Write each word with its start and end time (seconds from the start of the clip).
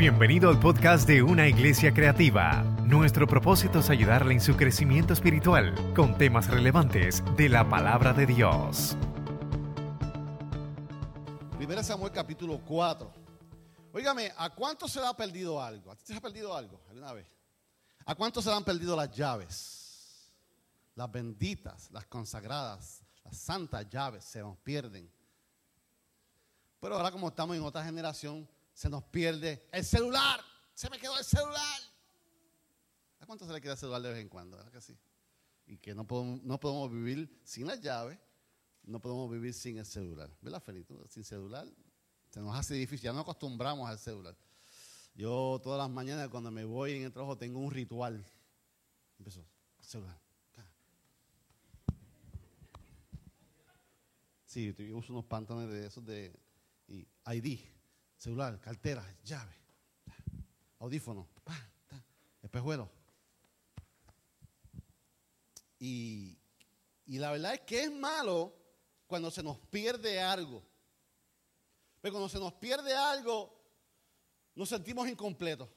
Bienvenido 0.00 0.48
al 0.48 0.58
podcast 0.58 1.06
de 1.06 1.22
Una 1.22 1.46
Iglesia 1.46 1.92
Creativa. 1.92 2.62
Nuestro 2.86 3.26
propósito 3.26 3.80
es 3.80 3.90
ayudarle 3.90 4.32
en 4.32 4.40
su 4.40 4.56
crecimiento 4.56 5.12
espiritual 5.12 5.74
con 5.94 6.16
temas 6.16 6.48
relevantes 6.48 7.22
de 7.36 7.50
la 7.50 7.68
palabra 7.68 8.14
de 8.14 8.24
Dios. 8.24 8.96
Primera 11.58 11.82
Samuel 11.82 12.12
capítulo 12.12 12.62
4. 12.64 13.12
Óigame, 13.92 14.32
¿a 14.38 14.48
cuánto 14.48 14.88
se 14.88 15.00
le 15.00 15.06
ha 15.06 15.12
perdido 15.12 15.62
algo? 15.62 15.92
¿A 15.92 15.96
ti 15.96 16.18
perdido 16.18 16.56
algo 16.56 16.80
alguna 16.88 17.12
vez? 17.12 17.26
¿A 18.06 18.14
cuánto 18.14 18.40
se 18.40 18.48
le 18.48 18.56
han 18.56 18.64
perdido 18.64 18.96
las 18.96 19.14
llaves? 19.14 20.32
Las 20.94 21.12
benditas, 21.12 21.90
las 21.90 22.06
consagradas, 22.06 23.02
las 23.22 23.36
santas 23.36 23.86
llaves 23.90 24.24
se 24.24 24.40
nos 24.40 24.56
pierden. 24.60 25.12
Pero 26.80 26.96
ahora 26.96 27.10
como 27.10 27.28
estamos 27.28 27.54
en 27.54 27.62
otra 27.62 27.84
generación, 27.84 28.48
se 28.72 28.88
nos 28.88 29.04
pierde 29.04 29.66
el 29.72 29.84
celular. 29.84 30.40
Se 30.74 30.88
me 30.88 30.98
quedó 30.98 31.18
el 31.18 31.24
celular. 31.24 31.80
¿A 33.20 33.26
cuánto 33.26 33.46
se 33.46 33.52
le 33.52 33.60
queda 33.60 33.72
el 33.72 33.78
celular 33.78 34.02
de 34.02 34.10
vez 34.10 34.18
en 34.20 34.28
cuando? 34.28 34.56
¿Verdad 34.56 34.72
que 34.72 34.80
sí? 34.80 34.96
Y 35.66 35.76
que 35.78 35.94
no 35.94 36.06
podemos, 36.06 36.42
no 36.42 36.58
podemos 36.58 36.90
vivir 36.90 37.40
sin 37.44 37.66
la 37.66 37.76
llave, 37.76 38.18
no 38.82 39.00
podemos 39.00 39.30
vivir 39.30 39.52
sin 39.52 39.78
el 39.78 39.86
celular. 39.86 40.30
¿Verdad, 40.40 40.62
Felipe? 40.62 40.94
Sin 41.08 41.22
celular 41.22 41.66
se 42.30 42.40
nos 42.40 42.56
hace 42.56 42.74
difícil, 42.74 43.06
ya 43.06 43.12
no 43.12 43.20
acostumbramos 43.20 43.88
al 43.88 43.98
celular. 43.98 44.36
Yo 45.14 45.60
todas 45.62 45.78
las 45.78 45.90
mañanas 45.90 46.28
cuando 46.28 46.50
me 46.50 46.64
voy 46.64 46.92
en 46.92 47.02
el 47.02 47.12
trabajo 47.12 47.36
tengo 47.36 47.58
un 47.58 47.70
ritual. 47.70 48.24
Empezó, 49.18 49.44
celular. 49.80 50.18
Sí, 54.46 54.74
yo 54.76 54.96
uso 54.96 55.12
unos 55.12 55.26
pantalones 55.26 55.70
de 55.70 55.86
esos 55.86 56.04
de 56.04 56.32
ID 56.88 57.60
celular, 58.20 58.60
cartera, 58.60 59.02
llave, 59.24 59.54
audífono, 60.78 61.26
espejuelo. 62.42 62.90
Y, 65.78 66.38
y 67.06 67.18
la 67.18 67.32
verdad 67.32 67.54
es 67.54 67.60
que 67.60 67.84
es 67.84 67.90
malo 67.90 68.54
cuando 69.06 69.30
se 69.30 69.42
nos 69.42 69.58
pierde 69.58 70.20
algo. 70.20 70.62
Pero 72.02 72.12
cuando 72.12 72.28
se 72.28 72.38
nos 72.38 72.52
pierde 72.52 72.94
algo, 72.94 73.58
nos 74.54 74.68
sentimos 74.68 75.08
incompletos. 75.08 75.70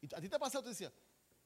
Y 0.00 0.12
a 0.12 0.20
ti 0.20 0.28
te 0.28 0.34
ha 0.34 0.40
pasado, 0.40 0.64
te 0.64 0.70
decía, 0.70 0.92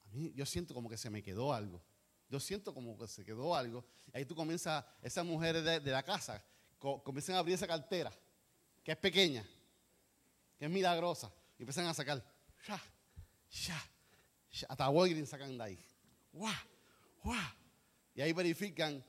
a 0.05 0.09
mí 0.09 0.33
yo 0.33 0.45
siento 0.47 0.73
como 0.73 0.89
que 0.89 0.97
se 0.97 1.11
me 1.11 1.21
quedó 1.21 1.53
algo. 1.53 1.83
Yo 2.29 2.39
siento 2.39 2.73
como 2.73 2.97
que 2.97 3.07
se 3.07 3.23
quedó 3.23 3.55
algo. 3.55 3.85
Y 4.11 4.17
ahí 4.17 4.25
tú 4.25 4.33
comienzas, 4.33 4.83
esas 5.03 5.23
mujeres 5.23 5.63
de 5.63 5.91
la 5.91 6.01
casa, 6.01 6.43
comienzan 6.79 7.35
a 7.35 7.39
abrir 7.39 7.53
esa 7.53 7.67
cartera 7.67 8.11
que 8.89 8.93
es 8.93 8.97
pequeña, 8.97 9.45
que 10.57 10.65
es 10.65 10.71
milagrosa, 10.71 11.31
y 11.59 11.61
empiezan 11.61 11.85
a 11.85 11.93
sacar, 11.93 12.25
ya, 12.67 12.81
ya, 13.51 13.79
hasta 14.67 14.89
Walgreens 14.89 15.29
sacan 15.29 15.55
de 15.55 15.63
ahí, 15.63 15.85
guau, 16.33 16.51
y 18.15 18.21
ahí 18.21 18.33
verifican, 18.33 19.05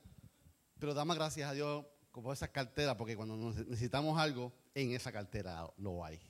pero 0.77 0.93
damos 0.93 1.15
gracias 1.15 1.49
a 1.49 1.53
Dios 1.53 1.83
por 2.11 2.31
esas 2.31 2.49
carteras, 2.49 2.95
porque 2.95 3.15
cuando 3.15 3.35
necesitamos 3.35 4.19
algo, 4.19 4.53
en 4.75 4.91
esa 4.91 5.11
cartera 5.11 5.67
lo 5.77 6.05
hay. 6.05 6.21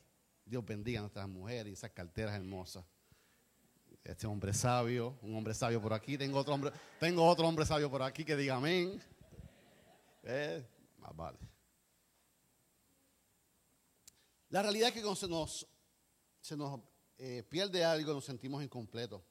Dios 0.45 0.65
bendiga 0.65 0.99
a 0.99 1.01
nuestras 1.01 1.27
mujeres 1.27 1.71
y 1.71 1.73
esas 1.73 1.91
carteras 1.91 2.33
hermosas. 2.33 2.85
Este 4.01 4.27
hombre 4.27 4.53
sabio, 4.53 5.19
un 5.21 5.35
hombre 5.35 5.53
sabio 5.53 5.81
por 5.81 5.91
aquí, 5.91 6.17
tengo 6.17 6.39
otro 6.39 6.53
hombre, 6.53 6.71
tengo 7.01 7.25
otro 7.27 7.45
hombre 7.45 7.65
sabio 7.65 7.91
por 7.91 8.01
aquí 8.01 8.23
que 8.23 8.37
diga 8.37 8.55
amén. 8.55 9.03
Eh, 10.23 10.65
más 10.99 11.13
vale. 11.13 11.50
La 14.51 14.61
realidad 14.61 14.89
es 14.89 14.93
que 14.93 15.01
cuando 15.01 15.47
se 16.41 16.57
nos, 16.57 16.81
eh, 17.17 17.41
pierde 17.49 17.85
algo, 17.85 18.13
nos 18.13 18.25
sentimos 18.25 18.61
incompletos. 18.61 19.21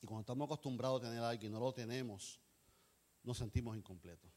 Y 0.00 0.06
cuando 0.06 0.22
estamos 0.22 0.46
acostumbrados 0.46 1.00
a 1.00 1.04
tener 1.04 1.22
algo 1.22 1.46
y 1.46 1.48
no 1.48 1.60
lo 1.60 1.72
tenemos, 1.72 2.40
nos 3.22 3.38
sentimos 3.38 3.76
incompletos. 3.76 4.32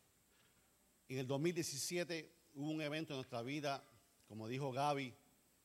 En 1.07 1.17
el 1.17 1.25
2017 1.25 2.31
hubo 2.53 2.69
un 2.69 2.81
evento 2.83 3.13
en 3.13 3.17
nuestra 3.17 3.41
vida, 3.41 3.83
como 4.27 4.47
dijo 4.47 4.71
Gaby, 4.71 5.11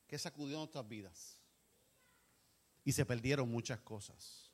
que 0.07 0.19
sacudió 0.19 0.57
nuestras 0.57 0.89
vidas. 0.89 1.39
Y 2.83 2.93
se 2.93 3.05
perdieron 3.05 3.51
muchas 3.51 3.81
cosas. 3.81 4.51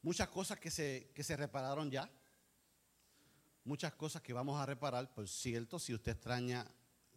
Muchas 0.00 0.28
cosas 0.28 0.58
que 0.58 0.70
se, 0.70 1.10
que 1.14 1.22
se 1.22 1.36
repararon 1.36 1.90
ya. 1.90 2.10
Muchas 3.64 3.92
cosas 3.92 4.22
que 4.22 4.32
vamos 4.32 4.58
a 4.58 4.64
reparar, 4.64 5.12
por 5.12 5.28
cierto, 5.28 5.78
si 5.78 5.92
usted 5.92 6.12
extraña 6.12 6.66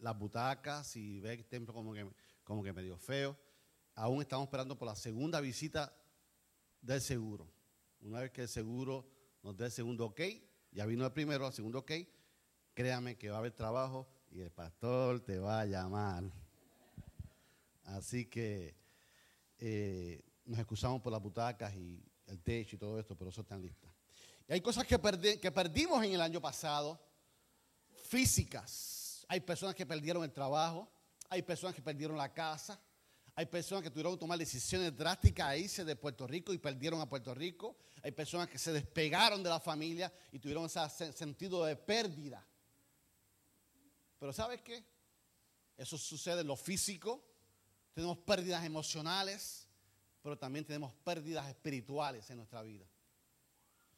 las 0.04 0.18
butacas 0.18 0.96
y 0.96 1.18
ve 1.18 1.32
el 1.32 1.46
templo 1.46 1.72
como 1.72 1.94
que, 1.94 2.06
como 2.44 2.62
que 2.62 2.74
medio 2.74 2.98
feo. 2.98 3.36
Aún 3.94 4.20
estamos 4.20 4.44
esperando 4.44 4.76
por 4.76 4.86
la 4.86 4.94
segunda 4.94 5.40
visita 5.40 5.96
del 6.82 7.00
seguro. 7.00 7.50
Una 8.02 8.20
vez 8.20 8.30
que 8.30 8.42
el 8.42 8.48
seguro 8.48 9.08
nos 9.42 9.56
dé 9.56 9.64
el 9.64 9.70
segundo 9.70 10.04
ok, 10.04 10.20
ya 10.72 10.84
vino 10.84 11.06
el 11.06 11.12
primero, 11.12 11.46
el 11.46 11.54
segundo 11.54 11.78
ok, 11.78 11.92
créame 12.74 13.16
que 13.16 13.30
va 13.30 13.36
a 13.36 13.38
haber 13.38 13.52
trabajo 13.52 14.06
y 14.30 14.40
el 14.40 14.50
pastor 14.50 15.20
te 15.20 15.38
va 15.38 15.60
a 15.60 15.64
llamar. 15.64 16.24
Así 17.84 18.26
que 18.26 18.76
eh, 19.58 20.22
nos 20.44 20.58
excusamos 20.58 21.00
por 21.00 21.12
las 21.12 21.22
butacas 21.22 21.74
y 21.74 22.04
el 22.26 22.42
techo 22.42 22.76
y 22.76 22.78
todo 22.78 23.00
esto, 23.00 23.16
pero 23.16 23.30
eso 23.30 23.40
está 23.40 23.56
listo. 23.56 23.88
Y 24.46 24.52
hay 24.52 24.60
cosas 24.60 24.86
que, 24.86 25.40
que 25.40 25.50
perdimos 25.50 26.04
en 26.04 26.12
el 26.12 26.20
año 26.20 26.42
pasado, 26.42 27.00
físicas 28.02 29.03
hay 29.28 29.40
personas 29.40 29.74
que 29.74 29.86
perdieron 29.86 30.24
el 30.24 30.32
trabajo, 30.32 30.90
hay 31.28 31.42
personas 31.42 31.74
que 31.74 31.82
perdieron 31.82 32.16
la 32.16 32.32
casa, 32.32 32.80
hay 33.36 33.46
personas 33.46 33.82
que 33.82 33.90
tuvieron 33.90 34.14
que 34.14 34.20
tomar 34.20 34.38
decisiones 34.38 34.96
drásticas 34.96 35.48
a 35.48 35.56
irse 35.56 35.84
de 35.84 35.96
Puerto 35.96 36.26
Rico 36.26 36.52
y 36.52 36.58
perdieron 36.58 37.00
a 37.00 37.08
Puerto 37.08 37.34
Rico. 37.34 37.76
Hay 38.02 38.12
personas 38.12 38.48
que 38.48 38.58
se 38.58 38.72
despegaron 38.72 39.42
de 39.42 39.50
la 39.50 39.58
familia 39.58 40.12
y 40.30 40.38
tuvieron 40.38 40.66
ese 40.66 41.12
sentido 41.12 41.64
de 41.64 41.74
pérdida. 41.74 42.46
Pero 44.20 44.32
¿sabes 44.32 44.62
qué? 44.62 44.84
Eso 45.76 45.98
sucede 45.98 46.42
en 46.42 46.46
lo 46.46 46.56
físico. 46.56 47.24
Tenemos 47.92 48.18
pérdidas 48.18 48.64
emocionales, 48.64 49.66
pero 50.22 50.38
también 50.38 50.64
tenemos 50.64 50.94
pérdidas 50.94 51.48
espirituales 51.48 52.30
en 52.30 52.36
nuestra 52.36 52.62
vida. 52.62 52.86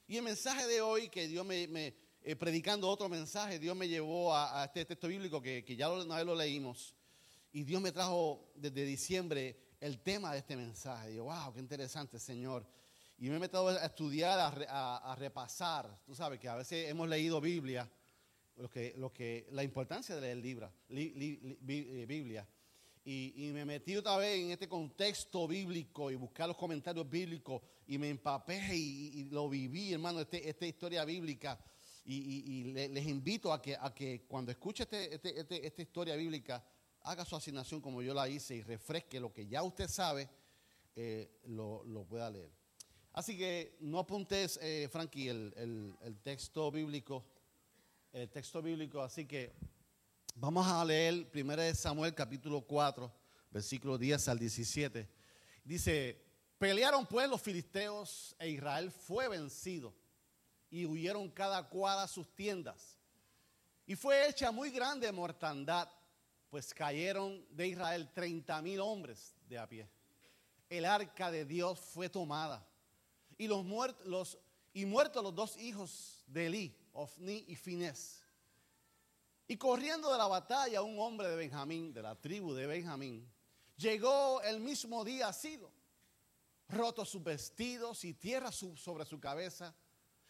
Y 0.09 0.17
el 0.17 0.23
mensaje 0.23 0.67
de 0.67 0.81
hoy 0.81 1.11
que 1.11 1.29
Dios 1.29 1.45
me, 1.45 1.67
me 1.69 1.95
eh, 2.27 2.35
predicando 2.35 2.89
otro 2.89 3.09
mensaje, 3.09 3.61
Dios 3.61 3.77
me 3.77 3.87
llevó 3.87 4.35
a, 4.35 4.65
este 4.65 4.85
texto 4.85 5.07
bíblico 5.07 5.41
que, 5.41 5.63
ya 5.77 5.89
una 5.89 6.17
vez 6.17 6.27
lo 6.27 6.35
leímos. 6.35 6.93
Y 7.53 7.63
Dios 7.63 7.81
me 7.81 7.93
trajo 7.93 8.51
desde 8.57 8.85
diciembre 8.85 9.57
el 9.79 10.01
tema 10.01 10.33
de 10.33 10.41
este 10.41 10.57
mensaje. 10.57 11.13
Y 11.13 11.17
yo, 11.19 11.25
wow, 11.27 11.55
qué 11.55 11.61
interesante, 11.61 12.19
Señor. 12.19 12.67
Y 13.19 13.29
me 13.29 13.37
he 13.37 13.39
metido 13.39 13.69
a 13.69 13.87
estudiar, 13.87 14.67
a, 14.69 15.15
repasar. 15.17 16.01
Tú 16.05 16.17
sabes 16.17 16.41
que 16.41 16.49
a 16.49 16.57
veces 16.57 16.91
hemos 16.91 17.09
leído 17.09 17.41
Biblia, 17.41 17.89
lo 18.57 18.69
que, 18.69 18.93
lo 18.97 19.13
que, 19.13 19.47
la 19.53 19.63
importancia 19.63 20.17
de 20.17 20.21
leer 20.23 20.39
libra, 20.39 20.73
eh, 20.89 22.07
Biblia. 22.09 22.45
Y, 23.05 23.51
me 23.55 23.65
metí 23.65 23.95
otra 23.95 24.17
vez 24.17 24.41
en 24.41 24.51
este 24.51 24.69
contexto 24.69 25.47
bíblico 25.47 26.11
y 26.11 26.17
buscar 26.17 26.49
los 26.49 26.57
comentarios 26.57 27.09
bíblicos 27.09 27.63
y 27.87 27.99
me 27.99 28.09
empapé 28.09 28.75
y, 28.75 29.29
lo 29.31 29.49
viví, 29.49 29.93
hermano, 29.93 30.19
este, 30.19 30.49
esta 30.49 30.67
historia 30.67 31.05
bíblica 31.05 31.57
y, 32.09 32.65
les 32.73 33.07
invito 33.07 33.53
a 33.53 33.61
que, 33.61 34.25
cuando 34.29 34.53
escuche 34.53 34.85
este, 34.85 35.15
este, 35.15 35.41
este, 35.41 35.67
esta 35.67 35.83
historia 35.83 36.15
bíblica, 36.15 36.65
haga 37.03 37.25
su 37.25 37.37
asignación 37.37 37.81
como 37.81 38.03
yo 38.03 38.15
la 38.15 38.29
hice 38.29 38.57
y 38.57 38.63
refresque 38.63 39.19
lo 39.19 39.33
que 39.33 39.47
ya 39.47 39.63
usted 39.63 39.89
sabe, 39.89 40.29
eh, 40.95 41.41
lo, 41.47 42.07
pueda 42.09 42.31
leer. 42.31 42.51
Así 43.13 43.37
que 43.37 43.77
no 43.81 43.99
apuntes, 43.99 44.59
eh, 44.63 44.89
Frankie, 44.91 45.29
el, 45.29 45.97
el, 46.01 46.19
texto 46.21 46.71
bíblico, 46.71 47.25
el 48.13 48.29
texto 48.29 48.63
bíblico, 48.63 49.01
así 49.01 49.25
que 49.25 49.53
vamos 50.37 50.67
a 50.67 50.85
leer 50.85 51.29
1 51.35 51.75
Samuel 51.75 52.15
capítulo 52.15 52.61
4, 52.61 53.13
versículo 53.51 53.99
10 53.99 54.29
al 54.29 54.39
17. 54.39 55.09
Dice, 55.65 56.23
pelearon 56.59 57.07
pues 57.07 57.29
los 57.29 57.41
filisteos 57.41 58.37
e 58.39 58.51
Israel 58.51 58.93
fue 58.93 59.29
vencido 59.29 59.93
y 60.71 60.85
huyeron 60.87 61.31
cada 61.31 61.69
cual 61.69 61.99
a 62.01 62.09
sus 62.09 62.35
tiendas. 62.35 62.97
Y 63.87 63.95
fue 63.95 64.29
hecha 64.29 64.51
muy 64.51 64.71
grande 64.71 65.11
mortandad, 65.13 65.89
pues 66.51 66.75
cayeron 66.75 67.47
de 67.51 67.69
Israel 67.69 68.11
30 68.13 68.63
mil 68.63 68.81
hombres 68.81 69.35
de 69.49 69.59
a 69.59 69.69
pie. 69.69 69.89
El 70.69 70.85
arca 70.85 71.31
de 71.31 71.45
Dios 71.45 71.79
fue 71.79 72.09
tomada. 72.09 72.67
Y, 73.39 73.47
los 73.47 73.65
muertos, 73.65 74.39
y 74.73 74.85
muertos 74.87 75.23
los 75.23 75.35
dos 75.35 75.57
hijos 75.59 76.25
de 76.27 76.47
Eli, 76.47 76.77
Ofni 76.93 77.45
y 77.47 77.55
Finés. 77.55 78.23
Y 79.47 79.57
corriendo 79.57 80.11
de 80.11 80.19
la 80.19 80.27
batalla 80.27 80.83
un 80.83 80.99
hombre 80.99 81.29
de 81.29 81.37
Benjamín, 81.37 81.93
de 81.93 82.03
la 82.03 82.17
tribu 82.17 82.53
de 82.53 82.67
Benjamín, 82.67 83.31
llegó 83.77 84.43
el 84.43 84.59
mismo 84.59 85.05
día 85.05 85.33
sido, 85.33 85.71
roto 86.69 87.05
sus 87.05 87.23
vestidos 87.23 88.05
y 88.05 88.15
tierra 88.15 88.51
sobre 88.51 89.05
su 89.05 89.21
cabeza 89.21 89.73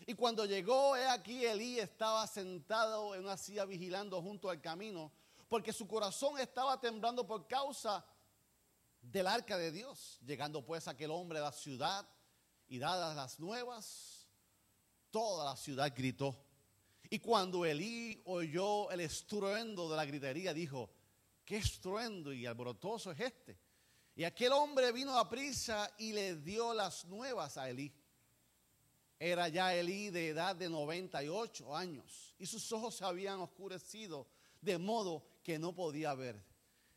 y 0.05 0.15
cuando 0.15 0.45
llegó, 0.45 0.97
he 0.97 1.07
aquí, 1.07 1.45
Elí 1.45 1.79
estaba 1.79 2.27
sentado 2.27 3.15
en 3.15 3.23
una 3.25 3.37
silla 3.37 3.65
vigilando 3.65 4.21
junto 4.21 4.51
al 4.51 4.61
camino, 4.61 5.13
porque 5.49 5.73
su 5.73 5.87
corazón 5.87 6.39
estaba 6.39 6.79
temblando 6.81 7.27
por 7.27 7.47
causa 7.47 8.05
del 9.01 9.27
arca 9.27 9.57
de 9.57 9.73
Dios. 9.73 10.19
Llegando 10.25 10.65
pues 10.65 10.87
aquel 10.89 11.11
hombre 11.11 11.39
a 11.39 11.43
la 11.43 11.53
ciudad 11.53 12.07
y 12.69 12.79
dadas 12.79 13.17
las 13.17 13.41
nuevas, 13.41 14.29
toda 15.11 15.45
la 15.45 15.57
ciudad 15.57 15.93
gritó. 15.97 16.37
Y 17.09 17.21
cuando 17.21 17.65
Elí 17.65 18.21
oyó 18.27 18.91
el 18.91 19.01
estruendo 19.01 19.89
de 19.89 19.97
la 19.97 20.05
gritería, 20.05 20.53
dijo, 20.53 20.91
¿qué 21.45 21.57
estruendo 21.57 22.33
y 22.33 22.45
alborotoso 22.45 23.13
es 23.13 23.21
este? 23.21 23.59
Y 24.17 24.25
aquel 24.25 24.53
hombre 24.53 24.93
vino 24.93 25.17
a 25.17 25.29
prisa 25.29 25.91
y 25.99 26.13
le 26.13 26.37
dio 26.37 26.75
las 26.75 27.05
nuevas 27.05 27.57
a 27.57 27.71
Elí. 27.71 27.93
Era 29.19 29.49
ya 29.49 29.75
Elí 29.75 30.11
de 30.11 30.29
edad 30.29 30.55
de 30.55 30.69
98 30.69 31.75
años 31.75 32.35
y 32.39 32.47
sus 32.47 32.71
ojos 32.73 32.97
se 32.97 33.05
habían 33.05 33.41
oscurecido 33.41 34.29
de 34.61 34.77
modo 34.79 35.27
que 35.43 35.59
no 35.59 35.75
podía 35.75 36.15
ver. 36.15 36.43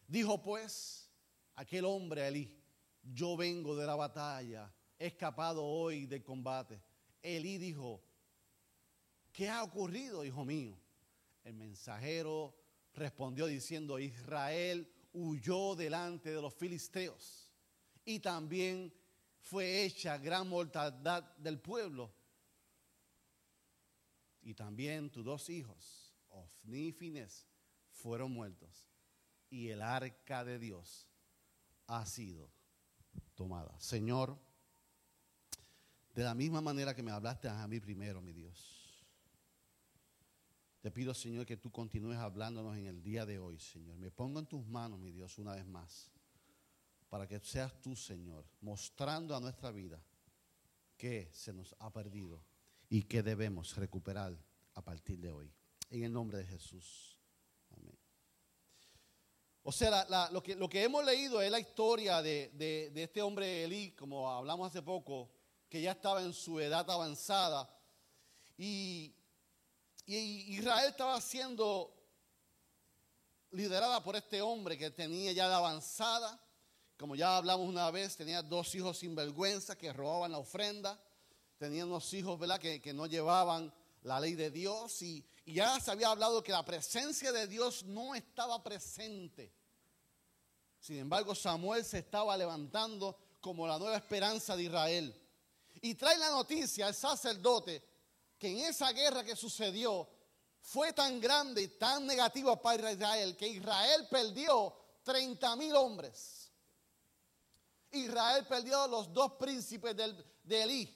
Dijo 0.07 0.41
pues 0.41 1.09
aquel 1.55 1.85
hombre 1.85 2.27
Elí, 2.27 2.59
yo 3.03 3.37
vengo 3.37 3.75
de 3.75 3.85
la 3.85 3.95
batalla, 3.95 4.73
he 4.97 5.07
escapado 5.07 5.63
hoy 5.63 6.05
del 6.05 6.23
combate. 6.23 6.81
Elí 7.21 7.57
dijo, 7.57 8.03
¿qué 9.31 9.49
ha 9.49 9.63
ocurrido, 9.63 10.25
hijo 10.25 10.43
mío? 10.43 10.77
El 11.43 11.53
mensajero 11.53 12.55
respondió 12.93 13.45
diciendo, 13.45 13.97
Israel 13.97 14.91
huyó 15.13 15.75
delante 15.75 16.31
de 16.31 16.41
los 16.41 16.53
filisteos 16.53 17.49
y 18.03 18.19
también 18.19 18.93
fue 19.41 19.83
hecha 19.83 20.17
gran 20.17 20.47
mortandad 20.47 21.23
del 21.37 21.59
pueblo. 21.59 22.13
Y 24.41 24.53
también 24.53 25.09
tus 25.09 25.25
dos 25.25 25.49
hijos, 25.49 26.15
Ofni 26.29 26.87
y 26.87 26.91
Fines, 26.91 27.47
fueron 27.91 28.31
muertos. 28.31 28.87
Y 29.49 29.69
el 29.69 29.81
arca 29.81 30.43
de 30.45 30.59
Dios 30.59 31.07
ha 31.87 32.05
sido 32.05 32.51
tomada. 33.35 33.79
Señor, 33.79 34.37
de 36.13 36.23
la 36.23 36.35
misma 36.35 36.61
manera 36.61 36.95
que 36.95 37.03
me 37.03 37.11
hablaste 37.11 37.47
a 37.47 37.67
mí 37.67 37.79
primero, 37.79 38.21
mi 38.21 38.33
Dios. 38.33 38.79
Te 40.81 40.91
pido, 40.91 41.13
Señor, 41.13 41.45
que 41.45 41.57
tú 41.57 41.71
continúes 41.71 42.17
hablándonos 42.17 42.77
en 42.77 42.87
el 42.87 43.03
día 43.03 43.25
de 43.25 43.37
hoy, 43.37 43.59
Señor. 43.59 43.97
Me 43.97 44.11
pongo 44.11 44.39
en 44.39 44.45
tus 44.45 44.65
manos, 44.65 44.99
mi 44.99 45.11
Dios, 45.11 45.37
una 45.37 45.53
vez 45.53 45.65
más, 45.65 46.09
para 47.09 47.27
que 47.27 47.39
seas 47.39 47.79
tú, 47.81 47.95
Señor, 47.95 48.45
mostrando 48.61 49.35
a 49.35 49.39
nuestra 49.39 49.71
vida 49.71 50.01
que 50.95 51.29
se 51.33 51.53
nos 51.53 51.75
ha 51.79 51.91
perdido 51.91 52.43
y 52.89 53.03
que 53.03 53.23
debemos 53.23 53.75
recuperar 53.75 54.37
a 54.75 54.81
partir 54.81 55.19
de 55.19 55.31
hoy. 55.31 55.53
En 55.89 56.03
el 56.03 56.13
nombre 56.13 56.37
de 56.37 56.45
Jesús. 56.45 57.17
Amén. 57.71 57.97
O 59.63 59.71
sea, 59.71 60.29
lo, 60.31 60.41
que, 60.41 60.83
hemos 60.83 61.03
leído 61.03 61.41
es 61.41 61.51
la 61.51 61.59
historia 61.59 62.21
de, 62.21 62.51
de 62.53 63.03
este 63.03 63.21
hombre 63.21 63.63
Elí, 63.63 63.91
como 63.91 64.29
hablamos 64.29 64.69
hace 64.69 64.81
poco, 64.81 65.31
que 65.69 65.81
ya 65.81 65.91
estaba 65.91 66.21
en 66.21 66.33
su 66.33 66.59
edad 66.59 66.89
avanzada. 66.89 67.69
Y, 68.57 69.15
y 70.05 70.57
Israel 70.57 70.89
estaba 70.89 71.21
siendo 71.21 71.95
liderada 73.51 74.03
por 74.03 74.15
este 74.15 74.41
hombre 74.41 74.77
que 74.77 74.91
tenía 74.91 75.31
ya 75.31 75.47
de 75.47 75.55
avanzada. 75.55 76.41
Como 76.99 77.15
ya 77.15 77.37
hablamos 77.37 77.65
una 77.65 77.89
vez, 77.91 78.17
tenía 78.17 78.41
dos 78.41 78.75
hijos 78.75 78.97
sin 78.97 79.15
vergüenza 79.15 79.77
que 79.77 79.93
robaban 79.93 80.33
la 80.33 80.37
ofrenda. 80.37 81.01
Tenía 81.57 81.85
unos 81.85 82.13
hijos, 82.13 82.37
¿verdad?, 82.37 82.59
que, 82.59 82.81
que 82.81 82.91
no 82.91 83.05
llevaban 83.05 83.73
la 84.01 84.19
ley 84.19 84.35
de 84.35 84.51
Dios. 84.51 85.01
Y, 85.01 85.25
y 85.45 85.53
ya 85.53 85.79
se 85.79 85.91
había 85.91 86.09
hablado 86.09 86.43
que 86.43 86.51
la 86.51 86.65
presencia 86.65 87.31
de 87.31 87.47
Dios 87.47 87.85
no 87.85 88.15
estaba 88.15 88.61
presente. 88.61 89.53
Sin 90.77 90.97
embargo, 90.97 91.33
Samuel 91.33 91.85
se 91.85 91.99
estaba 91.99 92.35
levantando 92.35 93.17
como 93.39 93.65
la 93.65 93.79
nueva 93.79 93.95
esperanza 93.95 94.57
de 94.57 94.63
Israel. 94.63 95.15
Y 95.81 95.95
trae 95.95 96.17
la 96.17 96.31
noticia 96.31 96.87
al 96.87 96.95
sacerdote 96.95 97.81
que 98.37 98.49
en 98.49 98.57
esa 98.65 98.91
guerra 98.91 99.23
que 99.23 99.37
sucedió 99.37 100.05
fue 100.59 100.91
tan 100.91 101.21
grande 101.21 101.61
y 101.61 101.67
tan 101.69 102.05
negativa 102.05 102.61
para 102.61 102.91
Israel 102.91 103.37
que 103.37 103.47
Israel 103.47 104.05
perdió 104.11 104.75
30 105.03 105.55
mil 105.55 105.73
hombres. 105.77 106.38
Israel 107.91 108.45
perdió 108.47 108.87
los 108.87 109.11
dos 109.11 109.33
príncipes 109.33 109.95
del, 109.95 110.25
de 110.43 110.63
Elí. 110.63 110.95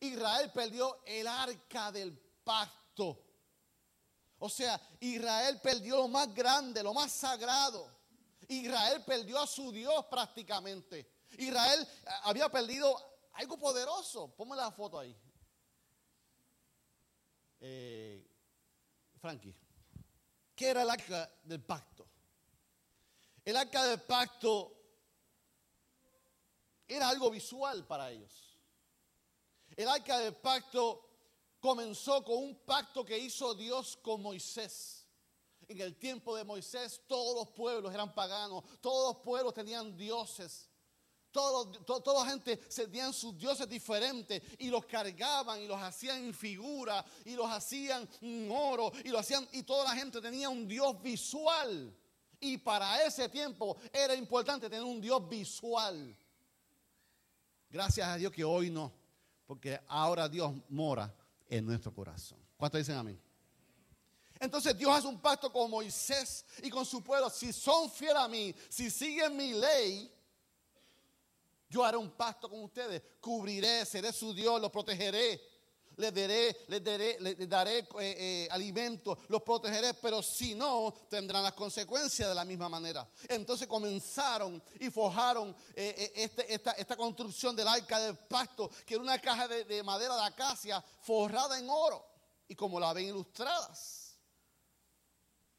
Israel 0.00 0.50
perdió 0.52 1.02
el 1.04 1.26
arca 1.26 1.92
del 1.92 2.12
pacto. 2.44 3.24
O 4.38 4.48
sea, 4.48 4.80
Israel 4.98 5.60
perdió 5.62 5.98
lo 5.98 6.08
más 6.08 6.34
grande, 6.34 6.82
lo 6.82 6.92
más 6.92 7.12
sagrado. 7.12 7.88
Israel 8.48 9.04
perdió 9.04 9.40
a 9.40 9.46
su 9.46 9.70
Dios 9.70 10.04
prácticamente. 10.06 11.08
Israel 11.38 11.86
había 12.24 12.48
perdido 12.48 12.96
algo 13.34 13.56
poderoso. 13.56 14.34
Ponme 14.34 14.56
la 14.56 14.72
foto 14.72 14.98
ahí. 14.98 15.16
Eh, 17.60 18.28
Frankie, 19.20 19.54
¿qué 20.56 20.70
era 20.70 20.82
el 20.82 20.90
arca 20.90 21.32
del 21.44 21.62
pacto? 21.62 22.04
El 23.44 23.56
arca 23.56 23.84
del 23.84 24.00
pacto 24.00 24.81
era 26.88 27.08
algo 27.08 27.30
visual 27.30 27.86
para 27.86 28.10
ellos. 28.10 28.58
El 29.76 29.88
arca 29.88 30.18
del 30.18 30.34
pacto 30.34 31.08
comenzó 31.60 32.22
con 32.24 32.38
un 32.38 32.56
pacto 32.64 33.04
que 33.04 33.18
hizo 33.18 33.54
Dios 33.54 33.96
con 34.02 34.20
Moisés. 34.20 35.06
En 35.68 35.80
el 35.80 35.96
tiempo 35.96 36.36
de 36.36 36.44
Moisés 36.44 37.00
todos 37.06 37.36
los 37.36 37.54
pueblos 37.54 37.94
eran 37.94 38.14
paganos, 38.14 38.64
todos 38.80 39.14
los 39.14 39.22
pueblos 39.22 39.54
tenían 39.54 39.96
dioses. 39.96 40.68
Toda, 41.30 42.22
la 42.24 42.30
gente 42.30 42.58
tenían 42.58 43.14
sus 43.14 43.38
dioses 43.38 43.66
diferentes 43.66 44.42
y 44.58 44.68
los 44.68 44.84
cargaban 44.84 45.62
y 45.62 45.66
los 45.66 45.80
hacían 45.80 46.22
en 46.24 46.34
figura 46.34 47.02
y 47.24 47.34
los 47.34 47.50
hacían 47.50 48.06
en 48.20 48.50
oro 48.50 48.92
y 49.02 49.08
lo 49.08 49.18
hacían 49.18 49.48
y 49.52 49.62
toda 49.62 49.84
la 49.84 49.96
gente 49.96 50.20
tenía 50.20 50.50
un 50.50 50.68
dios 50.68 51.00
visual. 51.00 51.96
Y 52.38 52.58
para 52.58 53.02
ese 53.06 53.30
tiempo 53.30 53.78
era 53.90 54.14
importante 54.14 54.68
tener 54.68 54.84
un 54.84 55.00
dios 55.00 55.26
visual. 55.26 56.14
Gracias 57.72 58.06
a 58.06 58.16
Dios 58.18 58.30
que 58.30 58.44
hoy 58.44 58.68
no, 58.68 58.92
porque 59.46 59.80
ahora 59.88 60.28
Dios 60.28 60.52
mora 60.68 61.12
en 61.48 61.64
nuestro 61.64 61.94
corazón. 61.94 62.38
¿Cuántos 62.58 62.78
dicen 62.78 62.96
amén? 62.96 63.18
Entonces 64.38 64.76
Dios 64.76 64.94
hace 64.94 65.06
un 65.06 65.18
pacto 65.18 65.50
con 65.50 65.70
Moisés 65.70 66.44
y 66.62 66.68
con 66.68 66.84
su 66.84 67.02
pueblo. 67.02 67.30
Si 67.30 67.50
son 67.50 67.90
fieles 67.90 68.18
a 68.18 68.28
mí, 68.28 68.54
si 68.68 68.90
siguen 68.90 69.34
mi 69.34 69.54
ley, 69.54 70.12
yo 71.70 71.82
haré 71.82 71.96
un 71.96 72.10
pacto 72.10 72.50
con 72.50 72.62
ustedes, 72.62 73.00
cubriré, 73.18 73.86
seré 73.86 74.12
su 74.12 74.34
Dios, 74.34 74.60
los 74.60 74.70
protegeré. 74.70 75.40
Les 75.96 76.12
daré, 76.12 76.56
les 76.68 76.82
daré, 76.82 77.18
daré 77.46 77.78
eh, 77.78 77.86
eh, 78.00 78.48
alimento, 78.50 79.18
los 79.28 79.42
protegeré, 79.42 79.94
pero 79.94 80.22
si 80.22 80.54
no, 80.54 80.94
tendrán 81.08 81.42
las 81.42 81.52
consecuencias 81.52 82.28
de 82.28 82.34
la 82.34 82.44
misma 82.44 82.68
manera. 82.68 83.08
Entonces 83.28 83.66
comenzaron 83.66 84.62
y 84.80 84.90
forjaron 84.90 85.54
eh, 85.74 86.12
este, 86.14 86.54
esta, 86.54 86.96
construcción 86.96 87.54
del 87.54 87.68
arca 87.68 88.00
del 88.00 88.16
pacto, 88.16 88.70
que 88.86 88.94
era 88.94 89.02
una 89.02 89.18
caja 89.18 89.48
de, 89.48 89.64
de 89.64 89.82
madera 89.82 90.16
de 90.16 90.24
acacia 90.24 90.82
forrada 91.00 91.58
en 91.58 91.68
oro, 91.68 92.04
y 92.48 92.54
como 92.54 92.80
la 92.80 92.92
ven 92.92 93.08
ilustradas. 93.08 94.18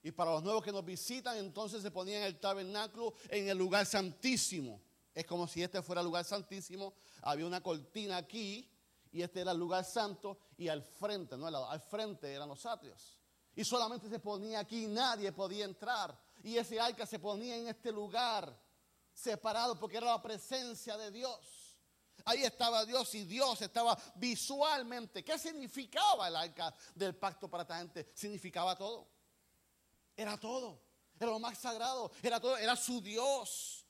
Y 0.01 0.11
para 0.11 0.31
los 0.31 0.43
nuevos 0.43 0.63
que 0.63 0.71
nos 0.71 0.83
visitan, 0.83 1.37
entonces 1.37 1.81
se 1.81 1.89
ponían 1.89 2.23
el 2.23 2.39
tabernáculo 2.39 3.13
en 3.29 3.47
el 3.47 3.57
lugar 3.57 3.85
santísimo. 3.85 4.81
Es 5.13 5.25
como 5.25 5.47
si 5.47 5.63
este 5.63 5.81
fuera 5.81 6.01
el 6.01 6.07
lugar 6.07 6.25
santísimo. 6.25 6.93
Había 7.21 7.45
una 7.45 7.61
cortina 7.61 8.17
aquí 8.17 8.69
y 9.13 9.21
este 9.21 9.41
era 9.41 9.51
el 9.51 9.59
lugar 9.59 9.85
santo 9.85 10.39
y 10.57 10.67
al 10.67 10.81
frente, 10.81 11.37
no 11.37 11.47
al 11.47 11.79
frente 11.79 12.33
eran 12.33 12.49
los 12.49 12.65
atrios. 12.65 13.19
Y 13.55 13.63
solamente 13.63 14.09
se 14.09 14.19
ponía 14.19 14.59
aquí, 14.59 14.87
nadie 14.87 15.31
podía 15.31 15.65
entrar. 15.65 16.17
Y 16.43 16.57
ese 16.57 16.79
arca 16.79 17.05
se 17.05 17.19
ponía 17.19 17.55
en 17.55 17.67
este 17.67 17.91
lugar 17.91 18.59
separado 19.13 19.79
porque 19.79 19.97
era 19.97 20.07
la 20.07 20.21
presencia 20.21 20.97
de 20.97 21.11
Dios. 21.11 21.77
Ahí 22.25 22.43
estaba 22.43 22.85
Dios 22.85 23.13
y 23.13 23.25
Dios 23.25 23.61
estaba 23.61 23.95
visualmente. 24.15 25.23
¿Qué 25.23 25.37
significaba 25.37 26.27
el 26.27 26.35
arca 26.35 26.73
del 26.95 27.15
pacto 27.15 27.47
para 27.47 27.61
esta 27.61 27.77
gente? 27.77 28.09
Significaba 28.15 28.75
todo. 28.75 29.07
Era 30.17 30.39
todo. 30.39 30.81
Era 31.19 31.29
lo 31.29 31.39
más 31.39 31.59
sagrado. 31.59 32.11
Era 32.23 32.39
todo. 32.39 32.57
Era 32.57 32.75
su 32.75 32.99
Dios. 32.99 33.85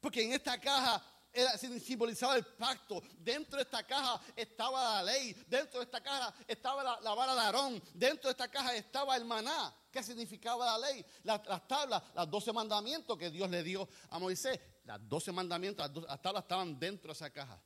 Porque 0.00 0.22
en 0.22 0.32
esta 0.32 0.58
caja 0.58 1.02
era, 1.34 1.58
simbolizaba 1.58 2.36
el 2.36 2.44
pacto. 2.44 3.02
Dentro 3.18 3.56
de 3.56 3.64
esta 3.64 3.84
caja 3.84 4.20
estaba 4.36 5.02
la 5.02 5.02
ley. 5.02 5.32
Dentro 5.48 5.80
de 5.80 5.84
esta 5.84 6.02
caja 6.02 6.34
estaba 6.46 7.00
la, 7.00 7.14
vara 7.14 7.34
de 7.34 7.40
Aarón. 7.40 7.82
Dentro 7.92 8.28
de 8.28 8.30
esta 8.30 8.48
caja 8.48 8.74
estaba 8.74 9.16
el 9.16 9.24
maná. 9.24 9.74
¿Qué 9.90 10.02
significaba 10.02 10.64
la 10.64 10.90
ley? 10.90 11.04
las 11.22 11.68
tablas, 11.68 12.02
los 12.14 12.30
doce 12.30 12.52
mandamientos 12.52 13.16
que 13.18 13.30
Dios 13.30 13.50
le 13.50 13.62
dio 13.62 13.88
a 14.10 14.18
Moisés. 14.18 14.58
Las 14.84 15.06
doce 15.08 15.32
mandamientos, 15.32 15.90
las, 16.06 16.22
tablas 16.22 16.44
estaban 16.44 16.78
dentro 16.78 17.08
de 17.08 17.14
esa 17.14 17.30
caja. 17.30 17.60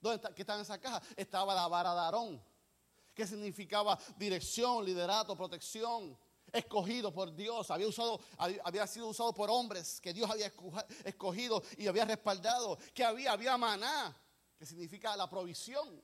¿Dónde 0.00 0.32
¿Qué 0.34 0.42
estaba 0.42 0.58
en 0.58 0.62
esa 0.62 0.80
caja? 0.80 1.02
Estaba 1.16 1.54
la 1.54 1.68
vara 1.68 1.92
de 1.94 2.00
Aarón. 2.00 2.42
¿Qué 3.14 3.26
significaba 3.26 3.98
dirección, 4.16 4.84
liderato, 4.84 5.36
protección? 5.36 6.16
Escogido 6.52 7.12
por 7.12 7.34
Dios, 7.34 7.70
había, 7.70 7.86
usado, 7.86 8.20
había 8.64 8.86
sido 8.86 9.08
usado 9.08 9.32
por 9.32 9.50
hombres 9.50 10.00
que 10.00 10.12
Dios 10.12 10.30
había 10.30 10.52
escogido 11.04 11.62
y 11.76 11.86
había 11.86 12.04
respaldado, 12.04 12.78
que 12.94 13.04
había, 13.04 13.32
había 13.32 13.56
maná, 13.56 14.16
que 14.58 14.66
significa 14.66 15.16
la 15.16 15.28
provisión. 15.28 16.02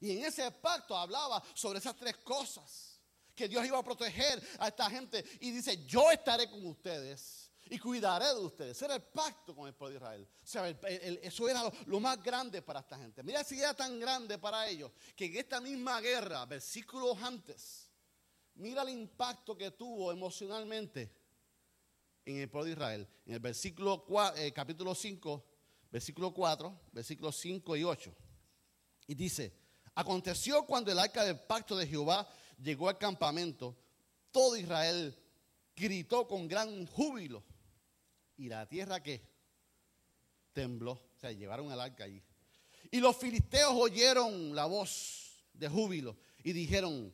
Y 0.00 0.18
en 0.18 0.24
ese 0.24 0.50
pacto 0.50 0.96
hablaba 0.96 1.42
sobre 1.54 1.78
esas 1.78 1.96
tres 1.96 2.16
cosas, 2.18 3.00
que 3.34 3.48
Dios 3.48 3.64
iba 3.66 3.78
a 3.78 3.82
proteger 3.82 4.42
a 4.58 4.68
esta 4.68 4.88
gente 4.90 5.24
y 5.40 5.50
dice, 5.50 5.84
yo 5.86 6.10
estaré 6.10 6.50
con 6.50 6.66
ustedes 6.66 7.46
y 7.68 7.78
cuidaré 7.78 8.26
de 8.26 8.40
ustedes. 8.40 8.76
Ese 8.76 8.84
era 8.86 8.94
el 8.94 9.02
pacto 9.02 9.54
con 9.54 9.66
el 9.66 9.74
pueblo 9.74 9.98
de 9.98 10.04
Israel. 10.04 10.28
O 10.42 10.46
sea, 10.46 10.68
eso 10.68 11.48
era 11.48 11.62
lo, 11.86 12.00
más 12.00 12.22
grande 12.22 12.62
para 12.62 12.80
esta 12.80 12.96
gente. 12.96 13.22
Mira 13.22 13.42
si 13.44 13.58
era 13.58 13.74
tan 13.74 13.98
grande 13.98 14.38
para 14.38 14.68
ellos 14.68 14.92
que 15.14 15.26
en 15.26 15.36
esta 15.36 15.60
misma 15.60 16.00
guerra, 16.00 16.46
versículos 16.46 17.20
antes, 17.22 17.85
mira 18.56 18.82
el 18.82 18.90
impacto 18.90 19.56
que 19.56 19.70
tuvo 19.70 20.12
emocionalmente 20.12 21.10
en 22.24 22.38
el 22.38 22.48
pueblo 22.48 22.66
de 22.66 22.72
Israel. 22.72 23.08
En 23.26 23.34
el 23.34 23.40
versículo 23.40 24.04
eh, 24.36 24.52
capítulo 24.52 24.94
5, 24.94 25.44
versículo 25.90 26.32
4, 26.32 26.80
versículos 26.92 27.36
5 27.36 27.76
y 27.76 27.84
8. 27.84 28.14
Y 29.08 29.14
dice, 29.14 29.52
aconteció 29.94 30.64
cuando 30.66 30.90
el 30.90 30.98
arca 30.98 31.24
del 31.24 31.38
pacto 31.38 31.76
de 31.76 31.86
Jehová 31.86 32.28
llegó 32.62 32.88
al 32.88 32.98
campamento, 32.98 33.76
todo 34.30 34.56
Israel 34.56 35.16
gritó 35.74 36.26
con 36.26 36.48
gran 36.48 36.86
júbilo 36.86 37.44
y 38.36 38.48
la 38.48 38.66
tierra 38.66 39.02
que 39.02 39.22
tembló, 40.52 40.92
o 40.92 41.18
sea, 41.18 41.32
llevaron 41.32 41.70
el 41.70 41.80
arca 41.80 42.04
allí. 42.04 42.22
Y 42.90 43.00
los 43.00 43.16
filisteos 43.16 43.72
oyeron 43.74 44.54
la 44.54 44.66
voz 44.66 45.44
de 45.52 45.68
júbilo 45.68 46.16
y 46.42 46.52
dijeron, 46.52 47.12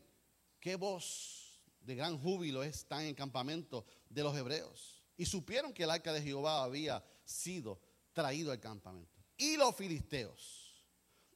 ¿qué 0.62 0.76
voz 0.76 1.60
de 1.80 1.96
gran 1.96 2.16
júbilo 2.16 2.62
está 2.62 3.02
en 3.02 3.08
el 3.08 3.14
campamento 3.16 3.84
de 4.08 4.22
los 4.22 4.34
hebreos? 4.34 5.02
Y 5.16 5.26
supieron 5.26 5.74
que 5.74 5.82
el 5.82 5.90
arca 5.90 6.12
de 6.12 6.22
Jehová 6.22 6.62
había 6.62 7.04
sido 7.24 7.80
traído 8.12 8.52
al 8.52 8.60
campamento. 8.60 9.20
Y 9.36 9.56
los 9.56 9.74
filisteos 9.74 10.86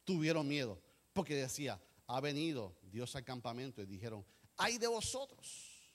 tuvieron 0.05 0.47
miedo 0.47 0.81
porque 1.13 1.35
decía, 1.35 1.83
ha 2.07 2.21
venido 2.21 2.79
Dios 2.83 3.17
al 3.17 3.25
campamento 3.25 3.83
y 3.83 3.87
dijeron, 3.87 4.25
ay 4.57 4.79
de 4.79 4.87
vosotros. 4.87 5.91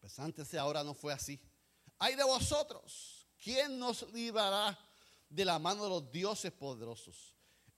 Pues 0.00 0.18
antes 0.18 0.50
de 0.50 0.58
ahora 0.58 0.82
no 0.82 0.94
fue 0.94 1.12
así. 1.12 1.38
Hay 1.98 2.14
de 2.14 2.24
vosotros, 2.24 3.26
¿quién 3.36 3.78
nos 3.78 4.10
librará 4.14 4.78
de 5.28 5.44
la 5.44 5.58
mano 5.58 5.84
de 5.84 5.90
los 5.90 6.10
dioses 6.10 6.50
poderosos? 6.50 7.34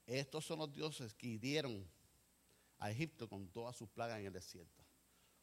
Estos 0.06 0.44
son 0.44 0.60
los 0.60 0.72
dioses 0.72 1.12
que 1.12 1.26
hirieron 1.26 1.90
a 2.82 2.90
Egipto 2.90 3.28
con 3.28 3.48
todas 3.48 3.76
sus 3.76 3.88
plagas 3.88 4.18
en 4.18 4.26
el 4.26 4.32
desierto. 4.32 4.84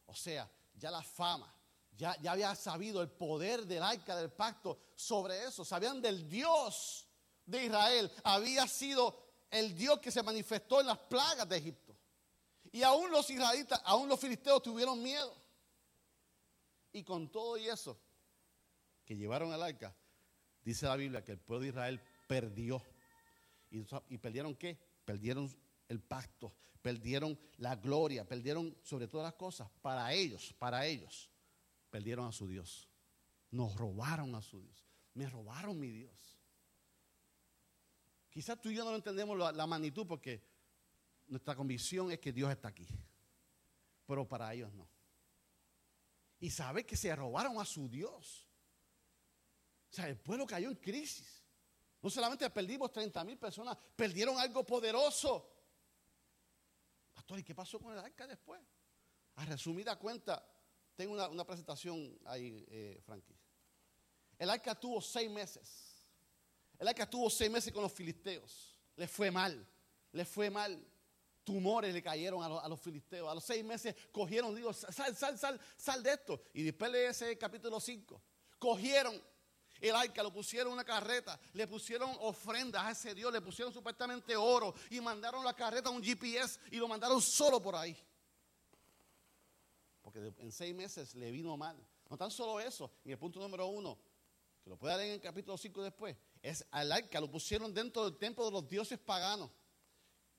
O 0.06 0.14
sea, 0.14 0.50
ya 0.74 0.90
la 0.90 1.02
fama, 1.02 1.54
ya, 1.96 2.14
ya 2.20 2.32
había 2.32 2.54
sabido 2.54 3.00
el 3.00 3.08
poder 3.08 3.66
del 3.66 3.82
arca 3.82 4.14
del 4.14 4.30
pacto 4.30 4.78
sobre 4.94 5.44
eso. 5.44 5.64
Sabían 5.64 6.02
del 6.02 6.28
Dios 6.28 7.08
de 7.46 7.64
Israel. 7.64 8.12
Había 8.24 8.68
sido 8.68 9.30
el 9.50 9.74
Dios 9.74 10.00
que 10.00 10.10
se 10.10 10.22
manifestó 10.22 10.80
en 10.80 10.88
las 10.88 10.98
plagas 10.98 11.48
de 11.48 11.56
Egipto. 11.56 11.96
Y 12.72 12.82
aún 12.82 13.10
los 13.10 13.28
israelitas, 13.30 13.80
aún 13.84 14.06
los 14.06 14.20
filisteos 14.20 14.62
tuvieron 14.62 15.02
miedo. 15.02 15.34
Y 16.92 17.02
con 17.02 17.30
todo 17.30 17.56
y 17.56 17.68
eso, 17.68 17.98
que 19.06 19.16
llevaron 19.16 19.50
al 19.52 19.62
arca, 19.62 19.96
dice 20.62 20.84
la 20.84 20.96
Biblia 20.96 21.24
que 21.24 21.32
el 21.32 21.38
pueblo 21.38 21.62
de 21.62 21.68
Israel 21.68 22.02
perdió. 22.28 22.82
¿Y, 23.70 24.18
perdieron 24.18 24.54
qué? 24.56 24.78
Perdieron 25.06 25.50
el 25.88 26.00
pacto, 26.00 26.52
perdieron 26.82 27.38
la 27.58 27.76
gloria, 27.76 28.26
perdieron 28.26 28.76
sobre 28.82 29.06
todas 29.06 29.24
las 29.24 29.34
cosas, 29.34 29.68
para 29.82 30.12
ellos, 30.12 30.54
para 30.58 30.86
ellos, 30.86 31.30
perdieron 31.90 32.26
a 32.26 32.32
su 32.32 32.48
Dios. 32.48 32.88
Nos 33.50 33.74
robaron 33.74 34.34
a 34.34 34.42
su 34.42 34.60
Dios. 34.60 34.86
Me 35.14 35.28
robaron 35.28 35.78
mi 35.78 35.90
Dios. 35.90 36.38
Quizás 38.30 38.60
tú 38.60 38.70
y 38.70 38.76
yo 38.76 38.84
no 38.84 38.94
entendemos 38.94 39.36
la, 39.36 39.66
magnitud 39.66 40.06
porque 40.06 40.42
nuestra 41.26 41.56
convicción 41.56 42.12
es 42.12 42.20
que 42.20 42.32
Dios 42.32 42.50
está 42.50 42.68
aquí. 42.68 42.86
Pero 44.06 44.26
para 44.26 44.54
ellos 44.54 44.72
no. 44.72 44.88
Y 46.38 46.50
sabe 46.50 46.86
que 46.86 46.96
se 46.96 47.14
robaron 47.14 47.60
a 47.60 47.64
su 47.64 47.88
Dios. 47.88 48.46
O 49.90 49.94
sea, 49.94 50.08
el 50.08 50.16
pueblo 50.16 50.46
cayó 50.46 50.70
en 50.70 50.76
crisis. 50.76 51.44
No 52.00 52.08
solamente 52.08 52.48
perdimos 52.48 52.92
30 52.92 53.24
mil 53.24 53.36
personas, 53.36 53.76
perdieron 53.96 54.38
algo 54.38 54.64
poderoso. 54.64 55.59
¿Y 57.38 57.44
qué 57.44 57.54
pasó 57.54 57.78
con 57.78 57.92
el 57.92 57.98
arca 57.98 58.26
después? 58.26 58.60
A 59.36 59.44
resumida 59.44 59.96
cuenta, 59.98 60.44
tengo 60.96 61.14
una, 61.14 61.44
presentación 61.44 62.18
ahí, 62.26 62.64
eh, 62.68 63.00
Frankie. 63.04 63.36
El 64.38 64.50
arca 64.50 64.74
tuvo 64.74 65.00
seis 65.00 65.30
meses. 65.30 66.06
El 66.78 66.88
arca 66.88 67.08
tuvo 67.08 67.30
seis 67.30 67.50
meses 67.50 67.72
con 67.72 67.82
los 67.82 67.92
filisteos. 67.92 68.78
Le 68.96 69.06
fue 69.06 69.30
mal, 69.30 69.66
le 70.12 70.24
fue 70.24 70.50
mal. 70.50 70.86
Tumores 71.42 71.92
le 71.92 72.02
cayeron 72.02 72.42
a, 72.42 72.68
los, 72.68 72.80
filisteos. 72.80 73.28
A 73.30 73.34
los 73.34 73.44
seis 73.44 73.64
meses 73.64 73.94
cogieron, 74.12 74.54
digo, 74.54 74.72
sal, 74.72 75.16
sal, 75.16 75.38
sal, 75.38 75.60
sal 75.76 76.02
de 76.02 76.12
esto. 76.12 76.42
Y 76.52 76.62
después 76.62 76.92
lee 76.92 76.98
ese 77.08 77.36
capítulo 77.38 77.80
5. 77.80 78.22
Cogieron 78.58 79.20
el 79.80 79.94
arca, 79.94 80.22
lo 80.22 80.32
pusieron 80.32 80.68
en 80.68 80.74
una 80.74 80.84
carreta, 80.84 81.38
le 81.52 81.66
pusieron 81.66 82.14
ofrendas 82.20 82.84
a 82.84 82.90
ese 82.90 83.14
Dios, 83.14 83.32
le 83.32 83.40
pusieron 83.40 83.72
supuestamente 83.72 84.36
oro 84.36 84.74
y 84.90 85.00
mandaron 85.00 85.44
la 85.44 85.54
carreta 85.54 85.88
a 85.88 85.92
un 85.92 86.02
GPS 86.02 86.60
y 86.70 86.76
lo 86.76 86.88
mandaron 86.88 87.20
solo 87.20 87.60
por 87.60 87.74
ahí. 87.74 87.96
Porque 90.02 90.32
en 90.38 90.52
seis 90.52 90.74
meses 90.74 91.14
le 91.14 91.30
vino 91.30 91.56
mal. 91.56 91.76
No 92.08 92.16
tan 92.16 92.30
solo 92.30 92.58
eso, 92.58 92.90
en 93.04 93.12
el 93.12 93.18
punto 93.18 93.38
número 93.38 93.66
uno, 93.66 93.96
que 94.62 94.68
lo 94.68 94.76
puede 94.76 94.96
leer 94.96 95.08
en 95.10 95.14
el 95.14 95.20
capítulo 95.20 95.56
5 95.56 95.82
después, 95.82 96.16
es 96.42 96.66
al 96.70 96.90
arca, 96.90 97.20
lo 97.20 97.30
pusieron 97.30 97.72
dentro 97.72 98.04
del 98.04 98.18
templo 98.18 98.44
de 98.44 98.50
los 98.50 98.68
dioses 98.68 98.98
paganos. 98.98 99.50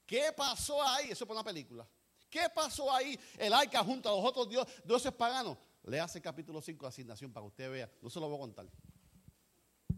¿Qué 0.06 0.34
pasó 0.36 0.84
ahí? 0.84 1.12
Eso 1.12 1.24
es 1.24 1.30
una 1.30 1.44
película. 1.44 1.88
¿Qué 2.30 2.50
pasó 2.54 2.94
ahí? 2.94 3.18
El 3.38 3.54
arca 3.54 3.84
junto 3.84 4.10
a 4.10 4.12
los 4.16 4.26
otros 4.26 4.50
dioses 4.84 5.12
paganos. 5.14 5.58
Le 5.84 6.00
hace 6.00 6.22
capítulo 6.22 6.62
5 6.62 6.86
de 6.86 6.90
asignación 6.90 7.32
para 7.32 7.44
que 7.46 7.48
usted 7.48 7.72
vea. 7.72 7.92
No 8.02 8.10
se 8.10 8.20
lo 8.20 8.28
voy 8.28 8.38
a 8.38 8.42
contar. 8.42 8.70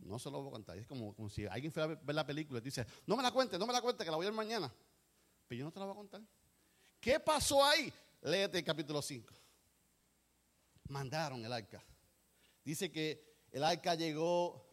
No 0.05 0.19
se 0.19 0.29
lo 0.29 0.39
voy 0.39 0.49
a 0.49 0.51
contar. 0.51 0.77
Es 0.77 0.87
como, 0.87 1.15
si 1.29 1.45
alguien 1.45 1.71
fuera 1.71 1.93
a 1.93 1.95
ver 1.95 2.15
la 2.15 2.25
película 2.25 2.59
y 2.59 2.61
dice, 2.61 2.85
no 3.05 3.15
me 3.15 3.23
la 3.23 3.31
cuente, 3.31 3.57
no 3.57 3.65
me 3.65 3.73
la 3.73 3.81
cuente, 3.81 4.03
que 4.03 4.11
la 4.11 4.17
voy 4.17 4.25
a 4.25 4.29
ver 4.29 4.35
mañana. 4.35 4.73
Pero 5.47 5.59
yo 5.59 5.65
no 5.65 5.71
te 5.71 5.79
la 5.79 5.85
voy 5.85 5.93
a 5.93 5.97
contar. 5.97 6.21
¿Qué 6.99 7.19
pasó 7.19 7.63
ahí? 7.63 7.91
Léete 8.21 8.59
el 8.59 8.63
capítulo 8.63 9.01
5. 9.01 9.33
Mandaron 10.89 11.43
el 11.43 11.51
arca. 11.51 11.83
Dice 12.63 12.91
que 12.91 13.45
el 13.51 13.63
arca 13.63 13.95
llegó 13.95 14.65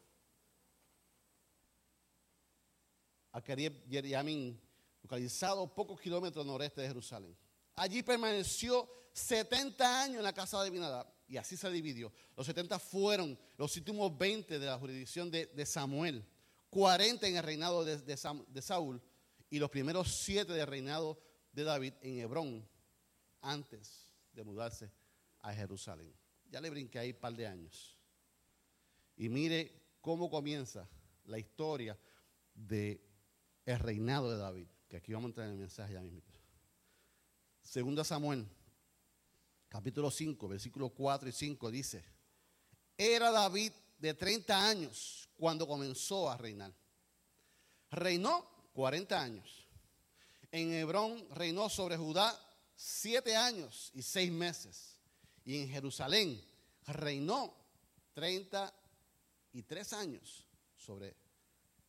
a 3.33 3.41
Yeriamín, 3.41 4.61
localizado 5.03 5.73
pocos 5.73 6.01
kilómetros 6.01 6.45
noreste 6.45 6.81
de 6.81 6.89
Jerusalén. 6.89 7.37
Allí 7.77 8.03
permaneció 8.03 8.89
70 9.13 10.03
años 10.03 10.17
en 10.19 10.25
la 10.25 10.33
casa 10.33 10.63
de 10.63 10.71
Binadab 10.71 11.20
y 11.31 11.37
así 11.37 11.57
se 11.57 11.71
dividió. 11.71 12.13
Los 12.37 12.45
70 12.49 12.81
fueron 12.81 13.39
los 13.57 13.77
últimos 13.77 14.19
20 14.19 14.59
de 14.59 14.67
la 14.67 14.77
jurisdicción 14.77 15.31
de, 15.31 15.65
Samuel, 15.65 16.27
40 16.71 17.29
en 17.29 17.37
el 17.37 17.43
reinado 17.45 17.85
de, 17.85 18.61
Saúl 18.61 19.01
y 19.49 19.61
los 19.61 19.71
primeros 19.71 20.13
7 20.13 20.53
del 20.53 20.67
reinado 20.67 21.23
de 21.53 21.63
David 21.63 21.95
en 22.03 22.19
Hebrón, 22.19 22.69
antes 23.43 24.13
de 24.33 24.43
mudarse 24.43 24.91
a 25.39 25.55
Jerusalén. 25.55 26.13
Ya 26.51 26.61
le 26.61 26.69
brinqué 26.69 26.99
ahí 26.99 27.13
un 27.13 27.21
par 27.21 27.35
de 27.35 27.47
años. 27.47 27.97
Y 29.17 29.29
mire 29.29 29.73
cómo 30.01 30.29
comienza 30.29 30.89
la 31.27 31.39
historia 31.39 31.97
del 32.53 33.01
el 33.67 33.79
reinado 33.79 34.33
de 34.33 34.37
David, 34.37 34.67
que 34.89 34.97
aquí 34.97 35.13
vamos 35.13 35.29
a 35.29 35.31
entrar 35.31 35.47
en 35.47 35.53
el 35.53 35.59
mensaje 35.61 35.93
ya 35.95 36.03
mismo. 36.03 36.23
Segunda 37.63 38.03
Samuel 38.03 38.49
capítulo 39.71 40.11
5, 40.11 40.49
versículos 40.49 40.91
4 40.93 41.29
y 41.29 41.33
5 41.33 41.71
dice, 41.71 42.05
era 42.99 43.31
David 43.31 43.73
de 43.99 44.13
30 44.13 44.69
años 44.69 45.29
cuando 45.37 45.67
comenzó 45.67 46.29
a 46.29 46.37
reinar. 46.37 46.75
Reinó 47.91 48.47
40 48.75 49.19
años. 49.19 49.69
En 50.51 50.73
Hebrón 50.73 51.25
reinó 51.31 51.71
sobre 51.71 51.97
Judá 51.97 52.39
7 52.75 53.37
años 53.37 53.91
y 53.95 54.03
6 54.03 54.33
meses. 54.33 54.97
Y 55.45 55.63
en 55.63 55.69
Jerusalén 55.69 56.45
reinó 56.87 57.55
33 58.15 59.93
años 59.93 60.47
sobre 60.77 61.17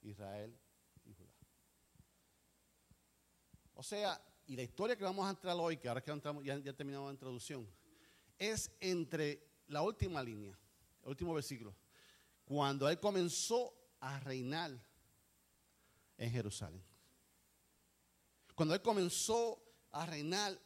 Israel 0.03 0.55
y 1.05 1.13
Judá. 1.13 1.33
O 3.73 3.83
sea, 3.83 4.21
y 4.51 4.55
la 4.57 4.63
historia 4.63 4.97
que 4.97 5.05
vamos 5.05 5.25
a 5.25 5.29
entrar 5.29 5.55
hoy, 5.57 5.77
que 5.77 5.87
ahora 5.87 6.01
que 6.01 6.11
ya, 6.43 6.57
ya 6.57 6.73
terminamos 6.73 7.07
la 7.07 7.13
introducción, 7.13 7.65
es 8.37 8.69
entre 8.81 9.47
la 9.67 9.81
última 9.81 10.21
línea, 10.21 10.59
el 11.03 11.09
último 11.09 11.33
versículo, 11.33 11.73
cuando 12.43 12.89
él 12.89 12.99
comenzó 12.99 13.73
a 14.01 14.19
reinar 14.19 14.77
en 16.17 16.31
Jerusalén. 16.31 16.83
Cuando 18.53 18.75
él 18.75 18.81
comenzó 18.81 19.63
a 19.89 20.05
reinar 20.05 20.59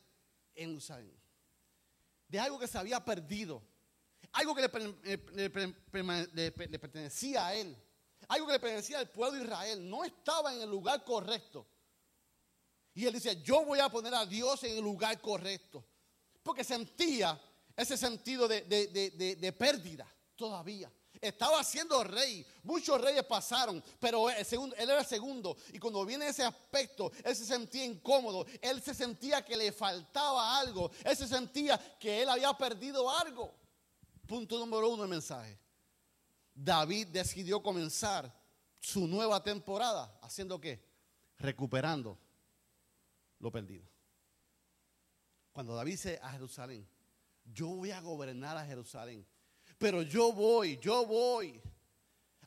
en 0.56 0.70
Jerusalén. 0.70 1.13
de 2.27 2.39
algo 2.39 2.58
que 2.58 2.65
se 2.65 2.80
había 2.80 3.06
perdido, 3.06 3.62
algo 4.32 4.56
que 4.56 4.63
le, 4.63 4.70
pertenecía 6.80 7.46
a 7.46 7.54
él, 7.54 7.77
algo 8.30 8.48
que 8.48 8.54
le 8.54 8.60
pertenecía 8.60 8.98
al 8.98 9.12
pueblo 9.12 9.38
de 9.38 9.46
Israel, 9.46 9.88
no 9.88 10.04
estaba 10.04 10.56
en 10.56 10.62
el 10.62 10.72
lugar 10.72 11.04
correcto. 11.04 11.68
Y 12.96 13.06
él 13.06 13.14
dice, 13.14 13.42
yo 13.44 13.64
voy 13.64 13.80
a 13.80 13.90
poner 13.90 14.16
a 14.16 14.25
Dios 14.25 14.64
en 14.64 14.78
el 14.78 14.84
lugar 14.84 15.22
correcto. 15.22 15.86
Porque 16.42 16.64
sentía 16.64 17.40
ese 17.75 17.98
sentido 17.98 18.48
de 18.48 19.56
pérdida 19.58 20.08
todavía. 20.36 20.92
Estaba 21.22 21.64
siendo 21.64 22.04
rey. 22.04 22.46
Muchos 22.64 23.00
reyes 23.02 23.24
pasaron, 23.24 23.84
pero 24.00 24.30
él 24.30 24.46
era 24.78 25.00
el 25.00 25.06
segundo. 25.06 25.58
Y 25.74 25.80
cuando 25.80 26.06
viene 26.06 26.28
ese 26.28 26.44
aspecto, 26.44 27.12
él 27.24 27.36
se 27.36 27.46
sentía 27.46 27.84
incómodo. 27.84 28.46
Él 28.62 28.82
se 28.82 28.94
sentía 28.94 29.44
que 29.44 29.58
le 29.58 29.72
faltaba 29.72 30.60
algo. 30.60 30.92
Él 31.04 31.18
se 31.18 31.28
sentía 31.28 31.78
que 32.00 32.22
él 32.22 32.30
había 32.30 32.54
perdido 32.54 33.10
algo. 33.10 33.54
Punto 34.28 34.58
número 34.58 34.90
uno 34.90 35.04
del 35.04 35.12
mensaje. 35.12 35.60
David 36.54 37.08
decidió 37.08 37.62
comenzar 37.62 38.34
su 38.80 39.08
nueva 39.08 39.44
temporada 39.44 40.18
haciendo 40.22 40.62
qué? 40.62 40.82
Recuperando 41.38 42.18
lo 43.39 43.51
perdido. 43.51 43.88
Cuando 45.51 45.75
David 45.75 45.92
dice 45.92 46.20
a 46.22 46.32
Jerusalén, 46.32 46.88
yo 47.46 47.68
voy 47.68 47.92
a 47.92 48.01
gobernar 48.01 48.58
a 48.58 48.65
Jerusalén. 48.65 49.25
Pero 49.77 50.01
yo 50.01 50.32
voy, 50.32 50.77
yo 50.80 51.06
voy 51.06 51.62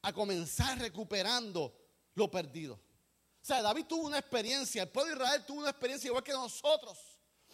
a 0.02 0.12
comenzar 0.12 0.78
recuperando 0.78 1.74
lo 2.14 2.30
perdido. 2.30 2.74
O 2.74 3.44
sea, 3.48 3.62
David 3.62 3.86
tuvo 3.86 4.06
una 4.06 4.18
experiencia, 4.18 4.82
el 4.82 4.88
pueblo 4.88 5.14
de 5.14 5.22
Israel 5.22 5.46
tuvo 5.46 5.60
una 5.60 5.70
experiencia 5.70 6.08
igual 6.08 6.24
que 6.24 6.32
nosotros. 6.32 6.98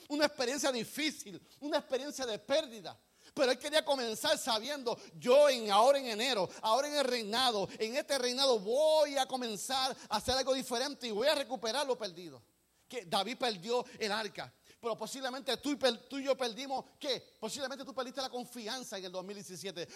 Una 0.09 0.27
experiencia 0.27 0.71
difícil, 0.73 1.41
una 1.61 1.79
experiencia 1.79 2.27
de 2.27 2.39
pérdida. 2.39 2.99
Pero 3.33 3.51
él 3.51 3.59
quería 3.59 3.85
comenzar 3.85 4.39
sabiendo, 4.39 4.99
yo 5.15 5.49
en, 5.49 5.71
ahora 5.71 5.99
en 5.99 6.07
enero, 6.07 6.49
ahora 6.63 6.89
en 6.89 6.95
el 6.97 7.05
reinado, 7.05 7.69
en 7.79 7.97
este 7.97 8.19
reinado 8.19 8.59
voy 8.59 9.17
a 9.17 9.27
comenzar 9.27 9.97
a 10.09 10.17
hacer 10.17 10.37
algo 10.37 10.55
diferente 10.55 11.07
y 11.07 11.11
voy 11.11 11.27
a 11.27 11.35
recuperar 11.35 11.87
lo 11.87 11.97
perdido. 11.97 12.43
David 13.03 13.37
perdió 13.39 13.85
el 13.99 14.13
arca 14.13 14.53
pero 14.85 14.99
posiblemente 14.99 15.57
tú 15.57 15.71
y, 16.19 16.23
yo 16.23 16.37
perdimos, 16.37 16.85
¿qué? 17.01 17.37
Posiblemente 17.41 17.87
tú 17.87 17.95
perdiste 17.95 18.21
la 18.21 18.29
confianza 18.29 18.99
en 18.99 19.07
el 19.07 19.13
2017. 19.13 19.87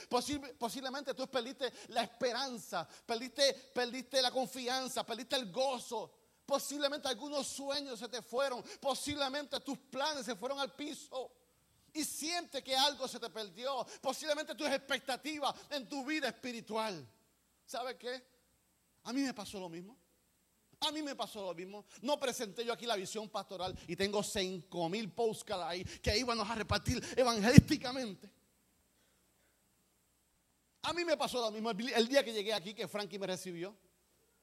posiblemente 0.58 1.12
tú 1.12 1.28
perdiste 1.28 1.70
la 1.88 2.04
esperanza, 2.04 2.88
perdiste, 3.04 3.52
perdiste 3.74 4.22
la 4.22 4.30
confianza, 4.30 5.04
perdiste 5.04 5.36
el 5.36 5.52
gozo. 5.52 6.10
Posiblemente 6.46 7.06
algunos 7.06 7.46
sueños 7.46 7.98
se 7.98 8.08
te 8.08 8.22
fueron, 8.22 8.64
posiblemente 8.80 9.60
tus 9.60 9.76
planes 9.76 10.24
se 10.24 10.34
fueron 10.34 10.58
al 10.58 10.74
piso. 10.74 11.32
Y 11.92 12.02
siente 12.02 12.64
que 12.64 12.74
algo 12.74 13.06
se 13.06 13.20
te 13.20 13.28
perdió. 13.28 13.86
Posiblemente 14.00 14.54
tus 14.54 14.68
expectativas 14.68 15.54
en 15.68 15.86
tu 15.86 16.02
vida 16.06 16.28
espiritual. 16.28 17.06
¿Sabe 17.66 17.98
qué? 17.98 18.24
A 19.04 19.12
mí 19.12 19.20
me 19.20 19.34
pasó 19.34 19.60
lo 19.60 19.68
mismo. 19.68 19.98
A 20.80 20.92
mí 20.92 21.02
me 21.02 21.16
pasó 21.16 21.42
lo 21.42 21.54
mismo. 21.54 21.84
No 22.02 22.18
presenté 22.20 22.64
yo 22.64 22.72
aquí 22.72 22.86
la 22.86 22.96
visión 22.96 23.28
pastoral 23.28 23.76
y 23.86 23.96
tengo 23.96 24.22
5 24.22 24.88
mil 24.88 25.10
postcards 25.10 25.64
ahí 25.64 25.84
que 25.84 26.16
íbamos 26.16 26.48
a 26.48 26.54
repartir 26.54 27.02
evangelísticamente. 27.16 28.30
A 30.82 30.92
mí 30.92 31.04
me 31.04 31.16
pasó 31.16 31.40
lo 31.40 31.50
mismo 31.50 31.70
el 31.70 32.08
día 32.08 32.24
que 32.24 32.32
llegué 32.32 32.54
aquí, 32.54 32.72
que 32.72 32.86
Frankie 32.86 33.18
me 33.18 33.26
recibió, 33.26 33.76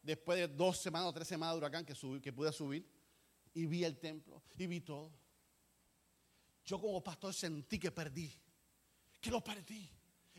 después 0.01 0.37
de 0.37 0.47
dos 0.47 0.77
semanas 0.77 1.09
o 1.09 1.13
tres 1.13 1.27
semanas 1.27 1.55
de 1.55 1.57
huracán 1.59 1.85
que, 1.85 1.95
subí, 1.95 2.19
que 2.19 2.33
pude 2.33 2.51
subir, 2.51 2.85
y 3.53 3.65
vi 3.65 3.83
el 3.83 3.97
templo 3.97 4.43
y 4.57 4.67
vi 4.67 4.81
todo. 4.81 5.11
Yo 6.65 6.79
como 6.79 7.01
pastor 7.01 7.33
sentí 7.33 7.79
que 7.79 7.91
perdí, 7.91 8.31
que 9.21 9.31
lo 9.31 9.41
perdí 9.41 9.89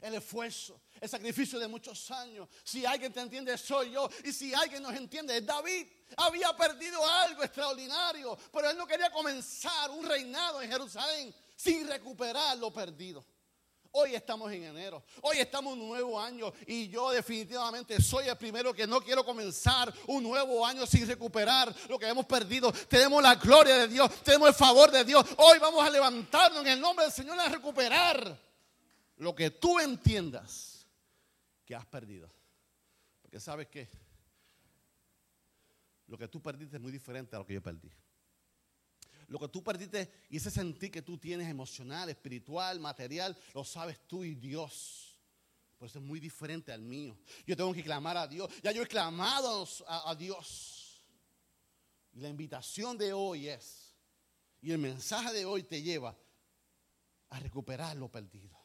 el 0.06 0.14
esfuerzo, 0.14 0.80
el 1.00 1.08
sacrificio 1.08 1.58
de 1.58 1.68
muchos 1.68 2.10
años. 2.10 2.48
Si 2.62 2.86
alguien 2.86 3.12
te 3.12 3.20
entiende, 3.20 3.56
soy 3.58 3.92
yo. 3.92 4.08
Y 4.24 4.32
si 4.32 4.54
alguien 4.54 4.82
nos 4.82 4.94
entiende, 4.94 5.40
David. 5.40 5.86
Había 6.16 6.56
perdido 6.56 7.04
algo 7.04 7.42
extraordinario, 7.42 8.38
pero 8.52 8.70
él 8.70 8.76
no 8.76 8.86
quería 8.86 9.10
comenzar 9.10 9.90
un 9.90 10.06
reinado 10.06 10.62
en 10.62 10.70
Jerusalén 10.70 11.34
sin 11.56 11.88
recuperar 11.88 12.56
lo 12.58 12.72
perdido. 12.72 13.24
Hoy 13.98 14.14
estamos 14.14 14.52
en 14.52 14.62
enero, 14.62 15.02
hoy 15.22 15.38
estamos 15.38 15.72
en 15.72 15.80
un 15.80 15.88
nuevo 15.88 16.20
año 16.20 16.52
y 16.66 16.88
yo 16.88 17.10
definitivamente 17.12 18.00
soy 18.00 18.28
el 18.28 18.36
primero 18.36 18.74
que 18.74 18.86
no 18.86 19.00
quiero 19.00 19.24
comenzar 19.24 19.92
un 20.08 20.22
nuevo 20.22 20.66
año 20.66 20.86
sin 20.86 21.06
recuperar 21.06 21.74
lo 21.88 21.98
que 21.98 22.06
hemos 22.06 22.26
perdido. 22.26 22.70
Tenemos 22.72 23.22
la 23.22 23.36
gloria 23.36 23.74
de 23.78 23.88
Dios, 23.88 24.22
tenemos 24.22 24.48
el 24.50 24.54
favor 24.54 24.90
de 24.90 25.02
Dios. 25.02 25.24
Hoy 25.38 25.58
vamos 25.58 25.84
a 25.84 25.88
levantarnos 25.88 26.60
en 26.60 26.72
el 26.72 26.80
nombre 26.80 27.06
del 27.06 27.14
Señor 27.14 27.40
a 27.40 27.48
recuperar 27.48 28.45
lo 29.16 29.34
que 29.34 29.50
tú 29.50 29.78
entiendas 29.78 30.86
que 31.64 31.74
has 31.74 31.86
perdido. 31.86 32.32
Porque 33.22 33.40
sabes 33.40 33.68
que 33.68 33.88
lo 36.06 36.16
que 36.16 36.28
tú 36.28 36.40
perdiste 36.40 36.76
es 36.76 36.82
muy 36.82 36.92
diferente 36.92 37.34
a 37.34 37.40
lo 37.40 37.46
que 37.46 37.54
yo 37.54 37.62
perdí. 37.62 37.90
Lo 39.28 39.40
que 39.40 39.48
tú 39.48 39.64
perdiste 39.64 40.08
y 40.30 40.36
ese 40.36 40.50
sentir 40.50 40.90
que 40.90 41.02
tú 41.02 41.18
tienes 41.18 41.48
emocional, 41.48 42.08
espiritual, 42.08 42.78
material, 42.78 43.36
lo 43.54 43.64
sabes 43.64 43.98
tú 44.06 44.22
y 44.22 44.36
Dios. 44.36 45.18
Por 45.76 45.88
eso 45.88 45.98
es 45.98 46.04
muy 46.04 46.20
diferente 46.20 46.72
al 46.72 46.82
mío. 46.82 47.18
Yo 47.44 47.56
tengo 47.56 47.74
que 47.74 47.82
clamar 47.82 48.16
a 48.16 48.28
Dios. 48.28 48.50
Ya 48.62 48.70
yo 48.70 48.82
he 48.82 48.86
clamado 48.86 49.66
a, 49.88 50.14
Dios. 50.14 51.02
Y 52.12 52.20
la 52.20 52.28
invitación 52.28 52.96
de 52.96 53.12
hoy 53.12 53.48
es, 53.48 53.94
y 54.62 54.70
el 54.70 54.78
mensaje 54.78 55.32
de 55.32 55.44
hoy 55.44 55.64
te 55.64 55.82
lleva 55.82 56.16
a 57.30 57.40
recuperar 57.40 57.96
lo 57.96 58.08
perdido 58.08 58.55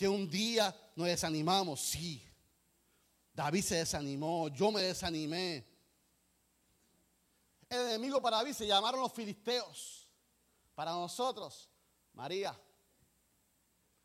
que 0.00 0.08
un 0.08 0.30
día 0.30 0.74
nos 0.96 1.08
desanimamos, 1.08 1.78
sí. 1.78 2.26
David 3.34 3.62
se 3.62 3.74
desanimó, 3.74 4.48
yo 4.48 4.72
me 4.72 4.80
desanimé. 4.80 5.62
El 7.68 7.80
enemigo 7.80 8.22
para 8.22 8.38
David 8.38 8.54
se 8.54 8.66
llamaron 8.66 9.02
los 9.02 9.12
filisteos. 9.12 10.08
Para 10.74 10.92
nosotros, 10.92 11.68
María. 12.14 12.58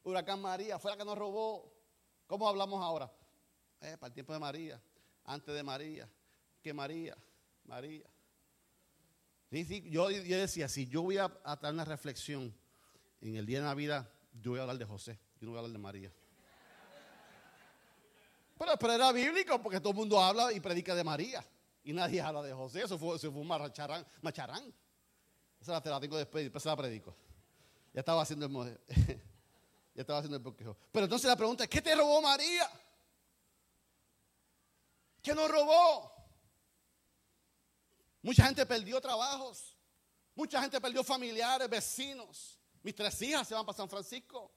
Huracán 0.03 0.41
María, 0.41 0.77
fue 0.79 0.91
la 0.91 0.97
que 0.97 1.05
nos 1.05 1.17
robó. 1.17 1.73
¿Cómo 2.27 2.45
hablamos 2.49 2.83
ahora? 2.83 3.09
Eh, 3.79 3.95
para 3.97 4.09
el 4.09 4.13
tiempo 4.13 4.33
de 4.33 4.39
María, 4.39 4.83
antes 5.23 5.55
de 5.55 5.63
María, 5.63 6.09
que 6.61 6.73
María, 6.73 7.15
María. 7.63 8.05
yo, 9.49 10.11
yo, 10.11 10.37
decía, 10.39 10.67
si 10.67 10.87
yo 10.87 11.03
voy 11.03 11.19
a, 11.19 11.31
a 11.45 11.55
dar 11.55 11.73
una 11.73 11.85
reflexión 11.85 12.53
en 13.21 13.37
el 13.37 13.45
día 13.45 13.59
de 13.59 13.65
Navidad, 13.65 14.11
yo 14.33 14.51
voy 14.51 14.59
a 14.59 14.63
hablar 14.63 14.77
de 14.77 14.83
José. 14.83 15.24
No 15.45 15.51
voy 15.51 15.57
a 15.57 15.59
hablar 15.59 15.73
de 15.73 15.77
María. 15.77 16.11
Pero, 18.57 18.93
era 18.93 19.11
bíblico 19.11 19.61
porque 19.61 19.79
todo 19.79 19.91
el 19.91 19.95
mundo 19.95 20.19
habla 20.19 20.51
y 20.51 20.59
predica 20.59 20.95
de 20.95 21.03
María. 21.03 21.45
Y 21.83 21.93
nadie 21.93 22.19
habla 22.19 22.41
de 22.41 22.51
José. 22.51 22.81
Eso 22.83 22.97
fue, 22.97 23.15
un 23.29 23.47
macharán. 23.47 24.73
Esa 25.61 25.71
la, 25.73 25.81
te 25.81 25.89
la 25.89 25.99
tengo 25.99 26.17
después, 26.17 26.43
después 26.43 26.65
la 26.65 26.75
predico. 26.75 27.15
Ya 27.93 27.99
estaba 27.99 28.23
haciendo 28.23 28.45
el 28.45 28.79
ya 29.93 30.01
estaba 30.01 30.19
haciendo 30.19 30.37
el 30.37 30.43
bosquejo. 30.43 30.75
Pero 30.91 31.05
entonces 31.05 31.27
la 31.27 31.35
pregunta 31.35 31.63
es, 31.63 31.69
¿qué 31.69 31.81
te 31.81 31.93
robó 31.93 32.21
María? 32.21 32.69
¿Qué 35.21 35.35
nos 35.35 35.49
robó? 35.49 36.11
Mucha 38.23 38.45
gente 38.45 38.65
perdió 38.65 38.99
trabajos. 38.99 39.77
Mucha 40.33 40.61
gente 40.61 40.81
perdió 40.81 41.03
familiares, 41.03 41.69
vecinos. 41.69 42.59
Mis 42.81 42.95
tres 42.95 43.21
hijas 43.21 43.47
se 43.47 43.53
van 43.53 43.65
para 43.65 43.77
San 43.77 43.89
Francisco 43.89 44.54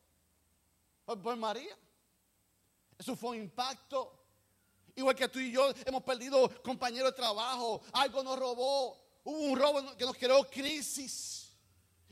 por, 1.17 1.37
María. 1.37 1.77
Eso 2.99 3.17
fue 3.17 3.31
un 3.31 3.43
impacto. 3.43 4.15
Igual 4.95 5.15
que 5.15 5.29
tú 5.29 5.39
y 5.39 5.53
yo 5.53 5.73
hemos 5.87 6.03
perdido 6.03 6.51
compañeros 6.63 7.13
de 7.13 7.17
trabajo, 7.17 7.81
algo 7.93 8.23
nos 8.23 8.39
robó, 8.39 8.99
hubo 9.25 9.39
un 9.39 9.59
robo 9.59 9.97
que 9.97 10.05
nos 10.05 10.17
creó 10.17 10.45
crisis. 10.51 11.53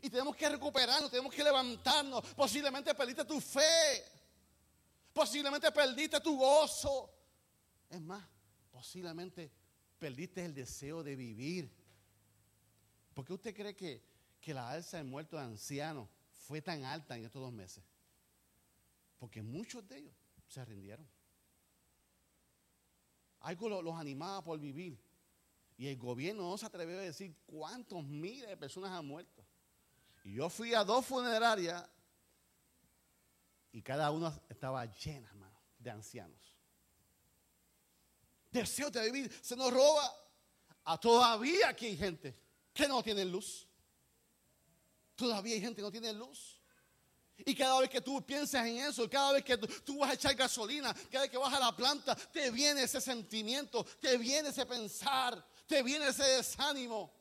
Y 0.01 0.09
tenemos 0.09 0.37
que 0.37 0.49
recuperarnos, 0.49 1.11
tenemos 1.11 1.35
que 1.35 1.43
levantarnos. 1.43 2.23
Posiblemente 2.35 2.95
perdiste 2.95 3.25
tu 3.25 3.41
fe, 3.41 4.05
posiblemente 5.13 5.71
perdiste 5.73 6.21
tu 6.21 6.39
gozo. 6.39 7.11
Es 7.91 8.01
más, 8.01 8.25
posiblemente 8.71 9.51
perdiste 9.99 10.45
el 10.45 10.55
deseo 10.55 11.03
de 11.03 11.17
vivir. 11.17 11.71
¿Por 13.13 13.25
qué 13.25 13.33
usted 13.33 13.55
cree 13.55 13.75
que, 13.75 14.03
que 14.41 14.55
la 14.55 14.71
alza 14.71 14.99
de 14.99 15.05
muertos 15.05 15.41
de 15.41 15.47
ancianos 15.47 16.09
fue 16.47 16.63
tan 16.63 16.85
alta 16.85 17.17
en 17.17 17.25
estos 17.25 17.43
dos 17.43 17.53
meses? 17.53 17.83
Porque 19.19 19.43
muchos 19.43 19.87
de 19.89 19.99
ellos 19.99 20.15
se 20.47 20.65
rindieron. 20.65 21.09
Algo 23.41 23.83
los, 23.83 23.95
animaba 23.97 24.43
por 24.43 24.59
vivir. 24.59 24.99
Y 25.79 25.89
el 25.89 25.97
gobierno 25.97 26.49
no 26.49 26.59
se 26.59 26.67
atrevió 26.67 26.99
a 26.99 27.03
decir 27.03 27.37
cuántos 27.47 28.03
miles 28.05 28.49
de 28.49 28.57
personas 28.57 28.91
han 28.91 29.07
muerto. 29.07 29.45
Y 30.25 30.35
yo 30.35 30.49
fui 30.49 30.75
a 30.75 30.83
dos 30.83 31.05
funerarias 31.07 31.85
y 33.73 33.83
cada 33.83 34.11
una 34.11 34.35
estaba 34.49 34.85
llena, 34.87 35.29
hermano, 35.29 35.61
de 35.79 35.91
ancianos. 35.91 36.57
Deseo 38.51 38.91
de 38.91 39.11
vivir 39.11 39.33
se 39.43 39.55
nos 39.55 39.73
roba. 39.73 40.13
A 40.85 40.99
todavía 40.99 41.69
aquí 41.69 41.87
hay 41.87 41.97
gente 41.97 42.35
que 42.73 42.89
no 42.89 43.03
tiene 43.03 43.25
luz. 43.25 43.69
Todavía 45.15 45.55
hay 45.55 45.61
gente 45.61 45.77
que 45.77 45.83
no 45.83 45.91
tiene 45.91 46.13
luz. 46.13 46.56
Y 47.45 47.55
cada 47.55 47.81
vez 47.81 47.91
que 47.91 48.01
tú 48.01 48.25
piensas 48.25 48.67
en 48.67 48.79
eso, 48.79 49.09
cada 49.11 49.33
vez 49.33 49.45
que 49.45 49.59
tú, 49.59 49.99
vas 49.99 50.11
a 50.11 50.15
echar 50.15 50.35
gasolina, 50.35 50.95
cada 51.11 51.23
vez 51.23 51.31
que 51.31 51.37
vas 51.37 51.53
a 51.53 51.61
la 51.61 51.75
planta, 51.77 52.15
te 52.15 52.51
viene 52.51 52.83
ese 52.83 53.01
sentimiento, 53.01 53.85
te 54.01 54.17
viene 54.17 54.49
ese 54.49 54.65
pensar, 54.65 55.47
te 55.67 55.83
viene 55.83 56.09
ese 56.09 56.25
desánimo. 56.25 57.13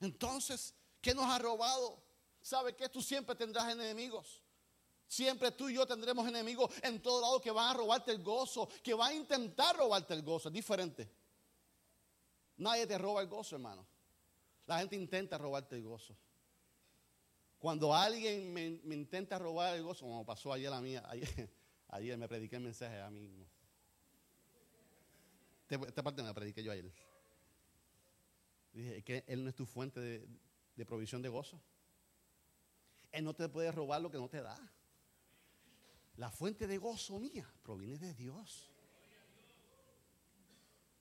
Entonces, 0.00 0.74
¿qué 1.00 1.14
nos 1.14 1.24
ha 1.24 1.38
robado? 1.38 2.02
¿Sabe 2.42 2.76
que 2.76 2.88
tú 2.90 3.00
siempre 3.00 3.34
tendrás 3.34 3.72
enemigos? 3.72 4.42
Siempre 5.06 5.50
tú 5.52 5.68
y 5.68 5.74
yo 5.74 5.86
tendremos 5.86 6.26
enemigos 6.28 6.70
en 6.82 7.00
todo 7.00 7.20
lado 7.20 7.40
que 7.40 7.50
van 7.50 7.70
a 7.70 7.74
robarte 7.74 8.10
el 8.10 8.22
gozo, 8.22 8.68
que 8.82 8.92
van 8.92 9.12
a 9.12 9.14
intentar 9.14 9.76
robarte 9.76 10.12
el 10.12 10.22
gozo. 10.22 10.48
Es 10.48 10.54
diferente. 10.54 11.10
Nadie 12.56 12.86
te 12.86 12.98
roba 12.98 13.22
el 13.22 13.28
gozo, 13.28 13.56
hermano. 13.56 13.86
La 14.66 14.78
gente 14.78 14.96
intenta 14.96 15.38
robarte 15.38 15.76
el 15.76 15.84
gozo. 15.84 16.16
Cuando 17.64 17.94
alguien 17.94 18.52
me, 18.52 18.94
intenta 18.94 19.38
robar 19.38 19.74
el 19.74 19.82
gozo, 19.82 20.04
como 20.04 20.26
pasó 20.26 20.52
ayer 20.52 20.70
a 20.70 20.82
mí, 20.82 20.96
ayer, 21.88 22.18
me 22.18 22.28
prediqué 22.28 22.56
el 22.56 22.62
mensaje 22.62 23.00
a 23.00 23.08
mí 23.08 23.22
mismo. 23.22 23.46
Esta 25.70 26.02
parte 26.02 26.20
me 26.20 26.28
la 26.28 26.34
prediqué 26.34 26.62
yo 26.62 26.72
ayer. 26.72 26.92
Dije 28.70 29.02
que 29.02 29.24
Él 29.26 29.42
no 29.42 29.48
es 29.48 29.54
tu 29.54 29.64
fuente 29.64 29.98
de, 29.98 30.28
de 30.76 30.84
provisión 30.84 31.22
de 31.22 31.30
gozo. 31.30 31.58
Él 33.10 33.24
no 33.24 33.32
te 33.32 33.48
puede 33.48 33.72
robar 33.72 34.02
lo 34.02 34.10
que 34.10 34.18
no 34.18 34.28
te 34.28 34.42
da. 34.42 34.58
La 36.18 36.30
fuente 36.30 36.66
de 36.66 36.76
gozo 36.76 37.18
mía 37.18 37.50
proviene 37.62 37.96
de 37.96 38.12
Dios. 38.12 38.70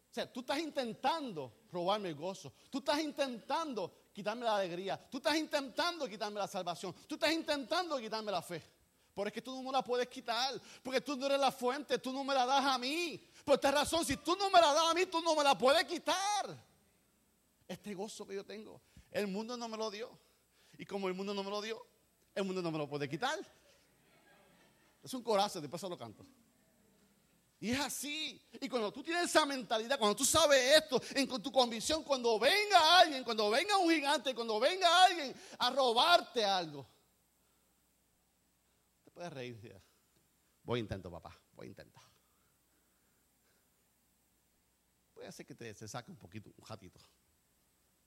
O 0.09 0.13
sea, 0.13 0.31
tú 0.31 0.39
estás 0.39 0.59
intentando 0.59 1.65
robarme 1.73 2.07
el 2.07 2.15
gozo. 2.15 2.53
Tú 2.69 2.77
estás 2.77 3.01
intentando 3.01 4.02
quitarme 4.13 4.45
la 4.45 4.57
alegría. 4.57 4.97
Tú 5.09 5.17
estás 5.17 5.35
intentando 5.35 6.07
quitarme 6.07 6.39
la 6.39 6.47
salvación. 6.47 6.93
Tú 7.07 7.15
estás 7.15 7.31
intentando 7.31 7.97
quitarme 7.97 8.31
la 8.31 8.41
fe. 8.41 8.63
Pero 9.15 9.27
es 9.27 9.33
que 9.33 9.41
tú 9.41 9.55
no 9.55 9.63
me 9.63 9.71
la 9.71 9.83
puedes 9.83 10.07
quitar. 10.07 10.59
Porque 10.81 11.01
tú 11.01 11.17
no 11.17 11.25
eres 11.25 11.39
la 11.39 11.51
fuente. 11.51 11.97
Tú 11.99 12.13
no 12.13 12.23
me 12.23 12.33
la 12.33 12.45
das 12.45 12.65
a 12.65 12.77
mí. 12.77 13.21
Por 13.43 13.55
esta 13.55 13.71
razón, 13.71 14.05
si 14.05 14.17
tú 14.17 14.35
no 14.35 14.49
me 14.49 14.61
la 14.61 14.73
das 14.73 14.85
a 14.91 14.93
mí, 14.93 15.05
tú 15.07 15.21
no 15.21 15.35
me 15.35 15.43
la 15.43 15.57
puedes 15.57 15.83
quitar. 15.85 16.57
Este 17.67 17.93
gozo 17.93 18.25
que 18.27 18.35
yo 18.35 18.45
tengo, 18.45 18.81
el 19.11 19.27
mundo 19.27 19.57
no 19.57 19.67
me 19.67 19.77
lo 19.77 19.89
dio. 19.89 20.09
Y 20.77 20.85
como 20.85 21.07
el 21.07 21.13
mundo 21.13 21.33
no 21.33 21.43
me 21.43 21.49
lo 21.49 21.61
dio, 21.61 21.85
el 22.35 22.43
mundo 22.43 22.61
no 22.61 22.71
me 22.71 22.77
lo 22.77 22.87
puede 22.87 23.09
quitar. 23.09 23.39
Es 25.01 25.13
un 25.13 25.23
corazón, 25.23 25.61
después 25.61 25.81
se 25.81 25.89
lo 25.89 25.97
canto. 25.97 26.25
Y 27.63 27.71
es 27.71 27.79
así. 27.79 28.45
Y 28.59 28.67
cuando 28.67 28.91
tú 28.91 29.01
tienes 29.01 29.23
esa 29.23 29.45
mentalidad, 29.45 29.97
cuando 29.97 30.17
tú 30.17 30.25
sabes 30.25 30.59
esto, 30.75 31.01
en 31.15 31.25
tu 31.41 31.49
convicción, 31.49 32.03
cuando 32.03 32.37
venga 32.37 32.99
alguien, 32.99 33.23
cuando 33.23 33.49
venga 33.49 33.77
un 33.77 33.89
gigante, 33.89 34.35
cuando 34.35 34.59
venga 34.59 35.05
alguien 35.05 35.33
a 35.59 35.69
robarte 35.69 36.43
algo, 36.43 36.85
te 39.01 39.11
puedes 39.11 39.31
reír. 39.31 39.81
Voy 40.61 40.79
a 40.79 40.81
intentar, 40.81 41.09
papá, 41.09 41.39
voy 41.53 41.67
a 41.67 41.69
intentar. 41.69 42.03
Puede 45.13 45.31
ser 45.31 45.45
que 45.45 45.55
te, 45.55 45.73
se 45.73 45.87
saque 45.87 46.11
un 46.11 46.17
poquito, 46.17 46.53
un 46.57 46.67
ratito, 46.67 46.99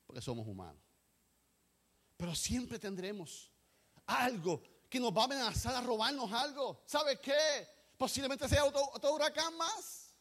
porque 0.05 0.21
somos 0.21 0.47
humanos. 0.47 0.85
Pero 2.19 2.35
siempre 2.35 2.79
tendremos 2.79 3.51
algo 4.05 4.63
que 4.91 5.01
nos 5.01 5.17
va 5.17 5.23
a 5.23 5.25
amenazar 5.25 5.75
a 5.75 5.81
robarnos 5.81 6.31
algo. 6.31 6.83
¿Sabe 6.85 7.19
qué? 7.19 7.76
Posiblemente 7.97 8.49
sea 8.49 8.65
otro, 8.65 9.13
huracán 9.13 9.57
más. 9.57 10.13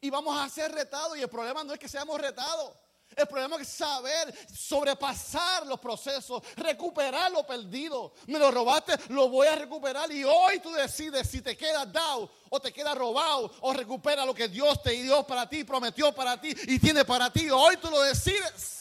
Y 0.00 0.10
vamos 0.10 0.36
a 0.38 0.48
ser 0.48 0.72
retados. 0.72 1.16
Y 1.18 1.22
el 1.22 1.28
problema 1.28 1.62
no 1.62 1.72
es 1.72 1.78
que 1.78 1.88
seamos 1.88 2.20
retados. 2.20 2.74
El 3.14 3.26
problema 3.26 3.60
es 3.60 3.68
saber 3.68 4.34
sobrepasar 4.54 5.66
los 5.66 5.78
procesos, 5.78 6.42
recuperar 6.56 7.30
lo 7.30 7.46
perdido. 7.46 8.14
Me 8.26 8.38
lo 8.38 8.50
robaste, 8.50 8.94
lo 9.10 9.28
voy 9.28 9.46
a 9.46 9.56
recuperar. 9.56 10.10
Y 10.10 10.24
hoy 10.24 10.60
tú 10.60 10.72
decides 10.72 11.28
si 11.28 11.42
te 11.42 11.56
quedas 11.56 11.92
dado 11.92 12.30
o 12.48 12.58
te 12.58 12.72
quedas 12.72 12.96
robado 12.96 13.52
o 13.60 13.72
recupera 13.74 14.24
lo 14.24 14.34
que 14.34 14.48
Dios 14.48 14.82
te 14.82 14.92
dio 14.92 15.26
para 15.26 15.48
ti, 15.48 15.62
prometió 15.62 16.14
para 16.14 16.40
ti 16.40 16.54
y 16.66 16.78
tiene 16.78 17.04
para 17.04 17.30
ti. 17.30 17.50
Hoy 17.50 17.76
tú 17.76 17.90
lo 17.90 18.00
decides. 18.00 18.80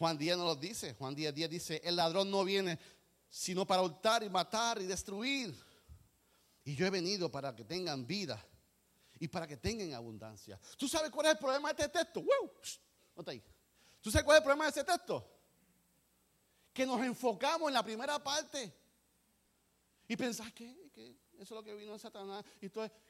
Juan 0.00 0.16
Díaz 0.16 0.38
nos 0.38 0.46
lo 0.46 0.56
dice. 0.56 0.94
Juan 0.94 1.14
Díaz, 1.14 1.34
Díaz 1.34 1.50
dice, 1.50 1.80
el 1.84 1.94
ladrón 1.94 2.30
no 2.30 2.42
viene 2.42 2.78
sino 3.30 3.66
para 3.66 3.82
hurtar 3.82 4.22
y 4.24 4.28
matar 4.28 4.82
y 4.82 4.86
destruir. 4.86 5.54
Y 6.64 6.74
yo 6.74 6.84
he 6.84 6.90
venido 6.90 7.30
para 7.30 7.54
que 7.54 7.64
tengan 7.64 8.06
vida 8.06 8.44
y 9.18 9.28
para 9.28 9.46
que 9.46 9.56
tengan 9.56 9.94
abundancia. 9.94 10.60
¿Tú 10.76 10.88
sabes 10.88 11.10
cuál 11.10 11.26
es 11.26 11.32
el 11.32 11.38
problema 11.38 11.72
de 11.72 11.82
este 11.82 11.88
texto? 11.98 12.20
¡Wow! 12.20 12.52
¿Tú 14.00 14.10
sabes 14.10 14.24
cuál 14.24 14.36
es 14.36 14.40
el 14.40 14.44
problema 14.44 14.64
de 14.64 14.70
ese 14.70 14.84
texto? 14.84 15.38
Que 16.72 16.84
nos 16.84 17.00
enfocamos 17.02 17.68
en 17.68 17.74
la 17.74 17.82
primera 17.82 18.22
parte 18.22 18.80
y 20.10 20.16
pensás 20.16 20.52
que, 20.52 20.90
eso 20.94 21.22
es 21.38 21.50
lo 21.52 21.62
que 21.62 21.72
vino 21.72 21.92
de 21.92 21.98
Satanás. 22.00 22.44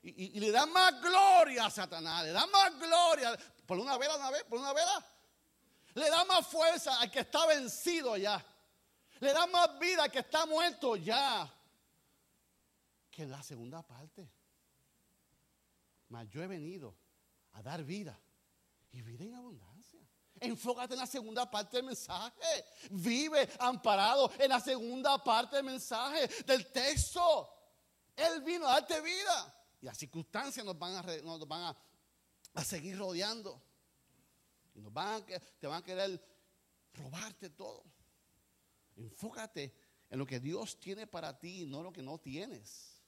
Y, 0.02 0.38
le 0.38 0.50
dan 0.50 0.70
más 0.70 1.00
gloria 1.00 1.64
a 1.64 1.70
Satanás, 1.70 2.24
le 2.24 2.30
dan 2.30 2.50
más 2.50 2.78
gloria. 2.78 3.38
Por 3.64 3.78
una 3.78 3.96
vela, 3.96 4.16
una 4.16 4.30
vez, 4.30 4.44
por 4.44 4.58
una 4.58 4.74
vela. 4.74 5.06
Le 5.94 6.10
da 6.10 6.24
más 6.26 6.46
fuerza 6.46 7.00
al 7.00 7.10
que 7.10 7.20
está 7.20 7.46
vencido 7.46 8.18
ya. 8.18 8.44
Le 9.20 9.32
da 9.32 9.46
más 9.46 9.78
vida 9.78 10.08
que 10.08 10.20
está 10.20 10.46
muerto 10.46 10.96
ya. 10.96 11.52
Que 13.10 13.22
en 13.22 13.30
la 13.30 13.42
segunda 13.42 13.82
parte. 13.82 14.30
Mas 16.08 16.28
yo 16.30 16.42
he 16.42 16.46
venido 16.46 16.96
a 17.52 17.62
dar 17.62 17.84
vida 17.84 18.18
y 18.90 19.02
vida 19.02 19.24
en 19.24 19.34
abundancia. 19.34 20.00
Enfócate 20.40 20.94
en 20.94 21.00
la 21.00 21.06
segunda 21.06 21.50
parte 21.50 21.76
del 21.76 21.86
mensaje. 21.86 22.64
Vive 22.90 23.46
amparado 23.58 24.32
en 24.38 24.48
la 24.48 24.58
segunda 24.58 25.22
parte 25.22 25.56
del 25.56 25.66
mensaje, 25.66 26.26
del 26.44 26.66
texto. 26.72 27.48
Él 28.16 28.40
vino 28.40 28.66
a 28.66 28.80
darte 28.80 29.02
vida. 29.02 29.54
Y 29.82 29.86
las 29.86 29.98
circunstancias 29.98 30.64
nos 30.64 30.78
van 30.78 30.94
a, 30.94 31.76
a, 32.54 32.64
seguir 32.64 32.98
rodeando. 32.98 33.62
Y 34.74 34.80
nos 34.80 34.92
te 35.58 35.66
van 35.66 35.82
a 35.82 35.84
querer 35.84 36.22
robarte 36.94 37.50
todo. 37.50 37.84
Enfócate 39.00 39.74
en 40.10 40.18
lo 40.18 40.26
que 40.26 40.40
Dios 40.40 40.78
tiene 40.78 41.06
para 41.06 41.38
ti 41.38 41.64
no 41.66 41.82
lo 41.82 41.92
que 41.92 42.02
no 42.02 42.18
tienes. 42.18 43.00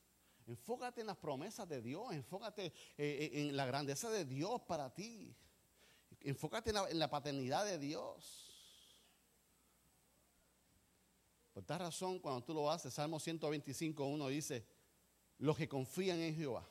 Enfócate 0.47 1.03
en 1.03 1.07
las 1.07 1.17
promesas 1.17 1.69
de 1.69 1.81
Dios, 1.81 2.13
enfócate 2.13 2.67
eh, 2.67 2.73
eh, 2.97 3.31
en 3.35 3.57
la 3.57 3.67
grandeza 3.67 4.11
de 4.11 4.25
Dios 4.25 4.61
para 4.63 4.93
ti. 4.93 5.37
Enfócate 6.21 6.71
en 6.71 6.99
la, 6.99 7.11
paternidad 7.11 7.65
de 7.65 7.79
Dios. 7.79 8.49
Por 11.53 11.63
esta 11.63 11.79
razón, 11.79 12.19
cuando 12.19 12.43
tú 12.43 12.55
lo 12.55 12.71
haces, 12.71 12.95
Salmo 12.95 13.21
125, 13.21 14.05
1 14.05 14.29
dice, 14.29 14.67
los 15.39 15.57
que 15.57 15.69
confían 15.69 16.19
en 16.19 16.35
Jehová. 16.35 16.69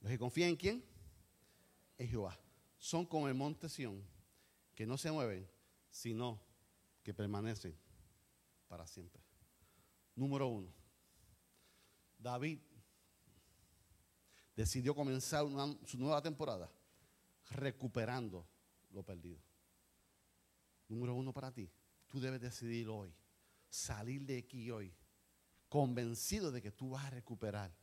Los 0.00 0.10
que 0.10 0.18
confían 0.18 0.50
en 0.50 0.56
quién? 0.56 0.84
En 1.98 2.08
Jehová. 2.08 2.38
Son 2.78 3.04
como 3.04 3.28
el 3.28 3.34
monte 3.34 3.68
Sión, 3.68 4.02
que 4.74 4.86
no 4.86 4.96
se 4.96 5.10
mueven, 5.10 5.48
sino 5.90 6.40
que 7.02 7.14
permanecen 7.14 7.76
para 8.68 8.86
siempre. 8.86 9.22
Número 10.14 10.46
uno, 10.48 10.72
David 12.18 12.60
decidió 14.54 14.94
comenzar 14.94 15.44
su 15.84 15.98
nueva 15.98 16.22
temporada 16.22 16.70
recuperando 17.50 18.46
lo 18.90 19.02
perdido. 19.02 19.40
Número 20.88 21.14
uno 21.14 21.32
para 21.32 21.52
ti, 21.52 21.70
tú 22.06 22.20
debes 22.20 22.40
decidir 22.40 22.88
hoy, 22.88 23.14
salir 23.68 24.26
de 24.26 24.38
aquí 24.38 24.70
hoy, 24.70 24.94
convencido 25.68 26.52
de 26.52 26.60
que 26.60 26.70
tú 26.70 26.90
vas 26.90 27.04
a 27.06 27.10
recuperar 27.10 27.74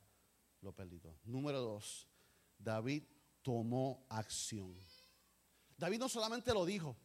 lo 0.62 0.72
perdido. 0.74 1.18
Número 1.24 1.60
dos, 1.60 2.08
David 2.58 3.04
tomó 3.42 4.06
acción. 4.10 4.76
David 5.78 6.00
no 6.00 6.10
solamente 6.10 6.54
lo 6.54 6.66
dijo, 6.66 6.96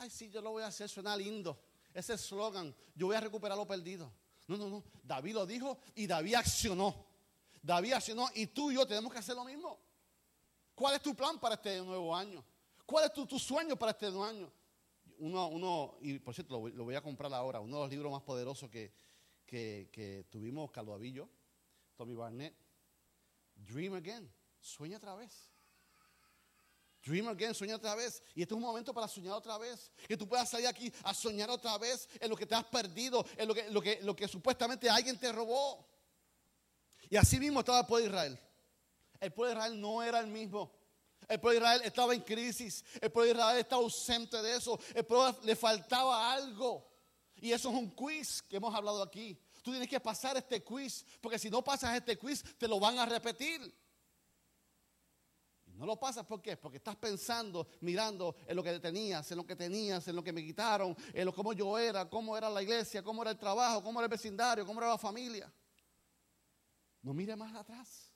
ay, 0.00 0.10
sí, 0.10 0.30
yo 0.30 0.40
lo 0.40 0.50
voy 0.50 0.62
a 0.62 0.68
hacer, 0.68 0.88
suena 0.88 1.16
lindo. 1.16 1.60
Ese 1.92 2.14
eslogan, 2.14 2.74
yo 2.94 3.06
voy 3.06 3.16
a 3.16 3.20
recuperar 3.20 3.56
lo 3.56 3.66
perdido. 3.66 4.12
No, 4.46 4.56
no, 4.56 4.68
no. 4.68 4.84
David 5.02 5.34
lo 5.34 5.46
dijo 5.46 5.78
y 5.94 6.06
David 6.06 6.34
accionó. 6.34 7.06
David 7.62 7.92
accionó 7.92 8.28
y 8.34 8.46
tú 8.46 8.70
y 8.70 8.74
yo 8.74 8.86
tenemos 8.86 9.12
que 9.12 9.18
hacer 9.18 9.36
lo 9.36 9.44
mismo. 9.44 9.78
¿Cuál 10.74 10.96
es 10.96 11.02
tu 11.02 11.14
plan 11.14 11.38
para 11.38 11.56
este 11.56 11.80
nuevo 11.82 12.16
año? 12.16 12.42
¿Cuál 12.86 13.04
es 13.04 13.12
tu, 13.12 13.38
sueño 13.38 13.76
para 13.76 13.92
este 13.92 14.06
nuevo 14.06 14.24
año? 14.24 14.50
Uno, 15.18 15.48
uno, 15.48 15.98
y 16.00 16.18
por 16.18 16.34
cierto, 16.34 16.68
lo, 16.68 16.84
voy 16.84 16.94
a 16.94 17.02
comprar 17.02 17.32
ahora, 17.34 17.60
uno 17.60 17.76
de 17.76 17.82
los 17.82 17.90
libros 17.90 18.10
más 18.10 18.22
poderosos 18.22 18.70
que, 18.70 18.92
que, 19.46 20.26
tuvimos, 20.30 20.70
Calvo 20.70 20.94
Avillo, 20.94 21.28
Tommy 21.96 22.14
Barnett, 22.14 22.54
Dream 23.54 23.94
Again, 23.94 24.32
sueña 24.58 24.96
otra 24.96 25.14
vez. 25.14 25.50
Dream 27.04 27.28
again, 27.28 27.54
sueña 27.54 27.76
otra 27.76 27.94
vez. 27.94 28.22
Y 28.34 28.42
este 28.42 28.54
es 28.54 28.56
un 28.56 28.62
momento 28.62 28.92
para 28.92 29.08
soñar 29.08 29.34
otra 29.34 29.56
vez. 29.58 29.90
Que 30.06 30.16
tú 30.16 30.28
puedas 30.28 30.48
salir 30.48 30.66
aquí 30.66 30.92
a 31.04 31.14
soñar 31.14 31.48
otra 31.50 31.78
vez 31.78 32.08
en 32.20 32.28
lo 32.28 32.36
que 32.36 32.46
te 32.46 32.54
has 32.54 32.64
perdido, 32.64 33.24
en 33.36 33.48
lo 33.48 33.54
que, 33.54 33.70
lo 33.70 33.80
que, 33.80 34.00
lo 34.02 34.14
que 34.14 34.28
supuestamente 34.28 34.88
alguien 34.90 35.18
te 35.18 35.32
robó. 35.32 35.86
Y 37.08 37.16
así 37.16 37.38
mismo 37.40 37.60
estaba 37.60 37.80
el 37.80 37.86
pueblo 37.86 38.04
de 38.04 38.10
Israel. 38.10 38.38
El 39.18 39.32
pueblo 39.32 39.54
de 39.54 39.58
Israel 39.58 39.80
no 39.80 40.02
era 40.02 40.20
el 40.20 40.26
mismo. 40.26 40.72
El 41.28 41.40
pueblo 41.40 41.60
de 41.60 41.64
Israel 41.64 41.82
estaba 41.84 42.14
en 42.14 42.20
crisis. 42.20 42.84
El 43.00 43.10
pueblo 43.10 43.32
de 43.32 43.38
Israel 43.38 43.58
estaba 43.58 43.82
ausente 43.82 44.42
de 44.42 44.56
eso. 44.56 44.78
El 44.94 45.04
pueblo 45.06 45.38
le 45.42 45.56
faltaba 45.56 46.32
algo. 46.32 46.86
Y 47.36 47.52
eso 47.52 47.70
es 47.70 47.74
un 47.74 47.90
quiz 47.90 48.42
que 48.42 48.56
hemos 48.56 48.74
hablado 48.74 49.02
aquí. 49.02 49.38
Tú 49.62 49.70
tienes 49.70 49.88
que 49.88 50.00
pasar 50.00 50.36
este 50.36 50.62
quiz, 50.62 51.04
porque 51.20 51.38
si 51.38 51.50
no 51.50 51.62
pasas 51.62 51.96
este 51.96 52.16
quiz, 52.18 52.44
te 52.58 52.68
lo 52.68 52.78
van 52.78 52.98
a 52.98 53.06
repetir. 53.06 53.60
Y 55.80 55.82
no 55.82 55.86
lo 55.86 55.98
pasas, 55.98 56.26
¿por 56.26 56.42
qué? 56.42 56.58
Porque 56.58 56.76
estás 56.76 56.96
pensando, 56.96 57.66
mirando 57.80 58.36
en 58.46 58.54
lo 58.54 58.62
que 58.62 58.78
tenías, 58.78 59.30
en 59.30 59.38
lo 59.38 59.46
que 59.46 59.56
tenías, 59.56 60.06
en 60.08 60.14
lo 60.14 60.22
que 60.22 60.30
me 60.30 60.44
quitaron, 60.44 60.94
en 61.14 61.24
lo 61.24 61.32
cómo 61.32 61.54
yo 61.54 61.78
era, 61.78 62.06
cómo 62.06 62.36
era 62.36 62.50
la 62.50 62.62
iglesia, 62.62 63.02
cómo 63.02 63.22
era 63.22 63.30
el 63.30 63.38
trabajo, 63.38 63.82
cómo 63.82 63.98
era 63.98 64.04
el 64.04 64.10
vecindario, 64.10 64.66
cómo 64.66 64.78
era 64.80 64.90
la 64.90 64.98
familia. 64.98 65.50
No 67.00 67.14
mires 67.14 67.34
más 67.34 67.54
atrás. 67.54 68.12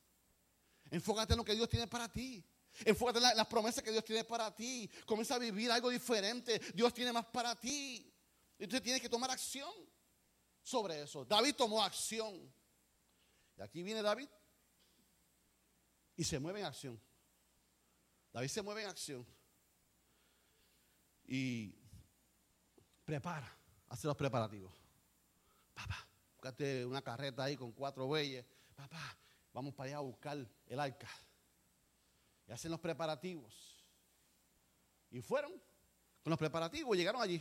Enfócate 0.91 1.33
en 1.33 1.39
lo 1.39 1.45
que 1.45 1.55
Dios 1.55 1.69
tiene 1.69 1.87
para 1.87 2.13
ti. 2.13 2.45
Enfócate 2.85 3.19
en 3.19 3.37
las 3.37 3.47
promesas 3.47 3.83
que 3.83 3.93
Dios 3.93 4.05
tiene 4.05 4.25
para 4.25 4.55
ti. 4.55 4.91
Comienza 5.07 5.37
a 5.37 5.39
vivir 5.39 5.71
algo 5.71 5.89
diferente. 5.89 6.61
Dios 6.75 6.93
tiene 6.93 7.13
más 7.13 7.25
para 7.27 7.55
ti. 7.55 8.13
Entonces 8.59 8.83
tienes 8.83 9.01
que 9.01 9.09
tomar 9.09 9.31
acción 9.31 9.73
sobre 10.63 11.03
eso. 11.03 11.25
David 11.25 11.55
tomó 11.55 11.83
acción. 11.83 12.53
Y 13.57 13.63
aquí 13.63 13.83
viene 13.83 14.03
David 14.03 14.29
y 16.17 16.25
se 16.25 16.39
mueve 16.39 16.61
en 16.61 16.67
acción. 16.67 17.04
David 18.35 18.49
se 18.49 18.63
mueve 18.63 18.83
en 18.83 18.89
acción. 18.89 19.25
Y 21.25 21.73
prepara, 23.05 23.51
hace 23.89 24.09
los 24.09 24.17
preparativos. 24.17 24.75
Papá, 25.73 26.07
búscate 26.35 26.85
una 26.85 27.01
carreta 27.01 27.45
ahí 27.45 27.57
con 27.57 27.71
cuatro 27.71 28.07
bueyes. 28.07 28.45
Papá, 28.75 29.17
vamos 29.53 29.73
para 29.73 29.91
allá 29.91 29.97
a 29.99 30.01
buscar 30.01 30.37
el 30.67 30.81
arca. 30.81 31.09
Y 32.49 32.53
hacen 32.53 32.73
los 32.73 32.81
preparativos. 32.81 33.87
Y 35.13 35.21
fueron 35.21 35.53
con 36.23 36.31
los 36.31 36.39
preparativos, 36.39 36.97
llegaron 36.97 37.23
allí. 37.23 37.41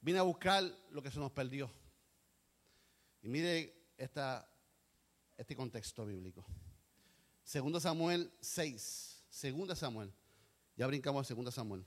Vine 0.00 0.20
a 0.20 0.22
buscar 0.22 0.64
lo 0.90 1.02
que 1.02 1.10
se 1.10 1.18
nos 1.18 1.32
perdió. 1.32 1.70
Y 3.20 3.28
mire 3.28 3.90
este 3.98 5.54
contexto 5.54 6.06
bíblico. 6.06 6.46
Segundo 7.46 7.78
Samuel 7.78 8.28
6. 8.40 9.22
Segunda 9.30 9.76
Samuel. 9.76 10.12
Ya 10.76 10.84
brincamos 10.88 11.24
a 11.24 11.28
Segunda 11.28 11.52
Samuel. 11.52 11.86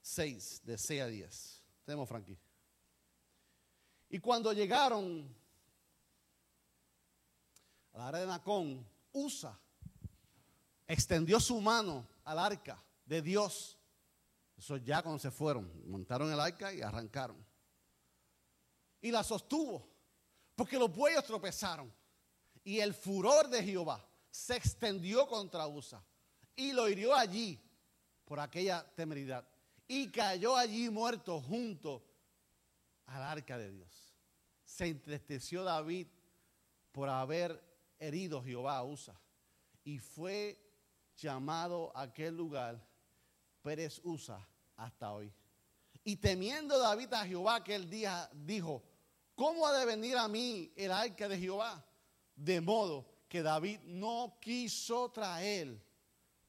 6, 0.00 0.62
de 0.64 0.78
6 0.78 1.02
a 1.02 1.06
10. 1.08 1.62
Tenemos 1.84 2.08
Frankie. 2.08 2.38
Y 4.08 4.20
cuando 4.20 4.52
llegaron 4.52 5.28
a 7.92 7.98
la 7.98 8.08
área 8.08 8.20
de 8.20 8.26
Nacón, 8.28 8.86
Usa 9.12 9.58
extendió 10.86 11.40
su 11.40 11.60
mano 11.60 12.06
al 12.24 12.38
arca 12.38 12.80
de 13.04 13.20
Dios. 13.20 13.76
Eso 14.56 14.76
ya 14.76 15.02
cuando 15.02 15.18
se 15.18 15.32
fueron, 15.32 15.68
montaron 15.90 16.32
el 16.32 16.38
arca 16.38 16.72
y 16.72 16.80
arrancaron 16.80 17.44
y 19.00 19.10
la 19.10 19.24
sostuvo, 19.24 19.84
porque 20.54 20.78
los 20.78 20.94
bueyes 20.94 21.24
tropezaron. 21.24 21.92
Y 22.62 22.78
el 22.78 22.94
furor 22.94 23.48
de 23.48 23.64
Jehová 23.64 24.08
se 24.32 24.56
extendió 24.56 25.28
contra 25.28 25.68
Usa 25.68 26.02
y 26.56 26.72
lo 26.72 26.88
hirió 26.88 27.14
allí 27.14 27.60
por 28.24 28.40
aquella 28.40 28.82
temeridad. 28.94 29.46
Y 29.86 30.10
cayó 30.10 30.56
allí 30.56 30.88
muerto 30.88 31.40
junto 31.42 32.02
al 33.06 33.22
arca 33.22 33.58
de 33.58 33.70
Dios. 33.70 34.14
Se 34.64 34.86
entristeció 34.86 35.62
David 35.64 36.06
por 36.92 37.10
haber 37.10 37.62
herido 37.98 38.42
Jehová 38.42 38.78
a 38.78 38.84
Usa. 38.84 39.14
Y 39.84 39.98
fue 39.98 40.58
llamado 41.16 41.92
a 41.94 42.02
aquel 42.02 42.34
lugar 42.34 42.82
Pérez 43.60 44.00
Usa 44.02 44.48
hasta 44.76 45.12
hoy. 45.12 45.30
Y 46.04 46.16
temiendo 46.16 46.78
David 46.78 47.12
a 47.12 47.26
Jehová 47.26 47.56
aquel 47.56 47.90
día, 47.90 48.30
dijo, 48.32 48.82
¿Cómo 49.34 49.66
ha 49.66 49.78
de 49.78 49.84
venir 49.84 50.16
a 50.16 50.26
mí 50.26 50.72
el 50.74 50.90
arca 50.90 51.28
de 51.28 51.38
Jehová? 51.38 51.84
De 52.34 52.60
modo 52.62 53.11
que 53.32 53.42
David 53.42 53.80
no 53.84 54.36
quiso 54.42 55.10
traer 55.10 55.82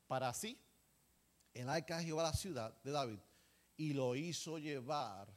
para 0.06 0.34
sí 0.34 0.60
el 1.54 1.70
arca 1.70 2.00
de 2.00 2.04
Jehová 2.04 2.24
la 2.24 2.34
ciudad 2.34 2.78
de 2.84 2.92
David 2.92 3.20
y 3.78 3.94
lo 3.94 4.18
hizo 4.18 4.58
llevar 4.58 5.34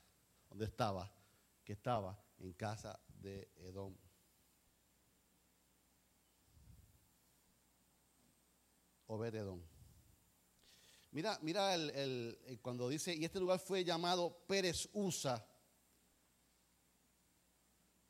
donde 0.48 0.64
estaba, 0.64 1.08
que 1.62 1.74
estaba 1.74 2.20
en 2.38 2.52
casa 2.54 2.98
de 3.06 3.48
Edom. 3.58 3.94
Obed 9.06 9.36
Edom. 9.36 9.62
Mira, 11.12 11.38
mira 11.42 11.76
el, 11.76 12.58
cuando 12.60 12.88
dice, 12.88 13.14
y 13.14 13.24
este 13.24 13.38
lugar 13.38 13.60
fue 13.60 13.84
llamado 13.84 14.36
Pérez 14.48 14.88
Usa 14.94 15.46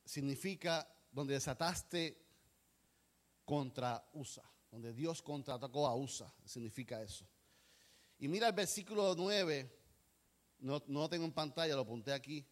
significa 0.03 0.91
donde 1.11 1.35
desataste 1.35 2.26
contra 3.47 4.05
Usa, 4.11 4.43
donde 4.69 4.91
Dios 4.91 5.21
contraatacó 5.21 5.87
a 5.87 5.95
Usa, 5.95 6.29
significa 6.43 7.01
eso. 7.01 7.25
Y 8.19 8.27
mira 8.27 8.47
el 8.47 8.53
versículo 8.53 9.15
9, 9.15 9.71
no, 10.59 10.83
no 10.87 10.99
lo 10.99 11.09
tengo 11.09 11.23
en 11.23 11.31
pantalla, 11.31 11.73
lo 11.73 11.83
apunté 11.83 12.11
aquí, 12.11 12.45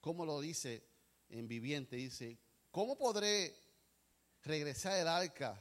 cómo 0.00 0.24
lo 0.24 0.40
dice 0.40 0.88
en 1.30 1.48
viviente, 1.48 1.96
dice, 1.96 2.38
¿cómo 2.70 2.96
podré 2.96 3.56
regresar 4.44 5.00
el 5.00 5.08
arca 5.08 5.60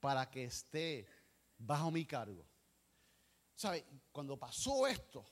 para 0.00 0.30
que 0.30 0.44
esté 0.44 1.06
bajo 1.58 1.90
mi 1.90 2.06
cargo? 2.06 2.48
¿Sabe? 3.54 3.84
Cuando 4.10 4.38
pasó 4.38 4.86
esto, 4.86 5.22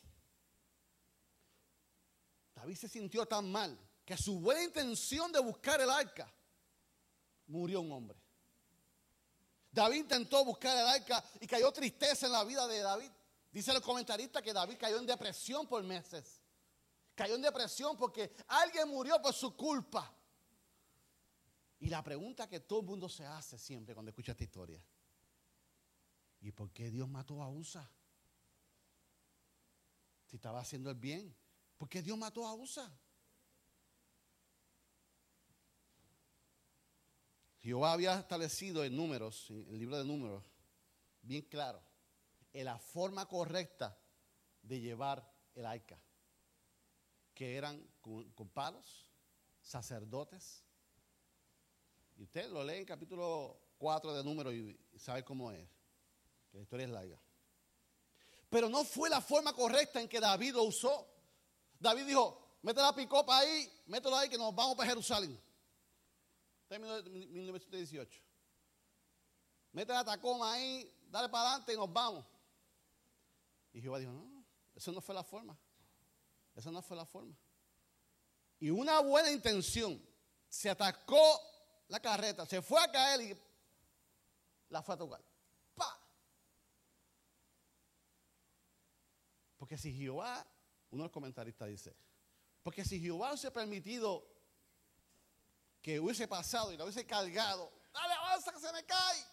David 2.55 2.77
se 2.77 2.91
sintió 2.91 3.25
tan 3.25 3.51
mal 3.51 3.79
que 4.05 4.19
su 4.19 4.39
buena 4.39 4.65
intención 4.65 5.33
de 5.33 5.41
buscar 5.41 5.81
el 5.81 5.89
arca, 5.89 6.31
murió 7.47 7.81
un 7.81 7.93
hombre. 7.93 8.21
David 9.73 10.01
intentó 10.01 10.45
buscar 10.45 10.77
el 10.77 10.87
arca 10.87 11.25
y 11.41 11.47
cayó 11.47 11.71
tristeza 11.73 12.27
en 12.27 12.33
la 12.33 12.45
vida 12.45 12.67
de 12.67 12.81
David. 12.81 13.11
Dice 13.53 13.73
el 13.73 13.81
comentarista 13.81 14.43
que 14.43 14.53
David 14.53 14.77
cayó 14.79 14.99
en 14.99 15.07
depresión 15.07 15.67
por 15.67 15.83
meses. 15.83 16.41
Cayó 17.15 17.35
en 17.35 17.43
depresión 17.43 17.97
porque 17.97 18.33
alguien 18.49 18.89
murió 18.89 19.21
por 19.21 19.33
su 19.33 19.57
culpa. 19.57 20.13
Y 21.79 21.89
la 21.89 22.03
pregunta 22.03 22.49
que 22.49 22.61
todo 22.61 22.81
el 22.81 22.87
mundo 22.87 23.09
se 23.09 23.25
hace 23.25 23.59
siempre 23.59 23.95
cuando 23.95 24.11
escucha 24.11 24.33
esta 24.33 24.45
historia. 24.45 24.85
¿Y 26.41 26.53
por 26.53 26.71
qué 26.73 26.91
Dios 26.91 27.09
mató 27.09 27.43
a 27.43 27.49
Usa? 27.49 27.89
Si 30.27 30.37
estaba 30.37 30.61
haciendo 30.61 30.91
el 30.91 30.97
bien. 30.97 31.35
¿Por 31.77 31.89
qué 31.89 32.03
Dios 32.03 32.17
mató 32.19 32.47
a 32.47 32.55
Usa? 32.55 32.91
Jehová 37.63 37.93
había 37.93 38.19
establecido 38.19 38.85
en 38.85 38.97
números, 38.97 39.51
en 39.51 39.69
el 39.69 39.79
libro 39.79 39.99
de 39.99 40.05
números, 40.05 40.43
bien 41.21 41.43
claro, 41.43 41.83
en 42.53 42.65
la 42.65 42.79
forma 42.79 43.27
correcta 43.27 43.99
de 44.63 44.81
llevar 44.81 45.31
el 45.55 45.67
arca, 45.67 46.01
que 47.35 47.57
eran 47.57 47.87
con, 48.01 48.49
palos, 48.49 49.11
sacerdotes. 49.61 50.65
Y 52.17 52.23
usted 52.23 52.51
lo 52.51 52.65
lee 52.65 52.79
en 52.79 52.87
capítulo 52.87 53.61
4 53.77 54.15
de 54.15 54.25
números 54.25 54.55
y 54.55 54.79
sabe 54.99 55.23
cómo 55.23 55.53
es, 55.53 55.69
que 56.51 56.57
la 56.57 56.63
historia 56.63 56.87
es 56.87 56.93
larga. 56.93 57.21
Pero 58.49 58.69
no 58.69 58.85
fue 58.85 59.11
la 59.11 59.21
forma 59.21 59.53
correcta 59.53 60.01
en 60.01 60.09
que 60.09 60.19
David 60.19 60.55
lo 60.55 60.65
usó. 60.65 61.07
David 61.79 62.07
dijo, 62.07 62.59
mete 62.63 62.81
la 62.81 62.95
picopa 62.95 63.39
ahí, 63.39 63.71
mételo 63.87 64.17
ahí 64.17 64.29
que 64.29 64.39
nos 64.39 64.55
vamos 64.55 64.77
para 64.77 64.89
Jerusalén. 64.89 65.39
Término 66.71 67.03
de 67.03 67.11
1918. 67.11 68.23
Mete 69.73 69.93
la 69.93 70.05
tacoma 70.05 70.53
ahí, 70.53 70.89
dale 71.11 71.29
para 71.29 71.49
adelante 71.49 71.75
y 71.75 71.77
nos 71.77 71.93
vamos. 71.93 72.25
Y 73.73 73.83
Jehová 73.83 73.99
dijo, 73.99 74.13
no, 74.13 74.47
eso 74.77 74.93
no 74.93 75.01
fue 75.01 75.13
la 75.13 75.25
forma. 75.25 75.59
Esa 76.55 76.71
no 76.71 76.81
fue 76.81 76.97
la 76.97 77.05
forma. 77.05 77.37
Y 78.61 78.71
una 78.71 79.01
buena 79.01 79.33
intención 79.33 80.01
se 80.49 80.71
atacó 80.71 81.41
la 81.89 81.99
carreta, 81.99 82.47
se 82.47 82.63
fue 82.63 82.81
a 82.81 82.89
caer 82.89 83.21
y 83.21 83.37
la 84.69 84.81
fue 84.81 84.95
a 84.95 84.99
tocar. 84.99 85.25
¡Pa! 85.75 86.01
Porque 89.57 89.77
si 89.77 89.93
Jehová, 89.93 90.47
uno 90.93 91.03
de 91.03 91.07
los 91.07 91.13
comentaristas 91.13 91.67
dice, 91.67 91.97
porque 92.63 92.85
si 92.85 93.01
Jehová 93.01 93.37
se 93.37 93.49
ha 93.49 93.53
permitido 93.53 94.25
que 95.83 95.99
hubiese 95.99 96.29
pasado 96.29 96.73
y 96.73 96.77
lo 96.77 96.85
hubiese 96.85 97.07
cargado, 97.07 97.71
dale 97.93 98.15
avanza 98.15 98.53
que 98.53 98.61
se 98.61 98.73
me 98.73 98.85
cae. 98.85 99.25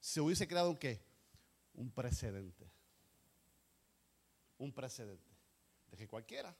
Se 0.00 0.20
hubiese 0.20 0.46
creado 0.46 0.70
un 0.70 0.76
qué? 0.76 1.02
Un 1.74 1.90
precedente. 1.90 2.70
Un 4.58 4.72
precedente. 4.72 5.30
De 5.90 5.96
que 5.96 6.08
cualquiera 6.08 6.54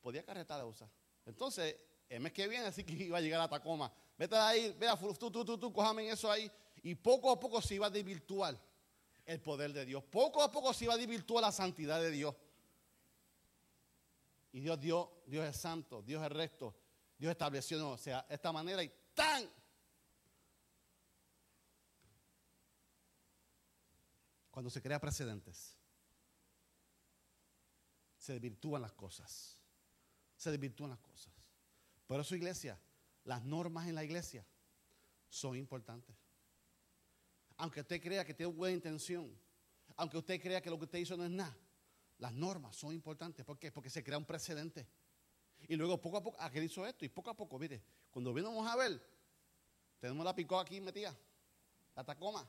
podía 0.00 0.24
carretar 0.24 0.60
a 0.60 0.64
usar. 0.64 0.90
Entonces, 1.26 1.76
el 2.08 2.20
mes 2.20 2.32
que 2.32 2.48
viene, 2.48 2.66
así 2.66 2.84
que 2.84 2.92
iba 3.04 3.18
a 3.18 3.20
llegar 3.20 3.40
a 3.40 3.48
Tacoma. 3.48 3.92
Vete 4.16 4.36
ahí, 4.36 4.74
vea, 4.78 4.96
tú, 4.96 5.30
tú, 5.30 5.44
tú, 5.44 5.58
tú, 5.58 5.72
cojame 5.72 6.06
en 6.06 6.12
eso 6.12 6.30
ahí. 6.30 6.50
Y 6.82 6.94
poco 6.94 7.30
a 7.30 7.38
poco 7.38 7.60
se 7.60 7.74
iba 7.74 7.86
a 7.86 7.90
desvirtuar 7.90 8.58
el 9.26 9.40
poder 9.40 9.72
de 9.72 9.84
Dios. 9.84 10.02
Poco 10.04 10.42
a 10.42 10.50
poco 10.50 10.72
se 10.72 10.84
iba 10.84 10.94
a 10.94 10.96
desvirtuar 10.96 11.42
la 11.42 11.52
santidad 11.52 12.00
de 12.00 12.10
Dios. 12.10 12.34
Y 14.52 14.60
Dios 14.60 14.80
dio, 14.80 15.22
Dios 15.26 15.46
es 15.46 15.56
santo, 15.56 16.02
Dios 16.02 16.22
es 16.22 16.32
recto, 16.32 16.74
Dios 17.18 17.32
estableció, 17.32 17.90
o 17.90 17.98
sea, 17.98 18.24
esta 18.28 18.52
manera 18.52 18.82
y 18.82 18.92
tan. 19.14 19.50
Cuando 24.50 24.70
se 24.70 24.80
crea 24.80 25.00
precedentes, 25.00 25.76
se 28.16 28.32
desvirtúan 28.34 28.82
las 28.82 28.92
cosas. 28.92 29.58
Se 30.36 30.50
desvirtúan 30.50 30.90
las 30.90 31.00
cosas. 31.00 31.32
Por 32.06 32.20
eso, 32.20 32.36
iglesia, 32.36 32.78
las 33.24 33.44
normas 33.44 33.88
en 33.88 33.96
la 33.96 34.04
iglesia 34.04 34.46
son 35.28 35.56
importantes. 35.56 36.16
Aunque 37.56 37.80
usted 37.80 38.00
crea 38.00 38.24
que 38.24 38.34
tiene 38.34 38.52
buena 38.52 38.76
intención, 38.76 39.36
aunque 39.96 40.18
usted 40.18 40.40
crea 40.40 40.62
que 40.62 40.70
lo 40.70 40.78
que 40.78 40.84
usted 40.84 40.98
hizo 41.00 41.16
no 41.16 41.24
es 41.24 41.30
nada, 41.30 41.56
las 42.18 42.32
normas 42.32 42.76
son 42.76 42.94
importantes. 42.94 43.44
¿Por 43.44 43.58
qué? 43.58 43.72
Porque 43.72 43.90
se 43.90 44.04
crea 44.04 44.18
un 44.18 44.24
precedente. 44.24 44.86
Y 45.68 45.76
luego 45.76 46.00
poco 46.00 46.16
a 46.16 46.22
poco, 46.22 46.40
aquel 46.40 46.64
hizo 46.64 46.86
esto 46.86 47.04
y 47.04 47.10
poco 47.10 47.30
a 47.30 47.36
poco, 47.36 47.58
mire, 47.58 47.82
cuando 48.10 48.32
vinimos 48.32 48.66
a 48.66 48.74
ver, 48.74 49.00
tenemos 50.00 50.24
la 50.24 50.34
picó 50.34 50.58
aquí 50.58 50.80
metida, 50.80 51.14
la 51.94 52.02
tacoma. 52.02 52.48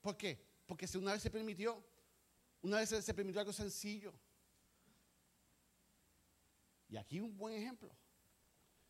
¿Por 0.00 0.16
qué? 0.16 0.40
Porque 0.64 0.86
si 0.86 0.96
una 0.96 1.12
vez 1.12 1.22
se 1.22 1.30
permitió, 1.30 1.82
una 2.62 2.78
vez 2.78 2.88
se 2.88 3.14
permitió 3.14 3.40
algo 3.40 3.52
sencillo. 3.52 4.12
Y 6.88 6.96
aquí 6.96 7.20
un 7.20 7.36
buen 7.36 7.54
ejemplo. 7.54 7.90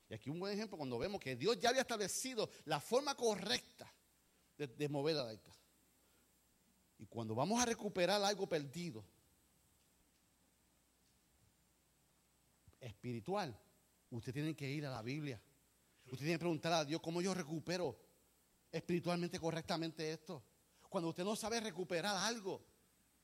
Y 0.08 0.14
aquí 0.14 0.30
un 0.30 0.38
buen 0.38 0.52
ejemplo 0.52 0.76
cuando 0.76 0.98
vemos 0.98 1.20
que 1.20 1.34
Dios 1.34 1.58
ya 1.58 1.70
había 1.70 1.80
establecido 1.80 2.50
la 2.66 2.78
forma 2.78 3.14
correcta 3.16 3.92
de, 4.56 4.88
mover 4.88 5.16
la 5.16 5.30
arca. 5.30 5.52
Y 6.98 7.06
cuando 7.06 7.34
vamos 7.34 7.60
a 7.60 7.66
recuperar 7.66 8.22
algo 8.22 8.46
perdido, 8.48 9.04
espiritual, 12.86 13.58
usted 14.10 14.32
tiene 14.32 14.54
que 14.54 14.70
ir 14.70 14.86
a 14.86 14.90
la 14.90 15.02
Biblia. 15.02 15.40
Usted 16.06 16.18
tiene 16.18 16.34
que 16.34 16.40
preguntar 16.40 16.72
a 16.72 16.84
Dios 16.84 17.00
cómo 17.00 17.20
yo 17.20 17.34
recupero 17.34 17.98
espiritualmente 18.70 19.38
correctamente 19.40 20.12
esto. 20.12 20.42
Cuando 20.88 21.08
usted 21.10 21.24
no 21.24 21.34
sabe 21.34 21.60
recuperar 21.60 22.16
algo, 22.16 22.64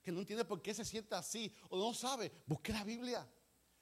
que 0.03 0.11
no 0.11 0.21
entiende 0.21 0.45
por 0.45 0.61
qué 0.61 0.75
se 0.75 0.85
siente 0.85 1.15
así, 1.15 1.55
o 1.71 1.79
no 1.79 1.95
sabe, 1.95 2.33
busque 2.47 2.73
la 2.73 2.83
Biblia. 2.83 3.27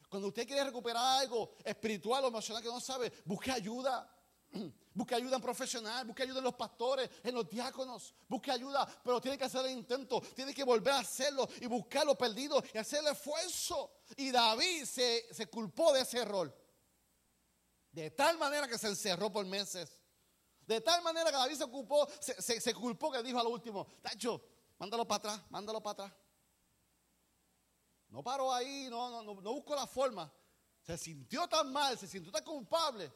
Cuando 0.09 0.29
usted 0.29 0.47
quiere 0.47 0.65
recuperar 0.65 1.21
algo 1.21 1.57
espiritual 1.65 2.25
o 2.25 2.29
emocional 2.29 2.63
que 2.63 2.69
no 2.69 2.81
sabe, 2.81 3.13
busque 3.25 3.51
ayuda. 3.51 4.13
Busque 4.93 5.15
ayuda 5.15 5.37
en 5.37 5.43
profesional, 5.43 6.05
busque 6.05 6.25
ayuda 6.25 6.39
en 6.39 6.45
los 6.45 6.55
pastores, 6.55 7.09
en 7.23 7.35
los 7.35 7.49
diáconos, 7.49 8.13
busque 8.29 8.51
ayuda, 8.51 8.87
pero 9.05 9.21
tiene 9.21 9.39
que 9.39 9.45
hacer 9.45 9.65
el 9.65 9.73
intento, 9.73 10.21
tiene 10.35 10.53
que 10.53 10.65
volver 10.65 10.93
a 10.95 10.99
hacerlo 10.99 11.49
y 11.61 11.67
buscar 11.67 12.05
lo 12.05 12.19
perdido 12.19 12.63
y 12.75 12.77
hacer 12.77 13.01
el 13.01 13.13
esfuerzo. 13.13 13.93
Y 14.17 14.33
David 14.33 14.85
se, 14.85 15.33
se 15.33 15.47
culpó 15.47 15.93
de 15.93 16.01
ese 16.01 16.19
error. 16.19 16.53
De 17.93 18.11
tal 18.11 18.37
manera 18.37 18.67
que 18.67 18.79
se 18.79 18.89
encerró 18.89 19.31
por 19.31 19.47
meses. 19.47 19.97
De 20.67 20.81
tal 20.81 21.03
manera 21.03 21.31
que 21.31 21.37
David 21.37 21.57
se 21.57 21.65
ocupó, 21.65 22.09
se, 22.21 22.61
se, 22.61 22.75
culpó 22.75 23.13
que 23.13 23.23
dijo 23.23 23.39
a 23.39 23.45
lo 23.45 23.51
último, 23.51 23.87
Tacho, 24.03 24.45
mándalo 24.79 25.07
para 25.07 25.17
atrás, 25.19 25.51
mándalo 25.51 25.81
para 25.81 26.05
atrás. 26.05 26.21
No 28.09 28.25
paró 28.25 28.53
ahí, 28.53 28.89
no, 28.91 29.09
no, 29.09 29.23
no, 29.23 29.41
no 29.41 29.53
buscó 29.53 29.77
la 29.77 29.87
forma. 29.87 30.33
Se 30.83 30.99
sintió 30.99 31.49
tan 31.49 31.73
mal, 31.73 31.97
se 31.97 32.09
sintió 32.09 32.33
tan 32.33 32.45
culpable 32.45 33.13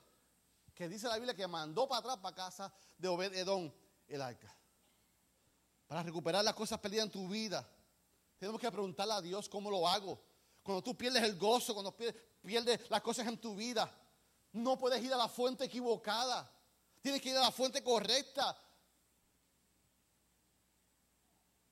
que 0.74 0.88
dice 0.88 1.06
la 1.06 1.14
Biblia 1.14 1.34
que 1.34 1.46
mandó 1.46 1.86
para 1.86 2.00
atrás, 2.00 2.18
para 2.18 2.34
casa 2.34 2.72
de 2.98 3.08
Obed 3.08 3.32
Edom 3.34 3.72
el 4.08 4.20
arca. 4.20 4.54
Para 5.86 6.02
recuperar 6.02 6.44
las 6.44 6.54
cosas 6.54 6.80
perdidas 6.80 7.06
en 7.06 7.12
tu 7.12 7.28
vida. 7.28 7.68
Tenemos 8.38 8.60
que 8.60 8.70
preguntarle 8.70 9.14
a 9.14 9.20
Dios 9.20 9.48
cómo 9.48 9.70
lo 9.70 9.86
hago. 9.86 10.20
Cuando 10.62 10.82
tú 10.82 10.96
pierdes 10.96 11.22
el 11.22 11.38
gozo, 11.38 11.74
cuando 11.74 11.96
pierdes, 11.96 12.90
las 12.90 13.00
cosas 13.02 13.26
en 13.28 13.38
tu 13.38 13.54
vida, 13.54 13.90
no 14.52 14.76
puedes 14.78 15.02
ir 15.02 15.12
a 15.12 15.16
la 15.16 15.28
fuente 15.28 15.64
equivocada. 15.64 16.50
Tienes 17.00 17.20
que 17.20 17.30
ir 17.30 17.36
a 17.36 17.42
la 17.42 17.52
fuente 17.52 17.82
correcta. 17.82 18.58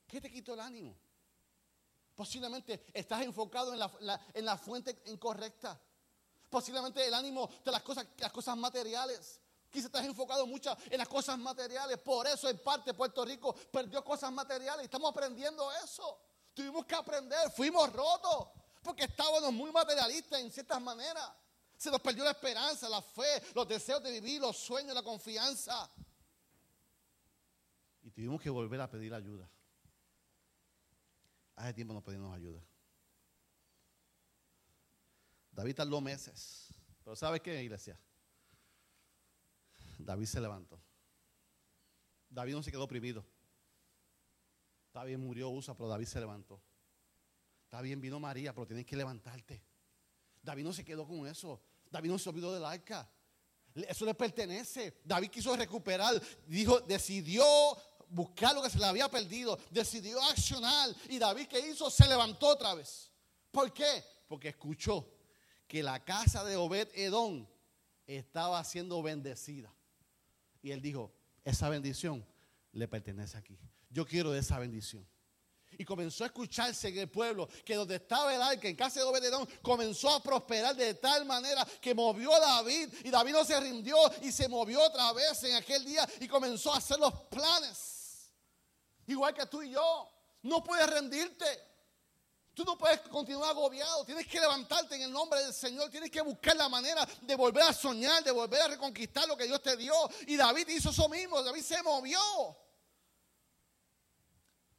¿Qué 0.07 0.21
te 0.21 0.31
quitó 0.31 0.55
el 0.55 0.61
ánimo? 0.61 0.97
Posiblemente 2.15 2.85
estás 2.93 3.23
enfocado 3.23 3.73
en 3.73 3.79
la, 3.79 4.21
en 4.35 4.45
la 4.45 4.59
fuente 4.59 5.03
incorrecta 5.07 5.81
posiblemente 6.53 7.05
el 7.05 7.15
ánimo 7.15 7.49
de 7.65 7.73
las 7.73 7.83
cosas, 7.83 8.07
las 8.19 8.31
cosas 8.31 8.55
materiales. 8.59 9.41
Quizás 9.71 9.87
estás 9.87 10.05
enfocado 10.05 10.47
mucho 10.47 10.77
en 10.91 10.99
las 10.99 11.09
cosas 11.09 11.39
materiales. 11.39 11.97
Por 11.99 12.27
eso 12.27 12.47
en 12.51 12.59
parte 12.59 12.93
Puerto 12.93 13.25
Rico 13.25 13.55
perdió 13.73 14.05
cosas 14.05 14.31
materiales. 14.31 14.85
Estamos 14.85 15.11
aprendiendo 15.11 15.73
eso. 15.83 16.21
Tuvimos 16.53 16.85
que 16.85 16.95
aprender. 16.95 17.51
Fuimos 17.53 17.91
rotos. 17.91 18.49
Porque 18.83 19.05
estábamos 19.05 19.51
muy 19.51 19.73
materialistas 19.73 20.41
en 20.41 20.53
ciertas 20.53 20.81
maneras. 20.83 21.27
Se 21.79 21.91
nos 21.91 22.03
perdió 22.03 22.23
la 22.23 22.33
esperanza, 22.33 22.87
la 22.89 23.01
fe, 23.01 23.43
los 23.55 23.67
deseos 23.67 24.03
de 24.03 24.13
vivir, 24.13 24.43
los 24.43 24.59
sueños, 24.59 24.95
la 24.95 25.03
confianza. 25.03 25.91
Y 28.03 28.11
tuvimos 28.11 28.43
que 28.43 28.51
volver 28.51 28.81
a 28.83 28.91
pedir 28.91 29.15
ayuda. 29.15 29.49
Hace 31.57 31.73
tiempo 31.73 31.95
no 31.95 32.03
pedimos 32.05 32.37
ayuda. 32.37 32.61
David 35.53 35.75
tardó 35.77 36.01
meses. 36.01 36.69
Pero 37.05 37.15
¿sabes 37.15 37.41
qué, 37.41 37.63
iglesia? 37.63 37.99
David 39.99 40.27
se 40.27 40.41
levantó. 40.41 40.81
David 42.29 42.55
no 42.55 42.63
se 42.63 42.71
quedó 42.71 42.85
oprimido. 42.85 43.25
David 44.93 45.19
murió 45.19 45.51
Usa, 45.51 45.75
pero 45.75 45.89
David 45.89 46.07
se 46.07 46.21
levantó. 46.21 46.61
Está 47.65 47.81
bien, 47.81 48.01
vino 48.01 48.19
María, 48.19 48.55
pero 48.55 48.67
tienes 48.67 48.87
que 48.87 48.97
levantarte. 48.97 49.63
David 50.43 50.65
no 50.65 50.73
se 50.73 50.85
quedó 50.85 51.07
con 51.07 51.27
eso. 51.27 51.63
David 51.91 52.11
no 52.11 52.19
se 52.19 52.29
olvidó 52.29 52.53
del 52.53 52.65
arca. 52.65 53.11
Eso 53.75 54.05
le 54.05 54.15
pertenece. 54.15 55.01
David 55.05 55.31
quiso 55.31 55.57
recuperar. 55.57 56.21
Dijo, 56.47 56.81
decidió 56.81 57.45
buscar 58.09 58.55
lo 58.55 58.63
que 58.63 58.71
se 58.71 58.79
le 58.79 58.87
había 58.87 59.11
perdido. 59.11 59.59
Decidió 59.71 60.23
accionar. 60.23 60.95
Y 61.09 61.19
David, 61.19 61.47
¿qué 61.49 61.71
hizo? 61.71 61.91
Se 61.91 62.07
levantó 62.07 62.49
otra 62.49 62.75
vez. 62.75 63.11
¿Por 63.51 63.73
qué? 63.73 64.05
Porque 64.27 64.49
escuchó 64.49 65.22
que 65.73 65.83
la 65.83 66.05
casa 66.05 66.45
de 66.45 66.55
Obed 66.55 66.91
Edom 66.93 67.47
estaba 68.07 68.63
siendo 68.63 69.03
bendecida. 69.03 69.75
Y 70.61 70.71
él 70.71 70.83
dijo, 70.83 71.11
esa 71.45 71.71
bendición 71.71 72.23
le 72.73 72.87
pertenece 72.87 73.39
aquí. 73.39 73.59
Yo 73.89 74.07
quiero 74.07 74.35
esa 74.35 74.59
bendición. 74.59 75.09
Y 75.79 75.87
comenzó 75.87 76.25
a 76.25 76.27
escucharse 76.27 76.89
en 76.89 76.99
el 76.99 77.09
pueblo 77.09 77.49
que 77.65 77.75
donde 77.75 77.95
estaba 77.95 78.35
el 78.35 78.43
arca, 78.43 78.69
en 78.69 78.77
casa 78.77 79.01
de 79.01 79.07
Obededón, 79.07 79.49
comenzó 79.63 80.11
a 80.11 80.23
prosperar 80.23 80.77
de 80.77 80.93
tal 80.93 81.25
manera 81.25 81.67
que 81.81 81.95
movió 81.95 82.35
a 82.35 82.41
David. 82.41 82.91
Y 83.05 83.09
David 83.09 83.33
no 83.33 83.43
se 83.43 83.59
rindió 83.59 83.97
y 84.21 84.31
se 84.31 84.49
movió 84.49 84.79
otra 84.79 85.11
vez 85.15 85.43
en 85.45 85.55
aquel 85.55 85.87
día 85.87 86.07
y 86.21 86.29
comenzó 86.29 86.75
a 86.75 86.77
hacer 86.77 86.99
los 86.99 87.15
planes. 87.31 88.31
Igual 89.07 89.33
que 89.33 89.47
tú 89.47 89.63
y 89.63 89.71
yo. 89.71 90.13
No 90.43 90.63
puedes 90.63 90.87
rendirte. 90.91 91.72
Tú 92.55 92.65
no 92.65 92.77
puedes 92.77 93.01
continuar 93.03 93.51
agobiado, 93.51 94.05
tienes 94.05 94.27
que 94.27 94.39
levantarte 94.39 94.97
en 94.97 95.03
el 95.03 95.13
nombre 95.13 95.41
del 95.41 95.55
Señor, 95.55 95.89
tienes 95.91 96.11
que 96.11 96.21
buscar 96.21 96.55
la 96.55 96.69
manera 96.69 97.07
de 97.23 97.35
volver 97.35 97.63
a 97.63 97.73
soñar, 97.73 98.23
de 98.23 98.31
volver 98.31 98.61
a 98.61 98.69
reconquistar 98.69 99.27
lo 99.27 99.37
que 99.37 99.47
Dios 99.47 99.63
te 99.63 99.75
dio. 99.75 99.95
Y 100.27 100.37
David 100.37 100.69
hizo 100.69 100.91
eso 100.91 101.09
mismo, 101.09 101.43
David 101.43 101.63
se 101.63 101.83
movió. 101.83 102.21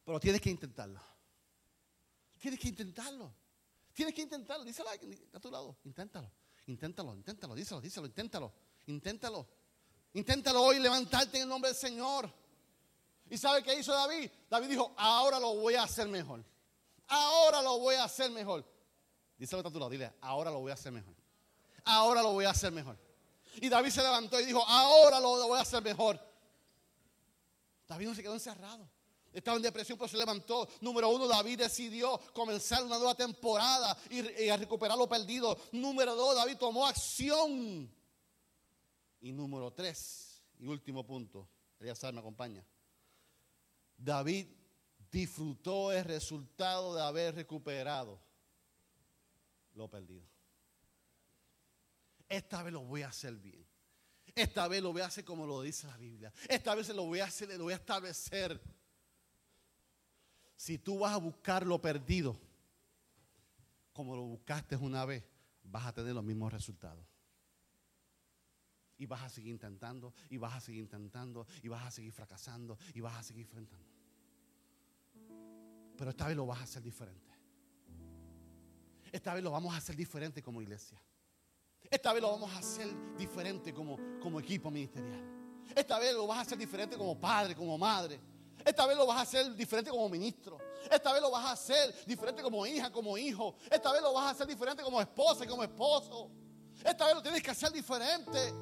Pero 0.06 0.20
tienes 0.20 0.40
que 0.40 0.52
intentarlo. 0.52 1.02
Tienes 2.38 2.60
que 2.60 2.68
intentarlo. 2.68 3.34
Tienes 3.92 4.14
que 4.14 4.22
intentarlo. 4.22 4.66
Díselo 4.66 4.90
a 5.34 5.40
tu 5.40 5.50
lado. 5.50 5.78
Inténtalo. 5.86 6.30
Inténtalo, 6.68 7.16
inténtalo. 7.16 7.56
Díselo, 7.56 7.82
díselo, 7.82 8.06
inténtalo. 8.06 8.54
Inténtalo. 8.86 9.48
Inténtalo 10.14 10.62
hoy 10.62 10.78
levantarte 10.78 11.38
en 11.38 11.44
el 11.44 11.50
nombre 11.50 11.72
del 11.72 11.80
Señor. 11.80 12.32
¿Y 13.32 13.38
sabe 13.38 13.64
qué 13.64 13.80
hizo 13.80 13.94
David? 13.94 14.30
David 14.48 14.70
dijo, 14.70 14.94
ahora 14.96 15.40
lo 15.40 15.56
voy 15.56 15.74
a 15.74 15.84
hacer 15.84 16.08
mejor 16.08 16.53
ahora 17.08 17.62
lo 17.62 17.80
voy 17.80 17.96
a 17.96 18.06
hacer 18.06 18.32
mejor. 18.32 18.66
Díselo 19.38 19.68
a 19.68 19.72
tu 19.72 19.80
lado, 19.80 19.90
dile, 19.90 20.14
ahora 20.22 20.52
lo 20.52 20.60
voy 20.60 20.72
a 20.72 20.76
hacer 20.76 20.92
mejor. 20.92 21.16
Ahora 21.86 22.22
lo 22.22 22.34
voy 22.34 22.46
a 22.46 22.52
hacer 22.52 22.72
mejor. 22.72 22.98
Y 23.56 23.70
David 23.70 23.92
se 23.92 24.02
levantó 24.02 24.40
y 24.40 24.46
dijo, 24.46 24.64
ahora 24.68 25.20
lo 25.20 25.48
voy 25.48 25.60
a 25.60 25.62
hacer 25.62 25.84
mejor. 25.84 26.20
David 27.88 28.08
no 28.08 28.16
se 28.16 28.24
quedó 28.24 28.34
encerrado. 28.34 28.90
Estaba 29.34 29.58
en 29.58 29.64
depresión, 29.64 29.98
pero 29.98 30.08
se 30.08 30.18
levantó. 30.18 30.68
Número 30.82 31.10
uno, 31.10 31.28
David 31.28 31.60
decidió 31.60 32.20
comenzar 32.34 32.84
una 32.84 32.98
nueva 32.98 33.16
temporada 33.16 33.98
y, 34.10 34.48
a 34.48 34.58
recuperar 34.58 34.98
lo 34.98 35.10
perdido. 35.10 35.58
Número 35.72 36.16
dos, 36.16 36.36
David 36.36 36.58
tomó 36.58 36.86
acción. 36.86 37.92
Y 39.22 39.32
número 39.32 39.72
tres, 39.72 40.44
y 40.60 40.68
último 40.68 41.06
punto, 41.06 41.48
saber, 41.96 42.14
me 42.14 42.20
acompaña. 42.20 42.64
David 43.98 44.48
disfrutó 45.14 45.92
el 45.92 46.04
resultado 46.04 46.96
de 46.96 47.04
haber 47.04 47.36
recuperado 47.36 48.20
lo 49.76 49.88
perdido. 49.88 50.28
Esta 52.28 52.64
vez 52.64 52.74
lo 52.74 52.82
voy 52.82 53.04
a 53.04 53.10
hacer 53.10 53.36
bien. 53.36 53.64
Esta 54.34 54.68
vez 54.68 54.82
lo 54.82 54.92
voy 54.92 55.04
a 55.04 55.06
hacer 55.06 55.24
como 55.24 55.46
lo 55.46 55.62
dice 55.62 55.86
la 55.86 55.98
Biblia. 55.98 56.34
Esta 56.50 56.74
vez 56.74 56.90
lo 56.90 57.06
voy 57.06 57.20
a 57.20 57.26
hacer, 57.26 57.48
lo 57.56 57.66
voy 57.66 57.74
a 57.74 57.78
establecer. 57.78 58.60
Si 60.56 60.80
tú 60.80 61.00
vas 61.00 61.14
a 61.14 61.18
buscar 61.18 61.64
lo 61.68 61.80
perdido, 61.80 62.36
como 63.94 64.16
lo 64.16 64.24
buscaste 64.24 64.76
una 64.78 65.06
vez, 65.06 65.24
vas 65.62 65.86
a 65.86 65.94
tener 65.94 66.16
los 66.16 66.24
mismos 66.24 66.52
resultados. 66.52 67.06
Y 68.98 69.06
vas 69.06 69.22
a 69.22 69.30
seguir 69.30 69.52
intentando, 69.52 70.12
y 70.30 70.38
vas 70.38 70.56
a 70.56 70.62
seguir 70.62 70.82
intentando, 70.82 71.46
y 71.62 71.68
vas 71.68 71.86
a 71.86 71.92
seguir 71.92 72.14
fracasando, 72.14 72.80
y 72.96 73.02
vas 73.02 73.18
a 73.18 73.24
seguir 73.24 73.44
enfrentando. 73.44 73.93
Pero 75.98 76.10
esta 76.10 76.28
vez 76.28 76.36
lo 76.36 76.46
vas 76.46 76.60
a 76.60 76.64
hacer 76.64 76.82
diferente. 76.82 77.32
Esta 79.12 79.34
vez 79.34 79.44
lo 79.44 79.52
vamos 79.52 79.74
a 79.74 79.78
hacer 79.78 79.96
diferente 79.96 80.42
como 80.42 80.62
iglesia. 80.62 81.00
Esta 81.90 82.14
vez 82.14 82.22
lo 82.22 82.32
vamos 82.32 82.52
a 82.52 82.58
hacer 82.58 82.88
diferente 83.16 83.74
como, 83.74 83.98
como 84.20 84.40
equipo 84.40 84.72
ministerial. 84.72 85.22
Esta 85.76 86.00
vez 86.00 86.14
lo 86.14 86.26
vas 86.26 86.40
a 86.40 86.42
hacer 86.42 86.58
diferente 86.58 86.98
como 86.98 87.20
padre, 87.20 87.56
como 87.56 87.78
madre. 87.78 88.20
Esta 88.66 88.88
vez 88.88 88.98
lo 88.98 89.06
vas 89.06 89.18
a 89.18 89.22
hacer 89.22 89.54
diferente 89.56 89.92
como 89.92 90.10
ministro. 90.10 90.58
Esta 90.90 91.12
vez 91.14 91.22
lo 91.22 91.30
vas 91.30 91.46
a 91.46 91.52
hacer 91.52 91.94
diferente 92.06 92.42
como 92.42 92.66
hija, 92.66 92.92
como 92.92 93.18
hijo. 93.18 93.56
Esta 93.70 93.92
vez 93.92 94.02
lo 94.02 94.14
vas 94.14 94.26
a 94.26 94.30
hacer 94.32 94.48
diferente 94.48 94.82
como 94.84 95.00
esposa 95.02 95.46
y 95.46 95.48
como 95.48 95.64
esposo. 95.64 96.32
Esta 96.84 97.06
vez 97.06 97.16
lo 97.16 97.22
tienes 97.22 97.44
que 97.44 97.52
hacer 97.52 97.72
diferente. 97.72 98.54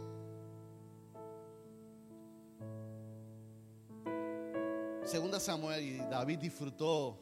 Segunda 5.12 5.42
Samuel 5.42 5.84
y 5.84 5.98
David 5.98 6.40
disfrutó 6.40 7.20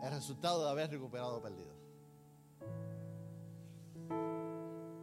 el 0.00 0.10
resultado 0.12 0.64
de 0.64 0.70
haber 0.70 0.88
recuperado 0.92 1.42
perdido. 1.42 1.72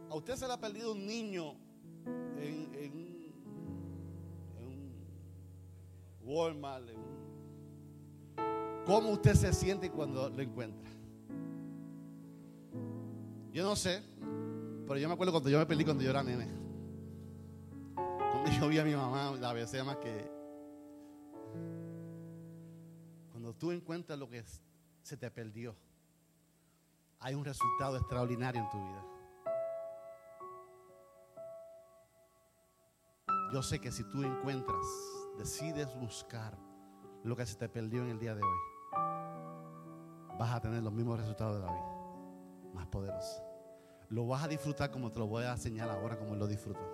A 0.08 0.14
usted 0.14 0.36
se 0.36 0.46
le 0.46 0.54
ha 0.54 0.58
perdido 0.58 0.92
un 0.92 1.04
niño 1.04 1.54
en, 2.38 3.12
un 4.56 4.90
Walmart. 6.22 6.88
¿Cómo 8.86 9.10
usted 9.10 9.34
se 9.34 9.52
siente 9.52 9.90
cuando 9.90 10.30
lo 10.30 10.42
encuentra? 10.42 10.90
Yo 13.52 13.64
no 13.64 13.76
sé, 13.76 14.02
pero 14.86 14.98
yo 14.98 15.08
me 15.08 15.12
acuerdo 15.12 15.30
cuando 15.30 15.50
yo 15.50 15.58
me 15.58 15.66
perdí 15.66 15.84
cuando 15.84 16.02
yo 16.02 16.08
era 16.08 16.22
nene. 16.22 16.48
Cuando 17.94 18.50
yo 18.50 18.68
vi 18.68 18.78
a 18.78 18.84
mi 18.84 18.94
mamá, 18.94 19.36
la 19.38 19.52
besé 19.52 19.84
más 19.84 19.98
que. 19.98 20.37
Cuando 23.48 23.60
tú 23.60 23.72
encuentras 23.72 24.18
lo 24.18 24.28
que 24.28 24.44
se 25.00 25.16
te 25.16 25.30
perdió, 25.30 25.74
hay 27.18 27.34
un 27.34 27.42
resultado 27.42 27.96
extraordinario 27.96 28.60
en 28.60 28.68
tu 28.68 28.76
vida. 28.76 29.04
Yo 33.50 33.62
sé 33.62 33.80
que 33.80 33.90
si 33.90 34.04
tú 34.10 34.22
encuentras, 34.22 34.84
decides 35.38 35.88
buscar 35.98 36.58
lo 37.24 37.34
que 37.36 37.46
se 37.46 37.56
te 37.56 37.70
perdió 37.70 38.02
en 38.02 38.10
el 38.10 38.18
día 38.18 38.34
de 38.34 38.42
hoy, 38.42 38.58
vas 40.38 40.52
a 40.52 40.60
tener 40.60 40.82
los 40.82 40.92
mismos 40.92 41.18
resultados 41.18 41.56
de 41.56 41.62
David, 41.62 42.74
más 42.74 42.86
poderosos. 42.88 43.42
Lo 44.10 44.26
vas 44.26 44.44
a 44.44 44.48
disfrutar 44.48 44.90
como 44.90 45.10
te 45.10 45.20
lo 45.20 45.26
voy 45.26 45.44
a 45.44 45.52
enseñar 45.52 45.88
ahora, 45.88 46.18
como 46.18 46.36
lo 46.36 46.46
disfrutó. 46.46 46.84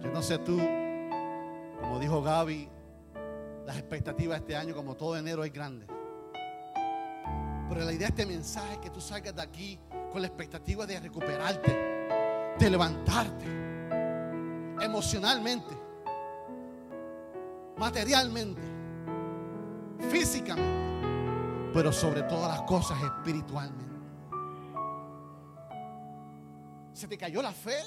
Yo 0.00 0.10
no 0.10 0.22
sé 0.22 0.38
tú, 0.38 0.56
como 1.82 1.98
dijo 2.00 2.22
Gaby, 2.22 2.70
las 3.66 3.76
expectativas 3.76 4.38
de 4.38 4.44
este 4.44 4.56
año, 4.56 4.74
como 4.74 4.94
todo 4.94 5.16
enero, 5.16 5.44
es 5.44 5.52
grande. 5.52 5.86
Pero 7.68 7.84
la 7.84 7.92
idea 7.92 8.08
de 8.08 8.22
este 8.22 8.26
mensaje 8.26 8.74
es 8.74 8.78
que 8.78 8.90
tú 8.90 9.00
salgas 9.00 9.34
de 9.34 9.42
aquí 9.42 9.78
con 10.12 10.20
la 10.20 10.28
expectativa 10.28 10.86
de 10.86 11.00
recuperarte, 11.00 12.56
de 12.58 12.70
levantarte 12.70 13.44
emocionalmente, 14.80 15.76
materialmente, 17.76 18.62
físicamente, 20.10 21.72
pero 21.72 21.92
sobre 21.92 22.22
todas 22.22 22.58
las 22.58 22.62
cosas 22.62 22.98
espiritualmente. 23.02 23.84
Se 26.92 27.08
te 27.08 27.18
cayó 27.18 27.42
la 27.42 27.52
fe, 27.52 27.78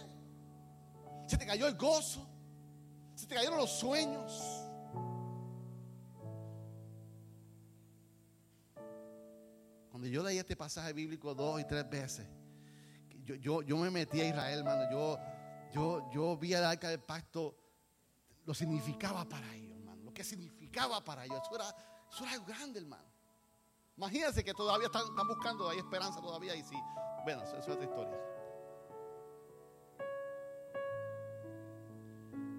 se 1.28 1.38
te 1.38 1.46
cayó 1.46 1.68
el 1.68 1.78
gozo, 1.78 2.28
se 3.16 3.28
te 3.28 3.36
cayeron 3.36 3.58
los 3.58 3.72
sueños. 3.72 4.67
Cuando 9.98 10.10
yo 10.10 10.22
leí 10.22 10.38
este 10.38 10.56
pasaje 10.56 10.94
bíblico 10.94 11.34
dos 11.34 11.60
y 11.60 11.64
tres 11.64 11.90
veces, 11.90 12.28
yo, 13.26 13.34
yo, 13.34 13.64
yo 13.64 13.78
me 13.78 13.90
metí 13.90 14.22
a 14.22 14.28
Israel, 14.28 14.60
hermano. 14.60 14.92
Yo, 14.92 15.18
yo, 15.74 16.12
yo 16.14 16.38
vi 16.38 16.54
el 16.54 16.64
arca 16.64 16.90
del 16.90 17.00
pacto, 17.00 17.58
lo 18.46 18.54
significaba 18.54 19.28
para 19.28 19.52
ellos, 19.56 19.76
hermano. 19.76 20.04
Lo 20.04 20.14
que 20.14 20.24
significaba 20.24 21.04
para 21.04 21.26
ellos. 21.26 21.40
Eso 21.44 21.56
era, 21.56 21.76
eso 22.12 22.24
era 22.26 22.34
algo 22.34 22.46
grande, 22.46 22.80
hermano. 22.80 23.10
Imagínense 23.98 24.44
que 24.44 24.54
todavía 24.54 24.86
están, 24.86 25.28
buscando, 25.28 25.68
hay 25.68 25.80
esperanza 25.80 26.22
todavía. 26.22 26.56
Y 26.56 26.62
sí, 26.62 26.76
bueno, 27.24 27.42
eso 27.42 27.58
es 27.58 27.68
otra 27.68 27.84
historia. 27.84 28.20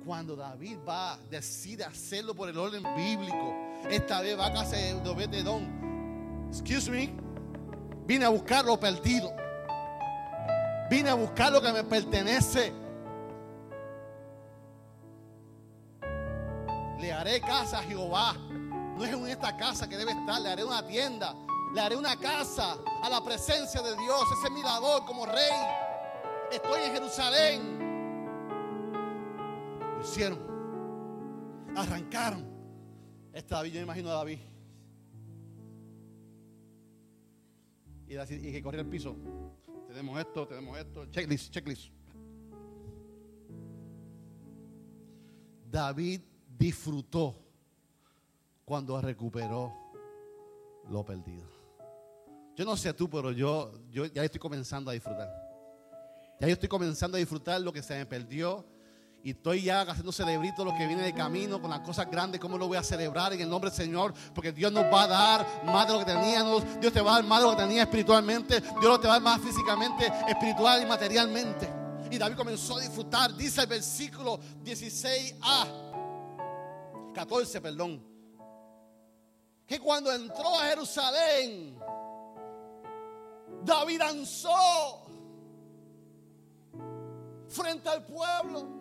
Cuando 0.05 0.35
David 0.35 0.79
va, 0.81 1.17
decide 1.31 1.85
hacerlo 1.85 2.35
por 2.35 2.49
el 2.49 2.59
orden 2.59 2.83
bíblico, 2.97 3.55
esta 3.89 4.23
vez 4.23 4.37
va 4.37 4.47
a 4.47 4.53
casa 4.53 4.75
de 4.75 5.43
Don. 5.45 5.79
Excuse 6.51 6.91
me, 6.91 7.28
vine 8.09 8.25
a 8.25 8.31
buscar 8.31 8.65
lo 8.65 8.81
perdido. 8.81 9.33
Vine 10.91 11.11
a 11.11 11.15
buscar 11.15 11.53
lo 11.53 11.61
que 11.61 11.71
me 11.71 11.85
pertenece. 11.85 12.73
Le 16.99 17.13
haré 17.13 17.41
casa 17.43 17.81
a 17.81 17.83
Jehová. 17.83 18.33
No 18.97 19.05
es 19.05 19.13
en 19.13 19.27
esta 19.29 19.57
casa 19.57 19.87
que 19.89 19.99
debe 19.99 20.13
estar, 20.13 20.41
le 20.41 20.49
haré 20.49 20.65
una 20.65 20.85
tienda. 20.85 21.35
Le 21.75 21.81
haré 21.83 21.97
una 21.97 22.17
casa 22.17 22.79
a 23.03 23.11
la 23.11 23.23
presencia 23.23 23.83
de 23.83 23.95
Dios, 23.97 24.23
ese 24.41 24.51
mirador 24.51 25.05
como 25.05 25.27
rey. 25.27 25.53
Estoy 26.51 26.85
en 26.85 26.93
Jerusalén. 26.95 27.79
Lo 29.97 30.03
hicieron. 30.03 30.39
Arrancaron. 31.77 32.49
Esta 33.35 33.57
David, 33.57 33.73
yo 33.73 33.81
me 33.81 33.85
imagino 33.85 34.11
a 34.11 34.15
David. 34.15 34.39
Y, 38.09 38.15
y 38.15 38.53
que 38.53 38.63
corría 38.63 38.81
el 38.81 38.89
piso. 38.89 39.17
Tenemos 39.87 40.19
esto, 40.19 40.47
tenemos 40.47 40.79
esto. 40.79 41.07
Checklist, 41.07 41.53
checklist. 41.53 41.93
David 45.71 46.21
disfrutó 46.59 47.35
cuando 48.65 49.01
recuperó 49.01 49.73
lo 50.91 51.05
perdido. 51.05 51.47
Yo 52.57 52.65
no 52.65 52.77
sé 52.77 52.93
tú, 52.93 53.09
pero 53.09 53.31
yo, 53.31 53.73
yo 53.91 54.07
ya 54.07 54.25
estoy 54.25 54.41
comenzando 54.41 54.91
a 54.91 54.95
disfrutar. 54.95 55.29
Ya 56.41 56.49
yo 56.49 56.53
estoy 56.55 56.69
comenzando 56.69 57.17
a 57.17 57.21
disfrutar 57.21 57.61
lo 57.61 57.73
que 57.73 57.83
se 57.83 57.95
me 57.95 58.07
perdió. 58.07 58.65
Y 59.23 59.31
estoy 59.31 59.65
ya 59.65 59.81
haciendo 59.81 60.13
celebrito 60.13 60.65
lo 60.65 60.75
que 60.77 60.87
viene 60.87 61.03
de 61.03 61.13
camino 61.13 61.61
con 61.61 61.71
las 61.71 61.81
cosas 61.81 62.09
grandes. 62.11 62.41
¿Cómo 62.41 62.57
lo 62.57 62.69
voy 62.69 62.79
a 62.79 62.83
celebrar 62.83 63.33
en 63.33 63.41
el 63.41 63.51
nombre 63.51 63.71
del 63.71 63.77
Señor? 63.77 64.15
Porque 64.35 64.53
Dios 64.53 64.73
nos 64.73 64.85
va 64.85 65.03
a 65.03 65.07
dar 65.09 65.65
más 65.65 65.87
de 65.87 65.93
lo 65.93 65.99
que 65.99 66.05
teníamos. 66.05 66.63
Dios 66.81 66.93
te 66.93 67.01
va 67.01 67.11
a 67.11 67.15
dar 67.15 67.25
más 67.25 67.41
de 67.41 67.45
lo 67.47 67.57
que 67.57 67.63
tenía 67.63 67.83
espiritualmente. 67.83 68.61
Dios 68.81 69.01
te 69.01 69.09
va 69.09 69.15
a 69.15 69.21
dar 69.21 69.23
más 69.23 69.41
físicamente, 69.41 70.11
espiritual 70.29 70.83
y 70.83 70.87
materialmente. 70.87 71.69
Y 72.11 72.17
David 72.17 72.37
comenzó 72.37 72.77
a 72.79 72.81
disfrutar. 72.81 73.35
Dice 73.35 73.63
el 73.63 73.67
versículo 73.67 74.39
16a. 74.65 75.89
14, 77.13 77.61
perdón. 77.61 78.03
Que 79.67 79.81
cuando 79.81 80.13
entró 80.13 80.59
a 80.59 80.65
Jerusalén, 80.67 81.77
David 83.65 83.99
danzó 83.99 85.03
frente 87.49 87.89
al 87.89 88.07
pueblo. 88.07 88.78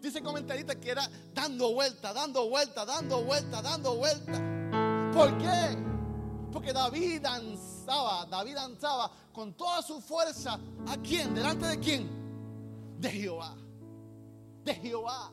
Dice 0.00 0.22
comentarista 0.22 0.78
que 0.78 0.90
era 0.90 1.08
dando 1.34 1.72
vuelta, 1.72 2.12
dando 2.12 2.48
vuelta, 2.48 2.84
dando 2.84 3.24
vuelta, 3.24 3.60
dando 3.62 3.96
vuelta. 3.96 5.12
¿Por 5.12 5.36
qué? 5.38 5.76
Porque 6.52 6.72
David 6.72 7.22
danzaba, 7.22 8.26
David 8.26 8.54
danzaba 8.54 9.10
con 9.32 9.54
toda 9.54 9.82
su 9.82 10.00
fuerza. 10.00 10.58
¿A 10.86 10.96
quién? 10.98 11.34
¿Delante 11.34 11.66
de 11.66 11.80
quién? 11.80 12.08
De 12.98 13.10
Jehová. 13.10 13.56
De 14.64 14.74
Jehová. 14.74 15.32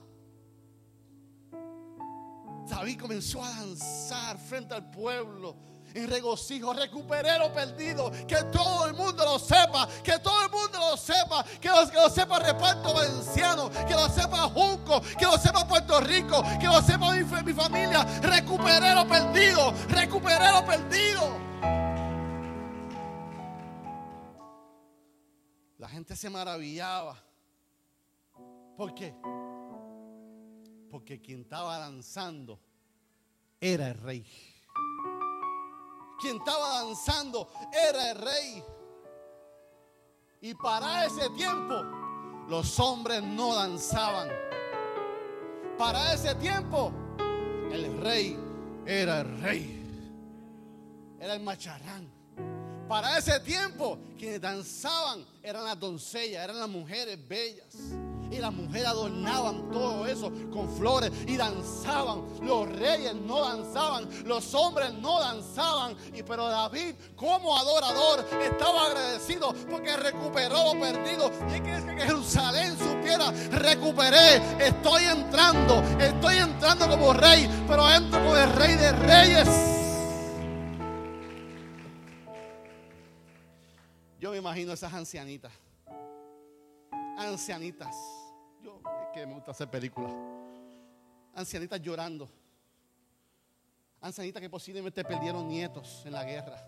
David 2.67 2.99
comenzó 2.99 3.43
a 3.43 3.49
danzar 3.49 4.37
frente 4.39 4.73
al 4.73 4.89
pueblo 4.89 5.55
en 5.95 6.09
regocijo. 6.09 6.73
Recuperé 6.73 7.39
lo 7.39 7.51
perdido. 7.53 8.11
Que 8.27 8.43
todo 8.51 8.85
el 8.85 8.93
mundo 8.93 9.23
lo 9.23 9.39
sepa. 9.39 9.87
Que 10.03 10.19
todo 10.19 10.43
el 10.43 10.51
mundo 10.51 10.77
lo 10.77 10.97
sepa. 10.97 11.43
Que 11.59 11.69
lo, 11.69 12.09
sepa 12.09 12.39
Reparto 12.39 12.93
Valenciano. 12.93 13.69
Que 13.87 13.93
lo 13.93 14.07
sepa 14.09 14.49
Junco. 14.49 15.01
Que 15.17 15.25
lo 15.25 15.37
sepa 15.37 15.67
Puerto 15.67 15.99
Rico. 16.01 16.43
Que 16.59 16.67
lo 16.67 16.81
sepa 16.81 17.11
mi, 17.13 17.23
mi 17.23 17.53
familia. 17.53 18.03
Recuperé 18.21 18.93
lo 18.93 19.07
perdido. 19.07 19.73
Recuperé 19.87 20.51
lo 20.51 20.65
perdido. 20.65 21.45
La 25.77 25.87
gente 25.87 26.15
se 26.15 26.29
maravillaba. 26.29 27.17
¿Por 28.75 28.93
qué? 28.93 29.15
Porque 30.89 31.21
quien 31.21 31.41
estaba 31.41 31.77
danzando 31.77 32.59
era 33.61 33.87
el 33.87 33.97
rey. 33.97 34.54
Quien 36.19 36.37
estaba 36.37 36.83
danzando 36.83 37.47
era 37.71 38.11
el 38.11 38.17
rey. 38.17 38.63
Y 40.41 40.53
para 40.55 41.05
ese 41.05 41.29
tiempo 41.31 41.73
los 42.47 42.79
hombres 42.79 43.23
no 43.23 43.55
danzaban. 43.55 44.29
Para 45.77 46.13
ese 46.13 46.35
tiempo 46.35 46.91
el 47.71 47.99
rey 48.01 48.37
era 48.85 49.21
el 49.21 49.41
rey. 49.41 49.81
Era 51.19 51.33
el 51.33 51.41
macharán. 51.41 52.07
Para 52.87 53.17
ese 53.17 53.39
tiempo 53.39 53.97
quienes 54.17 54.39
danzaban 54.39 55.25
eran 55.41 55.63
las 55.63 55.79
doncellas, 55.79 56.43
eran 56.43 56.59
las 56.59 56.69
mujeres 56.69 57.17
bellas. 57.27 57.75
Y 58.31 58.37
las 58.37 58.53
mujeres 58.53 58.87
adornaban 58.87 59.69
todo 59.71 60.07
eso 60.07 60.31
con 60.51 60.69
flores 60.77 61.11
y 61.27 61.37
danzaban. 61.37 62.23
Los 62.41 62.67
reyes 62.69 63.13
no 63.15 63.41
danzaban, 63.41 64.07
los 64.25 64.53
hombres 64.53 64.93
no 64.93 65.19
danzaban. 65.19 65.95
Y 66.13 66.23
pero 66.23 66.47
David, 66.47 66.95
como 67.15 67.57
adorador, 67.57 68.25
estaba 68.41 68.87
agradecido 68.87 69.53
porque 69.69 69.95
recuperó 69.97 70.73
lo 70.73 70.79
perdido. 70.79 71.31
Y 71.55 71.59
que 71.61 71.75
que 71.95 72.01
Jerusalén 72.01 72.77
supiera, 72.77 73.31
recuperé, 73.51 74.37
estoy 74.65 75.03
entrando, 75.03 75.81
estoy 75.99 76.37
entrando 76.37 76.89
como 76.89 77.13
rey, 77.13 77.47
pero 77.67 77.89
entro 77.91 78.19
como 78.19 78.35
el 78.35 78.51
rey 78.53 78.75
de 78.75 78.91
reyes. 78.91 79.49
Yo 84.19 84.31
me 84.31 84.37
imagino 84.37 84.73
esas 84.73 84.93
ancianitas 84.93 85.51
ancianitas. 87.17 87.95
Que 89.15 89.25
me 89.25 89.33
gusta 89.33 89.51
hacer 89.51 89.69
películas. 89.69 90.11
Ancianitas 91.33 91.81
llorando. 91.81 92.29
Ancianitas 94.01 94.41
que 94.41 94.49
posiblemente 94.49 95.05
perdieron 95.05 95.47
nietos 95.47 96.03
en 96.05 96.11
la 96.11 96.25
guerra. 96.25 96.61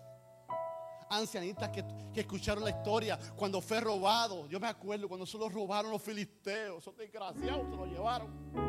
Ancianitas 1.10 1.68
que, 1.68 1.84
que 2.14 2.20
escucharon 2.20 2.64
la 2.64 2.70
historia 2.70 3.18
cuando 3.36 3.60
fue 3.60 3.80
robado. 3.80 4.48
Yo 4.48 4.58
me 4.58 4.66
acuerdo 4.66 5.08
cuando 5.08 5.26
se 5.26 5.36
lo 5.36 5.50
robaron 5.50 5.90
los 5.90 6.00
filisteos. 6.00 6.82
Esos 6.82 6.96
desgraciados 6.96 7.68
se 7.68 7.76
lo 7.76 7.84
llevaron. 7.84 8.67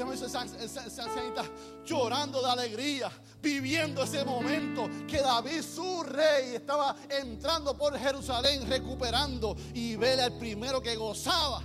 Esa 0.00 0.40
ancianita 0.40 1.44
llorando 1.84 2.40
de 2.40 2.50
alegría, 2.50 3.10
viviendo 3.42 4.02
ese 4.02 4.24
momento 4.24 4.88
que 5.06 5.20
David, 5.20 5.62
su 5.62 6.02
rey, 6.02 6.54
estaba 6.54 6.96
entrando 7.08 7.76
por 7.76 7.98
Jerusalén, 7.98 8.66
recuperando 8.66 9.54
y 9.74 9.96
ver 9.96 10.20
al 10.20 10.38
primero 10.38 10.80
que 10.80 10.96
gozaba. 10.96 11.62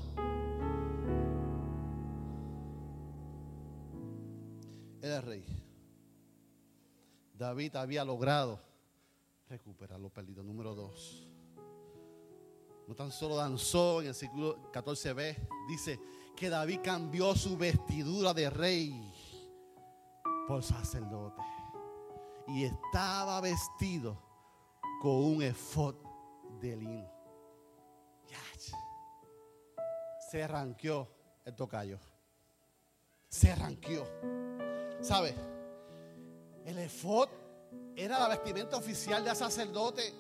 Era 5.01 5.17
el 5.17 5.23
rey. 5.23 5.45
David 7.33 7.75
había 7.75 8.03
logrado 8.03 8.59
recuperar 9.47 9.99
lo 9.99 10.09
perdido. 10.09 10.43
Número 10.43 10.75
dos. 10.75 11.27
No 12.87 12.95
tan 12.95 13.11
solo 13.11 13.35
danzó 13.35 14.01
en 14.01 14.07
el 14.07 14.15
siglo 14.15 14.71
14b, 14.71 15.35
dice 15.67 15.99
que 16.35 16.49
David 16.49 16.79
cambió 16.83 17.35
su 17.35 17.57
vestidura 17.57 18.33
de 18.33 18.49
rey 18.49 19.13
por 20.47 20.63
sacerdote. 20.63 21.41
Y 22.47 22.65
estaba 22.65 23.41
vestido 23.41 24.21
con 25.01 25.11
un 25.11 25.41
efod 25.41 25.95
de 26.61 26.75
lino. 26.75 27.15
Se 30.29 30.43
arranqueó 30.43 31.07
el 31.45 31.55
tocayo. 31.55 31.99
Se 33.29 33.51
arranqueó. 33.51 34.05
¿Sabe? 35.01 35.33
El 36.65 36.77
efod 36.79 37.29
era 37.95 38.19
la 38.19 38.27
vestimenta 38.27 38.75
oficial 38.75 39.23
del 39.23 39.35
sacerdote. 39.35 40.13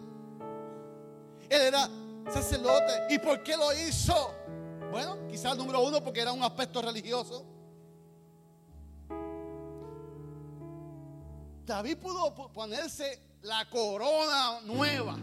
Él 1.49 1.61
era 1.61 1.89
sacerdote. 2.31 3.07
¿Y 3.09 3.19
por 3.19 3.43
qué 3.43 3.57
lo 3.57 3.73
hizo? 3.73 4.33
Bueno, 4.95 5.27
quizás 5.27 5.57
número 5.57 5.81
uno 5.81 6.01
porque 6.01 6.21
era 6.21 6.31
un 6.31 6.41
aspecto 6.41 6.81
religioso. 6.81 7.43
David 11.65 11.97
pudo 11.97 12.33
ponerse 12.53 13.19
la 13.41 13.69
corona 13.69 14.61
nueva. 14.63 15.17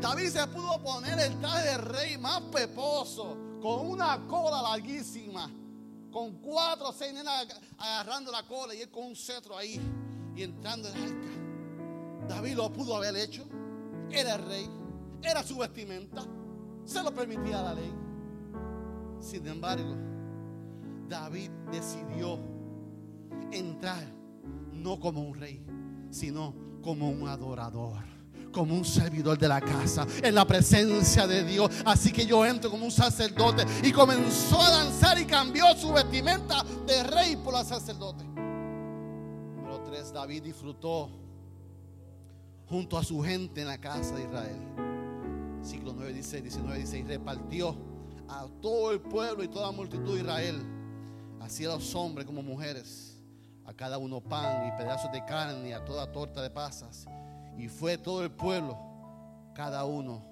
David 0.00 0.28
se 0.28 0.46
pudo 0.46 0.82
poner 0.82 1.18
el 1.18 1.38
traje 1.38 1.68
de 1.68 1.76
rey 1.76 2.16
más 2.16 2.40
peposo, 2.44 3.36
con 3.60 3.90
una 3.90 4.26
cola 4.26 4.62
larguísima, 4.62 5.50
con 6.10 6.40
cuatro 6.40 6.88
o 6.88 6.92
seis 6.94 7.12
nenas 7.12 7.46
agarrando 7.76 8.32
la 8.32 8.44
cola 8.44 8.74
y 8.74 8.80
él 8.80 8.90
con 8.90 9.04
un 9.04 9.14
cetro 9.14 9.54
ahí 9.54 9.78
y 10.34 10.42
entrando 10.42 10.88
en 10.88 10.96
el 10.96 11.02
arca. 11.02 12.26
David 12.26 12.54
lo 12.54 12.72
pudo 12.72 12.96
haber 12.96 13.16
hecho. 13.16 13.44
Era 14.10 14.36
el 14.36 14.46
rey, 14.46 14.70
era 15.22 15.42
su 15.42 15.58
vestimenta, 15.58 16.24
se 16.86 17.02
lo 17.02 17.14
permitía 17.14 17.60
la 17.60 17.74
ley. 17.74 18.07
Sin 19.20 19.46
embargo, 19.46 19.96
David 21.08 21.50
decidió 21.70 22.38
entrar 23.50 24.04
no 24.72 25.00
como 25.00 25.22
un 25.22 25.34
rey, 25.34 25.64
sino 26.10 26.54
como 26.82 27.10
un 27.10 27.28
adorador, 27.28 28.04
como 28.52 28.74
un 28.74 28.84
servidor 28.84 29.38
de 29.38 29.48
la 29.48 29.60
casa, 29.60 30.06
en 30.22 30.34
la 30.34 30.46
presencia 30.46 31.26
de 31.26 31.44
Dios. 31.44 31.70
Así 31.84 32.12
que 32.12 32.26
yo 32.26 32.44
entro 32.46 32.70
como 32.70 32.84
un 32.84 32.90
sacerdote 32.90 33.64
y 33.82 33.92
comenzó 33.92 34.60
a 34.60 34.70
danzar 34.70 35.18
y 35.18 35.24
cambió 35.24 35.74
su 35.76 35.92
vestimenta 35.92 36.64
de 36.86 37.02
rey 37.02 37.36
por 37.36 37.54
la 37.54 37.64
sacerdote. 37.64 38.24
Número 38.24 39.82
3, 39.86 40.12
David 40.12 40.42
disfrutó 40.44 41.10
junto 42.68 42.98
a 42.98 43.04
su 43.04 43.20
gente 43.22 43.62
en 43.62 43.66
la 43.66 43.78
casa 43.78 44.14
de 44.14 44.24
Israel. 44.24 44.58
Siglo 45.62 45.92
9 45.94 46.12
dice, 46.12 46.40
19 46.40 46.78
dice, 46.78 46.98
y 46.98 47.02
repartió 47.02 47.87
a 48.28 48.46
todo 48.60 48.92
el 48.92 49.00
pueblo 49.00 49.42
y 49.42 49.48
toda 49.48 49.66
la 49.66 49.72
multitud 49.72 50.14
de 50.14 50.20
Israel, 50.20 50.62
así 51.40 51.64
a 51.64 51.68
los 51.68 51.94
hombres 51.94 52.26
como 52.26 52.42
mujeres, 52.42 53.16
a 53.64 53.72
cada 53.72 53.98
uno 53.98 54.20
pan 54.20 54.68
y 54.68 54.78
pedazos 54.78 55.10
de 55.12 55.24
carne, 55.24 55.74
a 55.74 55.84
toda 55.84 56.10
torta 56.10 56.42
de 56.42 56.50
pasas. 56.50 57.06
Y 57.56 57.68
fue 57.68 57.98
todo 57.98 58.22
el 58.22 58.30
pueblo, 58.30 58.78
cada 59.54 59.84
uno 59.84 60.22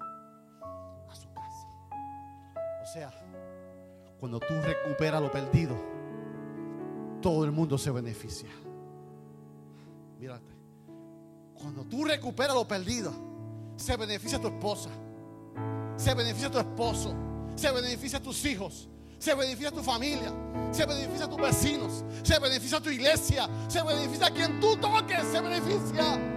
a 1.11 1.15
su 1.15 1.29
casa. 1.33 1.69
O 2.83 2.87
sea, 2.93 3.11
cuando 4.21 4.39
tú 4.41 4.55
recuperas 4.63 5.21
lo 5.21 5.31
perdido, 5.31 5.77
todo 7.21 7.45
el 7.45 7.53
mundo 7.53 7.77
se 7.79 7.91
beneficia. 7.91 8.49
Mírate. 10.19 10.55
Cuando 11.55 11.85
tú 11.85 12.05
recuperas 12.05 12.55
lo 12.55 12.69
perdido, 12.69 13.13
se 13.77 13.97
beneficia 13.97 14.41
tu 14.41 14.49
esposa, 14.49 14.91
se 15.97 16.15
beneficia 16.15 16.51
tu 16.51 16.59
esposo, 16.59 17.15
se 17.57 17.71
beneficia 17.73 18.19
a 18.19 18.23
tus 18.23 18.45
hijos, 18.45 18.89
se 19.19 19.35
beneficia 19.35 19.69
a 19.69 19.73
tu 19.73 19.83
familia, 19.83 20.33
se 20.71 20.87
beneficia 20.87 21.25
a 21.25 21.29
tus 21.29 21.41
vecinos, 21.41 22.05
se 22.23 22.39
beneficia 22.39 22.79
a 22.79 22.81
tu 22.81 22.91
iglesia, 22.91 23.49
se 23.69 23.83
beneficia 23.83 24.27
a 24.27 24.31
quien 24.31 24.61
tú 24.61 24.77
toques, 24.77 25.27
se 25.33 25.41
beneficia. 25.41 26.36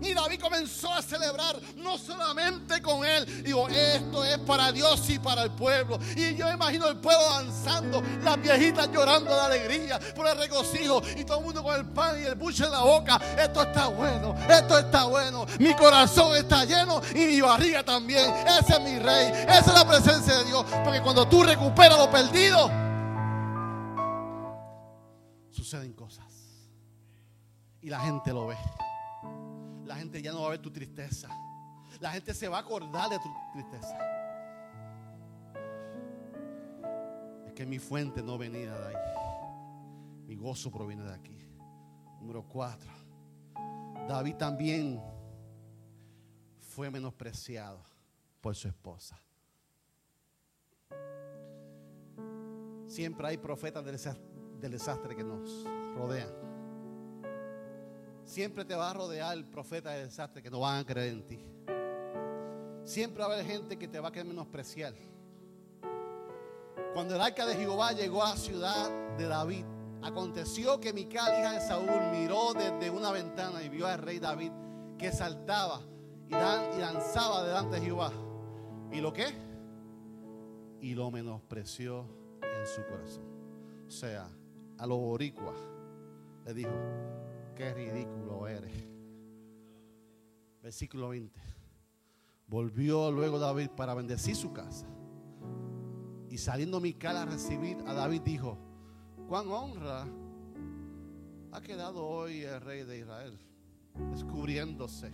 Y 0.00 0.14
David 0.14 0.40
comenzó 0.40 0.92
a 0.92 1.02
celebrar 1.02 1.58
no 1.76 1.98
solamente 1.98 2.80
con 2.82 3.04
él. 3.04 3.42
Digo, 3.42 3.68
esto 3.68 4.24
es 4.24 4.38
para 4.38 4.72
Dios 4.72 5.08
y 5.10 5.18
para 5.18 5.42
el 5.42 5.50
pueblo. 5.52 5.98
Y 6.14 6.34
yo 6.34 6.50
imagino 6.50 6.88
el 6.88 6.96
pueblo 6.96 7.24
danzando, 7.30 8.02
las 8.22 8.40
viejitas 8.40 8.90
llorando 8.92 9.34
de 9.34 9.40
alegría 9.40 9.98
por 10.14 10.26
el 10.26 10.36
regocijo. 10.36 11.02
Y 11.16 11.24
todo 11.24 11.38
el 11.38 11.44
mundo 11.44 11.62
con 11.62 11.74
el 11.74 11.86
pan 11.86 12.20
y 12.20 12.26
el 12.26 12.34
buche 12.34 12.64
en 12.64 12.72
la 12.72 12.80
boca. 12.80 13.20
Esto 13.38 13.62
está 13.62 13.88
bueno, 13.88 14.34
esto 14.48 14.78
está 14.78 15.04
bueno. 15.04 15.46
Mi 15.58 15.74
corazón 15.74 16.36
está 16.36 16.64
lleno 16.64 17.00
y 17.14 17.26
mi 17.26 17.40
barriga 17.40 17.82
también. 17.82 18.32
Ese 18.46 18.74
es 18.74 18.80
mi 18.80 18.98
rey, 18.98 19.32
esa 19.48 19.60
es 19.60 19.74
la 19.74 19.86
presencia 19.86 20.38
de 20.38 20.44
Dios. 20.44 20.64
Porque 20.84 21.00
cuando 21.00 21.26
tú 21.26 21.42
recuperas 21.42 21.98
lo 21.98 22.10
perdido, 22.10 22.70
suceden 25.50 25.92
cosas. 25.94 26.24
Y 27.80 27.88
la 27.88 28.00
gente 28.00 28.32
lo 28.32 28.48
ve 28.48 28.56
la 29.86 29.96
gente 29.96 30.20
ya 30.20 30.32
no 30.32 30.42
va 30.42 30.48
a 30.48 30.50
ver 30.50 30.60
tu 30.60 30.70
tristeza. 30.70 31.28
La 32.00 32.10
gente 32.10 32.34
se 32.34 32.48
va 32.48 32.58
a 32.58 32.60
acordar 32.60 33.08
de 33.08 33.18
tu 33.18 33.28
tristeza. 33.52 33.96
Es 37.46 37.52
que 37.52 37.64
mi 37.64 37.78
fuente 37.78 38.22
no 38.22 38.36
venía 38.36 38.74
de 38.74 38.88
ahí. 38.88 38.94
Mi 40.26 40.34
gozo 40.34 40.70
proviene 40.70 41.04
de 41.04 41.14
aquí. 41.14 41.48
Número 42.20 42.42
cuatro. 42.46 42.90
David 44.08 44.34
también 44.34 45.00
fue 46.58 46.90
menospreciado 46.90 47.82
por 48.40 48.54
su 48.54 48.68
esposa. 48.68 49.20
Siempre 52.86 53.28
hay 53.28 53.36
profetas 53.36 53.84
del 53.84 54.70
desastre 54.70 55.16
que 55.16 55.24
nos 55.24 55.64
rodean. 55.94 56.45
Siempre 58.26 58.64
te 58.64 58.74
va 58.74 58.90
a 58.90 58.92
rodear 58.92 59.36
el 59.36 59.44
profeta 59.44 59.90
de 59.92 60.04
desastre 60.04 60.42
que 60.42 60.50
no 60.50 60.58
van 60.60 60.80
a 60.80 60.84
creer 60.84 61.12
en 61.12 61.26
ti. 61.26 61.38
Siempre 62.84 63.22
va 63.22 63.30
a 63.30 63.34
haber 63.34 63.46
gente 63.46 63.78
que 63.78 63.86
te 63.86 64.00
va 64.00 64.08
a 64.08 64.12
querer 64.12 64.26
menospreciar. 64.26 64.94
Cuando 66.92 67.14
el 67.14 67.20
arca 67.20 67.46
de 67.46 67.54
Jehová 67.54 67.92
llegó 67.92 68.24
a 68.24 68.30
la 68.30 68.36
ciudad 68.36 69.16
de 69.16 69.28
David, 69.28 69.64
aconteció 70.02 70.80
que 70.80 70.92
Mical, 70.92 71.40
hija 71.40 71.52
de 71.52 71.60
Saúl, 71.60 72.10
miró 72.10 72.52
desde 72.52 72.90
una 72.90 73.12
ventana 73.12 73.62
y 73.62 73.68
vio 73.68 73.86
al 73.86 74.02
rey 74.02 74.18
David 74.18 74.50
que 74.98 75.12
saltaba 75.12 75.80
y, 76.26 76.32
dan, 76.32 76.76
y 76.76 76.80
danzaba 76.80 77.44
delante 77.44 77.76
de 77.76 77.82
Jehová. 77.82 78.12
¿Y 78.90 79.00
lo 79.00 79.12
qué? 79.12 79.26
Y 80.80 80.94
lo 80.94 81.12
menospreció 81.12 82.06
en 82.42 82.66
su 82.66 82.84
corazón. 82.86 83.24
O 83.86 83.90
sea, 83.90 84.28
a 84.78 84.86
los 84.86 84.98
boricuas 84.98 85.56
le 86.44 86.54
dijo, 86.54 86.72
qué 87.56 87.72
ridículo 87.72 88.46
eres. 88.46 88.72
Versículo 90.62 91.08
20. 91.08 91.40
Volvió 92.46 93.10
luego 93.10 93.38
David 93.38 93.70
para 93.70 93.94
bendecir 93.94 94.36
su 94.36 94.52
casa. 94.52 94.86
Y 96.28 96.38
saliendo 96.38 96.80
Mical 96.80 97.16
a 97.16 97.24
recibir 97.24 97.78
a 97.86 97.94
David 97.94 98.20
dijo, 98.22 98.58
cuán 99.28 99.48
honra 99.48 100.06
ha 101.52 101.60
quedado 101.62 102.06
hoy 102.06 102.42
el 102.42 102.60
rey 102.60 102.84
de 102.84 102.98
Israel, 102.98 103.38
descubriéndose 104.12 105.10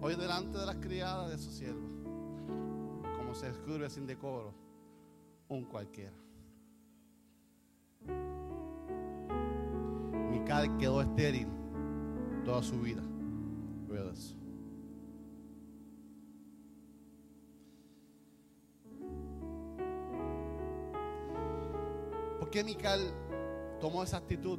hoy 0.00 0.14
delante 0.16 0.58
de 0.58 0.66
las 0.66 0.76
criadas 0.76 1.30
de 1.30 1.38
su 1.38 1.50
siervo, 1.50 1.86
como 3.16 3.34
se 3.34 3.48
descubre 3.48 3.90
sin 3.90 4.06
decoro 4.06 4.54
un 5.48 5.64
cualquiera. 5.64 6.16
Mical 10.50 10.78
quedó 10.78 11.00
estéril 11.00 11.46
toda 12.44 12.60
su 12.60 12.80
vida. 12.80 13.00
¿Por 22.40 22.50
qué 22.50 22.64
Mical 22.64 23.14
tomó 23.80 24.02
esa 24.02 24.16
actitud? 24.16 24.58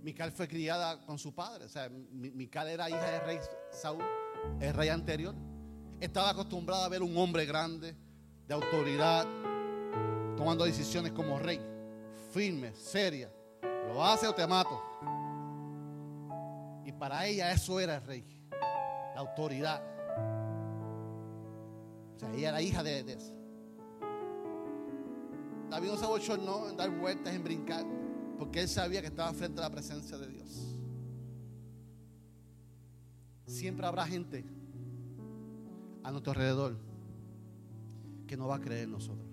Mical 0.00 0.30
fue 0.30 0.46
criada 0.46 1.04
con 1.04 1.18
su 1.18 1.34
padre. 1.34 1.64
O 1.64 1.68
sea, 1.68 1.88
Mical 1.88 2.68
era 2.68 2.88
hija 2.88 3.10
del 3.10 3.22
rey 3.22 3.38
Saúl, 3.72 4.04
el 4.60 4.72
rey 4.72 4.90
anterior. 4.90 5.34
Estaba 5.98 6.30
acostumbrada 6.30 6.84
a 6.84 6.88
ver 6.88 7.02
un 7.02 7.18
hombre 7.18 7.46
grande, 7.46 7.96
de 8.46 8.54
autoridad, 8.54 9.26
tomando 10.36 10.64
decisiones 10.64 11.10
como 11.10 11.40
rey, 11.40 11.60
firme, 12.32 12.72
seria. 12.74 13.28
Lo 13.88 14.04
hace 14.04 14.26
o 14.28 14.34
te 14.34 14.46
mato. 14.46 14.80
Y 16.84 16.92
para 16.92 17.26
ella 17.26 17.52
eso 17.52 17.78
era 17.80 17.96
el 17.96 18.02
rey, 18.02 18.24
la 19.14 19.20
autoridad. 19.20 19.82
O 22.16 22.18
sea, 22.18 22.32
ella 22.32 22.50
era 22.50 22.62
hija 22.62 22.82
de, 22.82 23.02
de 23.02 23.12
eso. 23.14 23.34
David 25.70 25.88
no 25.88 25.96
se 25.96 26.04
abochornó 26.04 26.68
en 26.68 26.76
dar 26.76 26.90
vueltas, 26.90 27.32
en 27.32 27.44
brincar, 27.44 27.84
porque 28.38 28.60
él 28.60 28.68
sabía 28.68 29.00
que 29.00 29.06
estaba 29.06 29.32
frente 29.32 29.60
a 29.60 29.62
la 29.62 29.70
presencia 29.70 30.18
de 30.18 30.26
Dios. 30.26 30.78
Siempre 33.46 33.86
habrá 33.86 34.06
gente 34.06 34.44
a 36.02 36.10
nuestro 36.10 36.32
alrededor 36.32 36.76
que 38.26 38.36
no 38.36 38.48
va 38.48 38.56
a 38.56 38.60
creer 38.60 38.84
en 38.84 38.92
nosotros. 38.92 39.26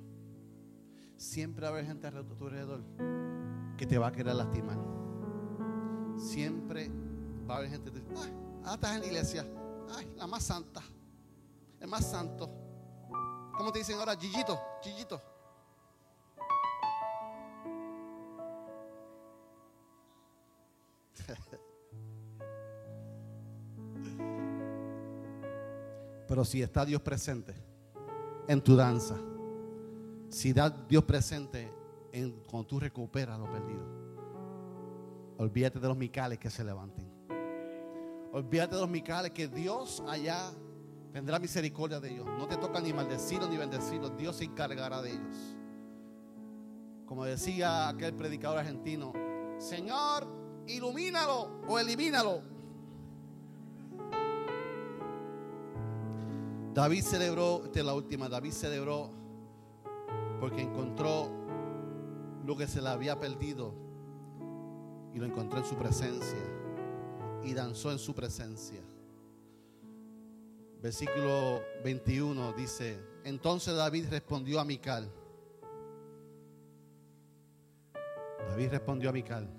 Siempre 1.18 1.66
habrá 1.66 1.84
gente 1.84 2.08
a 2.08 2.12
tu 2.12 2.46
alrededor 2.46 2.84
que 3.78 3.86
te 3.86 3.98
va 3.98 4.08
a 4.08 4.12
querer 4.12 4.36
lastimar. 4.36 4.78
Siempre 6.18 6.92
va 7.48 7.56
a 7.56 7.58
haber 7.60 7.70
gente 7.70 7.92
que 7.92 8.00
dice, 8.00 8.34
ah, 8.66 8.74
estás 8.74 8.96
en 8.96 9.02
la 9.02 9.06
iglesia, 9.06 9.46
ay, 9.96 10.12
la 10.18 10.28
más 10.28 10.44
santa, 10.44 10.82
el 11.80 11.88
más 11.88 12.10
santo. 12.10 12.50
¿Cómo 13.56 13.72
te 13.72 13.80
dicen 13.80 13.98
ahora? 14.00 14.18
Gillito, 14.18 14.60
Gillito. 14.82 15.22
Pero 26.28 26.44
si 26.44 26.62
está 26.62 26.84
Dios 26.84 27.02
presente 27.02 27.54
en 28.48 28.62
tu 28.62 28.76
danza, 28.76 29.16
si 30.30 30.52
da 30.52 30.70
Dios 30.70 31.04
presente 31.04 31.77
en 32.12 32.32
cuando 32.50 32.68
tú 32.68 32.80
recuperas 32.80 33.40
lo 33.40 33.50
perdido, 33.50 33.86
olvídate 35.38 35.80
de 35.80 35.88
los 35.88 35.98
micales 35.98 36.40
que 36.40 36.50
se 36.50 36.64
levanten. 36.64 37.08
Olvídate 38.34 38.76
de 38.76 38.82
los 38.82 38.90
micales 38.90 39.32
que 39.32 39.48
Dios 39.48 40.04
allá 40.08 40.52
tendrá 41.14 41.40
misericordia 41.40 42.00
de 42.00 42.12
ellos. 42.12 42.26
No 42.38 42.48
te 42.48 42.58
toca 42.58 42.80
ni 42.80 42.94
maldecirlos 42.94 43.50
ni 43.50 43.58
bendecirlos. 43.58 44.16
Dios 44.18 44.36
se 44.36 44.44
encargará 44.44 45.02
de 45.02 45.12
ellos. 45.12 45.56
Como 47.06 47.24
decía 47.24 47.88
aquel 47.88 48.14
predicador 48.14 48.60
argentino, 48.60 49.14
Señor, 49.58 50.28
ilumínalo 50.68 51.62
o 51.68 51.80
elimínalo. 51.80 52.42
David 56.74 57.02
celebró, 57.02 57.64
esta 57.66 57.80
es 57.80 57.86
la 57.86 57.96
última, 57.96 58.30
David 58.30 58.52
celebró 58.52 59.10
porque 60.40 60.62
encontró 60.62 61.47
lo 62.48 62.56
que 62.56 62.66
se 62.66 62.82
le 62.82 62.88
había 62.88 63.20
perdido 63.20 63.74
y 65.14 65.20
lo 65.20 65.26
encontró 65.26 65.60
en 65.60 65.66
su 65.66 65.76
presencia 65.76 66.40
y 67.44 67.54
danzó 67.54 67.92
en 67.92 68.00
su 68.00 68.16
presencia. 68.16 68.80
Versículo 70.82 71.62
21 71.84 72.54
dice, 72.54 73.04
entonces 73.26 73.76
David 73.76 74.06
respondió 74.10 74.62
a 74.62 74.64
Mical. 74.64 75.12
David 78.48 78.70
respondió 78.70 79.10
a 79.10 79.12
Mical, 79.12 79.50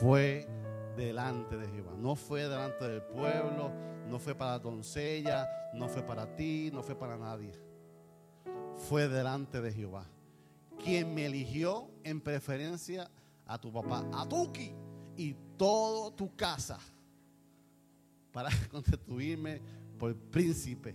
fue 0.00 0.48
delante 0.96 1.58
de 1.58 1.68
Jehová, 1.68 1.92
no 1.98 2.16
fue 2.16 2.48
delante 2.48 2.88
del 2.88 3.02
pueblo, 3.02 3.72
no 4.08 4.18
fue 4.18 4.34
para 4.34 4.52
la 4.52 4.58
doncella, 4.58 5.46
no 5.74 5.86
fue 5.86 6.02
para 6.02 6.34
ti, 6.34 6.70
no 6.72 6.82
fue 6.82 6.94
para 6.94 7.18
nadie. 7.18 7.52
Fue 8.88 9.06
delante 9.06 9.60
de 9.60 9.70
Jehová. 9.70 10.06
Quien 10.82 11.14
me 11.14 11.26
eligió 11.26 11.90
en 12.04 12.20
preferencia 12.20 13.10
a 13.46 13.58
tu 13.58 13.72
papá, 13.72 14.04
a 14.12 14.28
Tuki 14.28 14.72
y 15.16 15.34
toda 15.56 16.14
tu 16.14 16.34
casa 16.36 16.78
para 18.32 18.50
constituirme 18.70 19.60
por 19.98 20.14
príncipe 20.16 20.94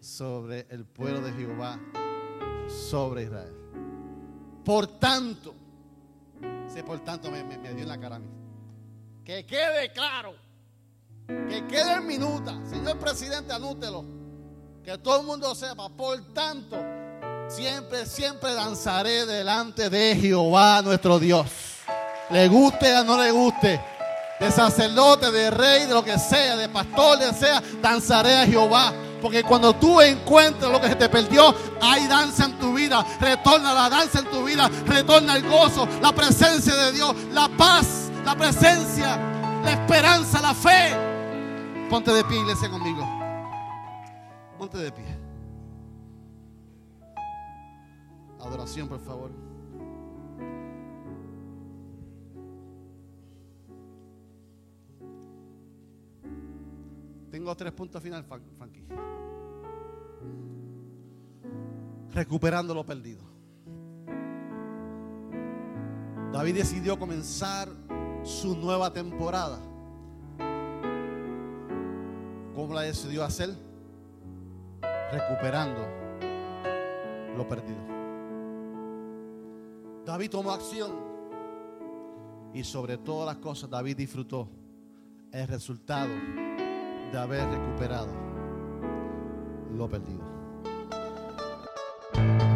sobre 0.00 0.66
el 0.70 0.84
pueblo 0.84 1.20
de 1.20 1.32
Jehová, 1.32 1.80
sobre 2.68 3.24
Israel. 3.24 3.54
Por 4.64 4.86
tanto, 4.98 5.54
sé 6.68 6.82
por 6.84 7.00
tanto 7.00 7.30
me, 7.30 7.42
me 7.42 7.56
dio 7.58 7.82
en 7.82 7.88
la 7.88 7.98
cara 7.98 8.16
a 8.16 8.18
mí. 8.18 8.28
Que 9.24 9.46
quede 9.46 9.92
claro 9.92 10.34
que 11.48 11.66
quede 11.66 11.94
en 11.94 12.06
minuta. 12.06 12.60
Señor 12.66 12.98
presidente, 12.98 13.52
anútelo. 13.52 14.04
Que 14.82 14.98
todo 14.98 15.20
el 15.20 15.26
mundo 15.26 15.54
sepa. 15.54 15.88
Por 15.88 16.32
tanto, 16.32 16.76
siempre, 17.50 18.06
siempre 18.06 18.54
danzaré 18.54 19.26
delante 19.26 19.90
de 19.90 20.16
Jehová 20.16 20.82
nuestro 20.82 21.18
Dios. 21.18 21.46
Le 22.30 22.48
guste 22.48 22.96
o 22.98 23.04
no 23.04 23.20
le 23.20 23.30
guste. 23.30 23.80
De 24.38 24.50
sacerdote, 24.50 25.30
de 25.30 25.50
rey, 25.50 25.84
de 25.84 25.92
lo 25.92 26.02
que 26.02 26.18
sea, 26.18 26.56
de 26.56 26.68
pastor, 26.68 27.18
de 27.18 27.32
sea, 27.34 27.62
danzaré 27.82 28.36
a 28.36 28.46
Jehová. 28.46 28.92
Porque 29.20 29.42
cuando 29.42 29.74
tú 29.74 30.00
encuentras 30.00 30.72
lo 30.72 30.80
que 30.80 30.88
se 30.88 30.94
te 30.94 31.08
perdió, 31.10 31.54
hay 31.82 32.06
danza 32.06 32.46
en 32.46 32.58
tu 32.58 32.72
vida. 32.72 33.04
Retorna 33.20 33.74
la 33.74 33.90
danza 33.90 34.20
en 34.20 34.30
tu 34.30 34.44
vida. 34.44 34.70
Retorna 34.86 35.36
el 35.36 35.46
gozo, 35.46 35.86
la 36.00 36.12
presencia 36.12 36.74
de 36.74 36.92
Dios, 36.92 37.14
la 37.32 37.48
paz, 37.48 38.10
la 38.24 38.34
presencia, 38.34 39.18
la 39.62 39.72
esperanza, 39.72 40.40
la 40.40 40.54
fe. 40.54 40.96
Ponte 41.90 42.10
de 42.10 42.24
pie, 42.24 42.38
iglesia, 42.38 42.70
conmigo. 42.70 43.06
Ponte 44.56 44.78
de 44.78 44.90
pie. 44.90 45.19
Adoración, 48.50 48.88
por 48.88 48.98
favor. 49.00 49.30
Tengo 57.30 57.56
tres 57.56 57.72
puntos 57.72 58.02
final, 58.02 58.24
Frankie. 58.24 58.84
Recuperando 62.12 62.74
lo 62.74 62.84
perdido. 62.84 63.22
David 66.32 66.56
decidió 66.56 66.98
comenzar 66.98 67.68
su 68.24 68.56
nueva 68.56 68.92
temporada 68.92 69.60
¿Cómo 72.60 72.74
la 72.74 72.82
decidió 72.82 73.24
hacer? 73.24 73.48
Recuperando 75.10 75.80
lo 77.34 77.48
perdido. 77.48 77.89
David 80.10 80.30
tomó 80.30 80.50
acción 80.50 80.90
y 82.52 82.64
sobre 82.64 82.98
todas 82.98 83.32
las 83.32 83.36
cosas 83.36 83.70
David 83.70 83.96
disfrutó 83.96 84.48
el 85.30 85.46
resultado 85.46 86.10
de 87.12 87.16
haber 87.16 87.48
recuperado 87.48 88.08
lo 89.72 89.88
perdido. 89.88 90.28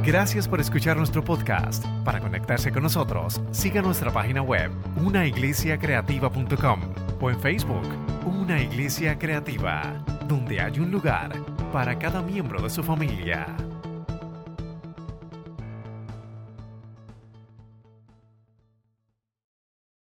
Gracias 0.02 0.48
por 0.48 0.60
escuchar 0.60 0.96
nuestro 0.96 1.22
podcast. 1.22 1.86
Para 2.04 2.18
conectarse 2.18 2.72
con 2.72 2.82
nosotros, 2.82 3.40
siga 3.52 3.80
nuestra 3.82 4.12
página 4.12 4.42
web, 4.42 4.72
unaiglesiacreativa.com 4.96 6.80
o 7.20 7.30
en 7.30 7.38
Facebook, 7.38 7.86
Una 8.26 8.60
Iglesia 8.60 9.16
Creativa, 9.16 10.04
donde 10.26 10.60
hay 10.60 10.80
un 10.80 10.90
lugar 10.90 11.32
para 11.72 11.96
cada 12.00 12.20
miembro 12.20 12.60
de 12.60 12.68
su 12.68 12.82
familia. 12.82 13.56